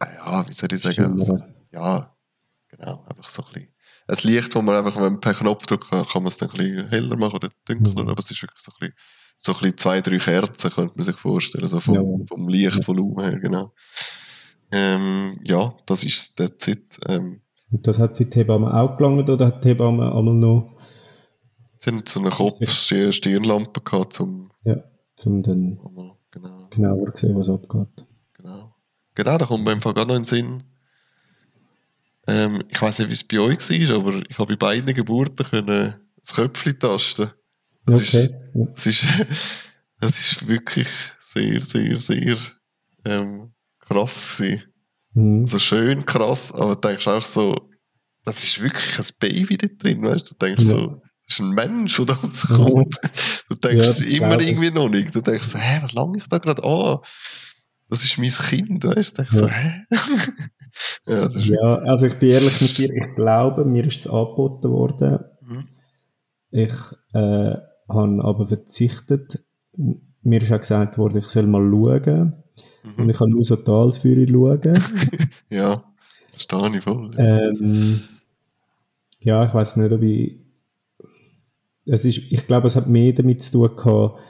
[0.00, 1.20] ja, wie soll ich sagen?
[1.20, 1.54] Schimmer.
[1.72, 2.16] Ja,
[2.80, 3.68] genau, einfach so ein bisschen.
[4.08, 6.56] Ein Licht, wo man einfach, wenn man per Knopfdruck kann, kann man es dann ein
[6.56, 8.08] bisschen heller machen oder dunkler, Mhm.
[8.10, 8.94] aber es ist wirklich so ein bisschen,
[9.38, 12.26] so ein bisschen zwei, drei Kerzen, könnte man sich vorstellen, so vom, Ja.
[12.26, 13.72] vom Lichtvolumen her, genau.
[14.72, 16.98] Ähm, ja, das ist der Zeit.
[17.08, 17.40] Ähm,
[17.72, 20.76] Und das hat für die Hebamme auch gelangt oder hat die Hebamme einmal noch,
[21.76, 24.76] sie haben so eine Kopf-Stirnlampe gehabt, zum, ja,
[25.16, 25.78] zum dann
[26.30, 28.06] genau, genauer sehen, was abgeht?
[28.34, 28.74] genau.
[29.14, 30.62] Genau, da kommt mir einfach gerade noch in den Sinn.
[32.26, 35.46] Ähm, ich weiß nicht, wie es bei euch war, aber ich habe bei beiden Geburten
[35.46, 37.30] können das Köpfchen tasten.
[37.86, 38.66] Das ist, Ja.
[38.74, 39.06] Das ist,
[40.00, 40.88] das ist wirklich
[41.20, 42.36] sehr, sehr, sehr
[43.04, 44.64] ähm, krass gewesen.
[45.14, 45.40] Mhm.
[45.40, 47.54] Also schön krass, aber du denkst auch so,
[48.24, 50.34] das ist wirklich ein Baby da drin, weißt du?
[50.34, 50.70] Du denkst ja.
[50.70, 52.96] so, das ist ein Mensch, der da rauskommt.
[53.48, 55.14] Du denkst ja, immer irgendwie noch nicht.
[55.14, 56.98] Du denkst so, hä, was lange ich da gerade an?
[57.90, 59.22] Das ist mein Kind, weißt du?
[59.22, 59.84] Ich so, hä?
[61.06, 65.18] ja, ja, also ich bin ehrlich mit dir, ich glaube, mir ist es angeboten worden.
[65.42, 65.68] Mhm.
[66.52, 66.72] Ich
[67.12, 67.56] äh,
[67.88, 69.44] habe aber verzichtet.
[70.22, 72.34] Mir ist auch gesagt worden, ich soll mal schauen.
[72.84, 72.94] Mhm.
[72.96, 74.78] Und ich habe nur so Talsführer schauen.
[75.50, 75.82] ja,
[76.30, 77.12] verstehe ich voll.
[77.18, 78.00] Ähm,
[79.20, 80.38] ja, ich weiß nicht, ob ich.
[81.86, 84.20] Es ist, ich glaube, es hat mehr damit zu tun gehabt,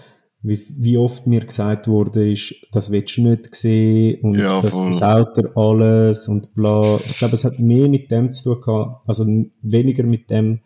[0.42, 4.70] wie, wie oft mir gesagt wurde, ist, das willst du nicht sehen und ja, das
[4.70, 6.96] versaut er alles und bla.
[6.96, 9.26] Ich glaube, es hat mehr mit dem zu tun gehabt, also
[9.62, 10.60] weniger mit dem,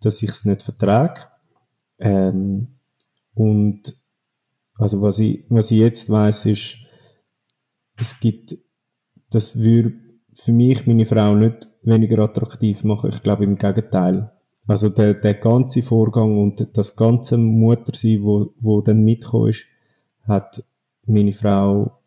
[0.00, 1.20] dass ich es nicht vertrage.
[1.98, 2.78] Ähm,
[3.34, 3.94] und
[4.78, 6.76] also was ich, was ich jetzt weiß ist,
[7.96, 8.56] es gibt,
[9.30, 9.92] das würde
[10.34, 13.10] für mich meine Frau nicht weniger attraktiv machen.
[13.10, 14.32] Ich glaube im Gegenteil.
[14.66, 19.66] Also der, der ganze Vorgang und das ganze Muttersein, wo, wo dann mitgekommen ist,
[20.22, 20.64] hat
[21.06, 21.98] meine Frau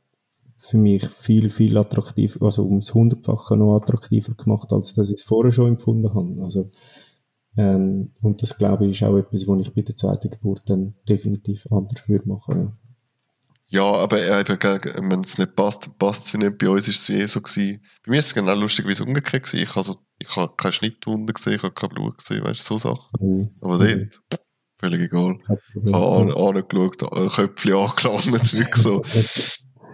[0.57, 5.23] für mich viel, viel attraktiv, also ums Hundertfache noch attraktiver gemacht, als dass ich es
[5.23, 6.43] vorher schon empfunden habe.
[6.43, 6.71] Also,
[7.55, 10.95] ähm, und das glaube ich ist auch etwas, was ich bei der zweiten Geburt dann
[11.07, 12.73] definitiv anders würde machen.
[13.69, 16.57] Ja, aber wenn es nicht passt, passt es nicht.
[16.57, 17.81] Bei uns ist es wie eh so gewesen.
[18.05, 19.63] Bei mir ist es genau lustigerweise umgekehrt gewesen.
[19.63, 22.77] Ich habe, ich habe keine Schnittwunde gesehen, ich habe kein Blut gesehen, weißt du, so
[22.77, 23.09] Sachen.
[23.19, 23.49] Mhm.
[23.59, 24.37] Aber dort, mhm.
[24.79, 25.37] völlig egal.
[25.85, 29.01] Ich habe angeschaut, Köpfchen angelangt, wirklich so.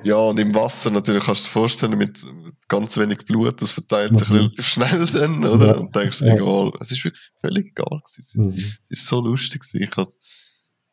[0.04, 2.20] Ja, und im Wasser natürlich kannst du dir vorstellen, mit
[2.68, 4.36] ganz wenig Blut, das verteilt sich mhm.
[4.36, 5.68] relativ schnell dann, oder?
[5.68, 5.74] Ja.
[5.78, 6.72] Und denkst, egal.
[6.80, 8.46] Es ist wirklich völlig egal gewesen.
[8.46, 8.50] Mhm.
[8.84, 9.90] Es ist so lustig gewesen.
[9.90, 10.10] Ich hab,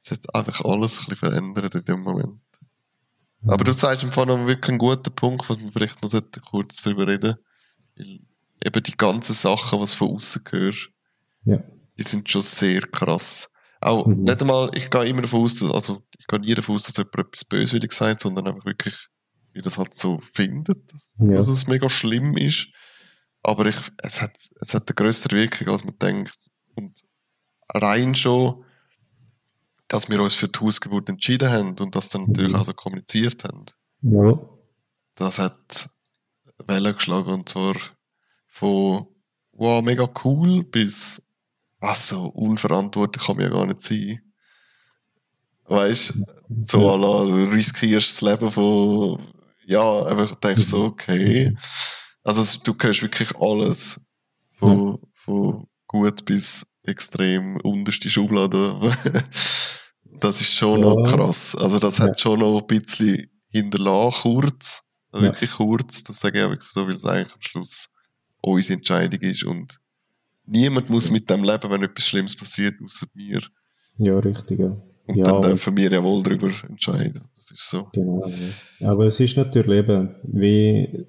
[0.03, 2.41] es hat einfach alles ein bisschen verändert in dem Moment.
[3.47, 6.83] Aber du zeigst im Fall noch wirklich einen guten Punkt, was wir vielleicht noch kurz
[6.83, 7.37] darüber reden
[7.97, 8.21] Weil
[8.65, 10.91] eben die ganzen Sachen, was von außen gehörst,
[11.45, 11.59] ja.
[11.99, 13.51] die sind schon sehr krass.
[13.81, 14.25] Auch mhm.
[14.25, 16.99] nicht einmal, ich gehe immer davon aus, dass, also ich gehe nie davon aus, dass
[16.99, 18.95] jemand etwas böswillig sagt, sondern einfach wirklich,
[19.53, 21.35] wie das halt so findet, dass, ja.
[21.35, 22.69] dass es mega schlimm ist.
[23.43, 26.51] Aber ich, es hat, es hat eine größere Wirkung, als man denkt.
[26.75, 27.01] Und
[27.73, 28.65] rein schon,
[29.91, 33.43] dass wir uns für die Hausgeburt entschieden haben und das dann natürlich auch so kommuniziert
[33.45, 33.65] haben.
[34.03, 34.39] Ja.
[35.17, 35.91] Das hat
[36.67, 37.75] Wellen geschlagen und zwar
[38.47, 39.07] von
[39.53, 41.23] wow, mega cool bis
[41.81, 44.21] was so unverantwortlich kann man ja gar nicht sein.
[45.65, 46.15] Weißt
[46.67, 46.93] so ja.
[46.93, 49.19] also, du riskierst das Leben von
[49.67, 51.57] ja, einfach denkst so, okay.
[52.23, 54.09] Also du hörst wirklich alles
[54.53, 58.75] von, von gut bis extrem unterste Schublade.
[60.21, 60.89] Das ist schon ja.
[60.89, 61.57] noch krass.
[61.57, 62.05] Also das ja.
[62.05, 64.83] hat schon noch ein bisschen hinterlassen, kurz.
[65.13, 65.33] Also ja.
[65.33, 66.05] Wirklich kurz.
[66.05, 67.89] Das sage ich auch wirklich so, weil es eigentlich am Schluss
[68.41, 69.45] unsere Entscheidung ist.
[69.45, 69.79] Und
[70.47, 73.41] niemand muss mit dem leben, wenn etwas Schlimmes passiert, außer mir.
[73.97, 74.59] Ja, richtig.
[74.59, 74.77] Ja.
[75.07, 77.29] Und ja, dann dürfen wir ja wohl darüber entscheiden.
[77.35, 77.89] Das ist so.
[77.93, 78.25] Genau.
[78.79, 78.91] Ja.
[78.91, 81.07] Aber es ist natürlich eben, wie,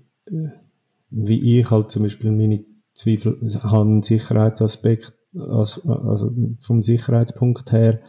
[1.10, 6.32] wie ich halt zum Beispiel meine Zweifel habe, einen Sicherheitsaspekt, also, also
[6.62, 8.02] vom Sicherheitspunkt her,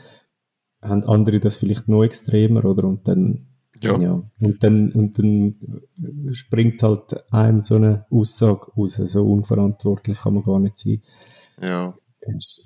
[0.83, 2.85] haben andere das vielleicht noch extremer, oder?
[2.85, 3.47] Und dann,
[3.81, 3.99] ja.
[3.99, 4.23] ja.
[4.41, 9.01] Und dann, und dann springt halt einem so eine Aussage raus.
[9.05, 11.03] So unverantwortlich kann man gar nicht sein.
[11.61, 11.97] Ja.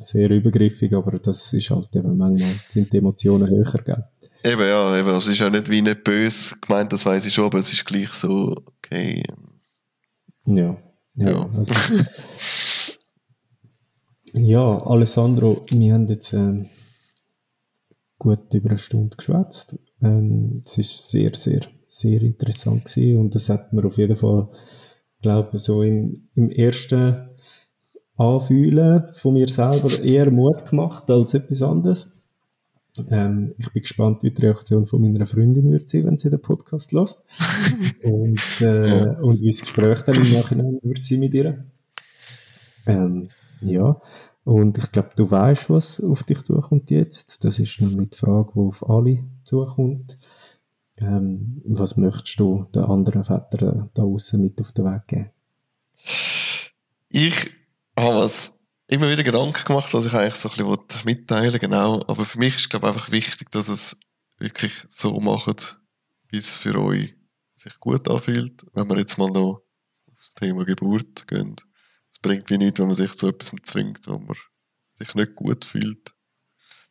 [0.05, 4.05] Sehr übergriffig, aber das ist halt eben manchmal sind die Emotionen höher, gell?
[4.45, 5.09] Eben, ja, eben.
[5.09, 7.87] Es ist ja nicht wie nicht böse gemeint, das weiß ich schon, aber es ist
[7.87, 9.23] gleich so, okay.
[10.45, 10.77] Ja.
[11.15, 11.31] Ja.
[11.31, 11.75] Ja, also,
[14.35, 16.69] ja Alessandro, wir haben jetzt, ähm,
[18.27, 19.79] gut über eine Stunde geschwätzt.
[20.03, 24.49] Ähm, es ist sehr, sehr, sehr interessant gewesen und das hat mir auf jeden Fall,
[25.23, 27.29] glaube so im, im ersten
[28.17, 32.23] Anfühlen von mir selber eher Mut gemacht als etwas anderes.
[33.11, 36.41] Ähm, ich bin gespannt, wie die Reaktion von meiner Freundin wird sein, wenn sie den
[36.41, 37.25] Podcast lässt.
[38.05, 41.65] und, äh, und wie das Gespräch dann im Nachhinein wird sein mit ihr.
[42.87, 43.29] Ähm,
[43.61, 44.01] ja,
[44.47, 47.43] und ich glaube, du weißt, was auf dich zukommt jetzt.
[47.45, 50.17] Das ist nämlich die Frage, die auf alle zukommt.
[50.99, 55.31] Ähm, was möchtest du den anderen Vätern da außen mit auf den Weg geben?
[57.09, 57.57] Ich
[57.99, 62.03] habe es immer wieder Gedanken gemacht, was ich eigentlich so ein bisschen mitteilen genau.
[62.07, 63.99] Aber für mich ist, glaube ich, einfach wichtig, dass es
[64.39, 65.77] wirklich so macht,
[66.29, 67.17] wie es für euch
[67.57, 68.65] sich gut anfühlt.
[68.75, 69.63] Wenn wir jetzt mal noch
[70.07, 71.57] auf das Thema Geburt gehen
[72.17, 74.37] es bringt wie nichts, wenn man sich zu etwas zwingt, wo man
[74.95, 76.15] sich nicht gut fühlt.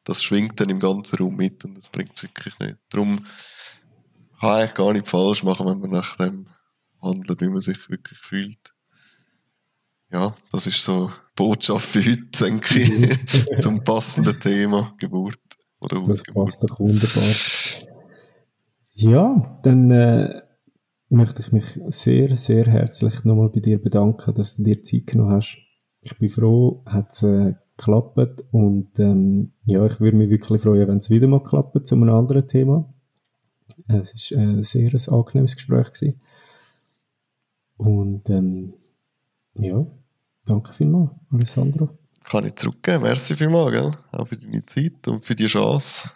[0.03, 2.77] Das schwingt dann im ganzen Raum mit und das bringt es wirklich nicht.
[2.89, 3.17] Darum
[4.39, 6.45] kann man eigentlich gar nicht falsch machen, wenn man nach dem
[7.01, 8.73] handelt, wie man sich wirklich fühlt.
[10.11, 15.39] ja, das ist so Botschaft für heute, denke ich, zum passenden Thema Geburt
[15.81, 17.23] oder Das passt doch wunderbar.
[18.93, 20.44] Ja, dann äh,
[21.09, 25.33] möchte ich mich sehr, sehr herzlich nochmal bei dir bedanken, dass du dir Zeit genommen
[25.33, 25.57] hast.
[26.01, 30.87] Ich bin froh, hat es äh, geklappt und ähm, ja, ich würde mich wirklich freuen,
[30.87, 32.93] wenn es wieder mal klappt zu einem anderen Thema.
[33.87, 36.21] Es war äh, sehr ein angenehmes Gespräch gewesen.
[37.77, 38.73] Und ähm,
[39.55, 39.85] ja,
[40.45, 41.89] danke vielmals, Alessandro.
[42.23, 43.03] Kann ich zurückgeben.
[43.03, 43.91] Merci vielmals, gell?
[44.11, 46.09] Auch für deine Zeit und für die Chance.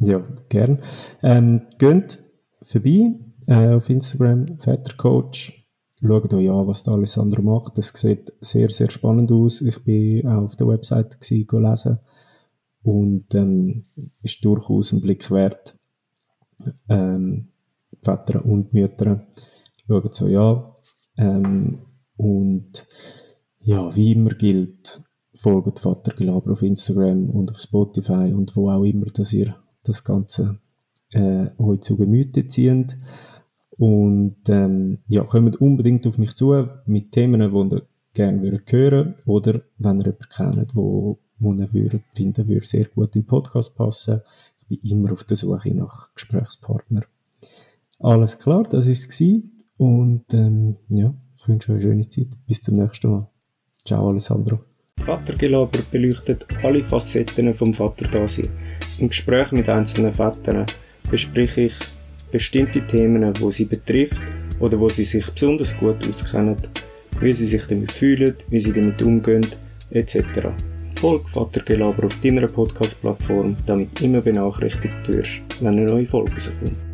[0.00, 0.18] Ja,
[0.48, 0.82] gern.
[1.22, 2.18] Ähm, geht
[2.62, 3.14] vorbei
[3.50, 5.52] äh, auf Instagram, Vätercoach.
[6.00, 7.76] Schaut euch an, was der Alessandro macht.
[7.76, 9.60] Das sieht sehr, sehr spannend aus.
[9.60, 11.98] Ich bin auch auf der Website gewesen, lesen
[12.82, 13.86] und ähm,
[14.22, 15.76] ist durchaus ein Blick wert.
[16.88, 17.48] Ähm,
[18.02, 19.26] Väter und Mütter
[19.86, 20.64] schauen es euch an.
[21.18, 21.78] Ähm,
[22.16, 22.86] und
[23.58, 25.02] ja, wie immer gilt,
[25.34, 30.04] folgt Vater Gelaber auf Instagram und auf Spotify und wo auch immer, dass ihr das
[30.04, 30.60] Ganze
[31.10, 32.96] äh, euch zu Gemüte zieht.
[33.80, 37.82] Und ähm, ja, kommt unbedingt auf mich zu mit Themen, die ihr
[38.12, 42.84] gerne würdet hören oder wenn ihr jemanden kennt, wo, wo ihr würdet, finden würde, sehr
[42.84, 44.20] gut im Podcast passen.
[44.58, 47.04] Ich bin immer auf der Suche nach Gesprächspartner.
[48.00, 49.22] Alles klar, das war es.
[49.78, 52.36] Und ähm, ja, ich wünsche euch eine schöne Zeit.
[52.46, 53.30] Bis zum nächsten Mal.
[53.86, 54.60] Ciao, Alessandro.
[54.98, 58.50] Vatergelaber beleuchtet alle Facetten vom Vaterdasein.
[58.98, 60.66] Im Gespräch mit einzelnen Vätern
[61.10, 61.74] bespreche ich
[62.30, 64.22] bestimmte Themen, wo sie betrifft
[64.58, 66.56] oder wo sie sich besonders gut auskennen,
[67.20, 69.46] wie sie sich damit fühlen, wie sie damit umgehen,
[69.90, 70.18] etc.
[70.96, 76.89] Folge Vatergelaber auf deiner Podcast-Plattform, damit immer benachrichtigt wirst, wenn eine neue Folge rauskommt.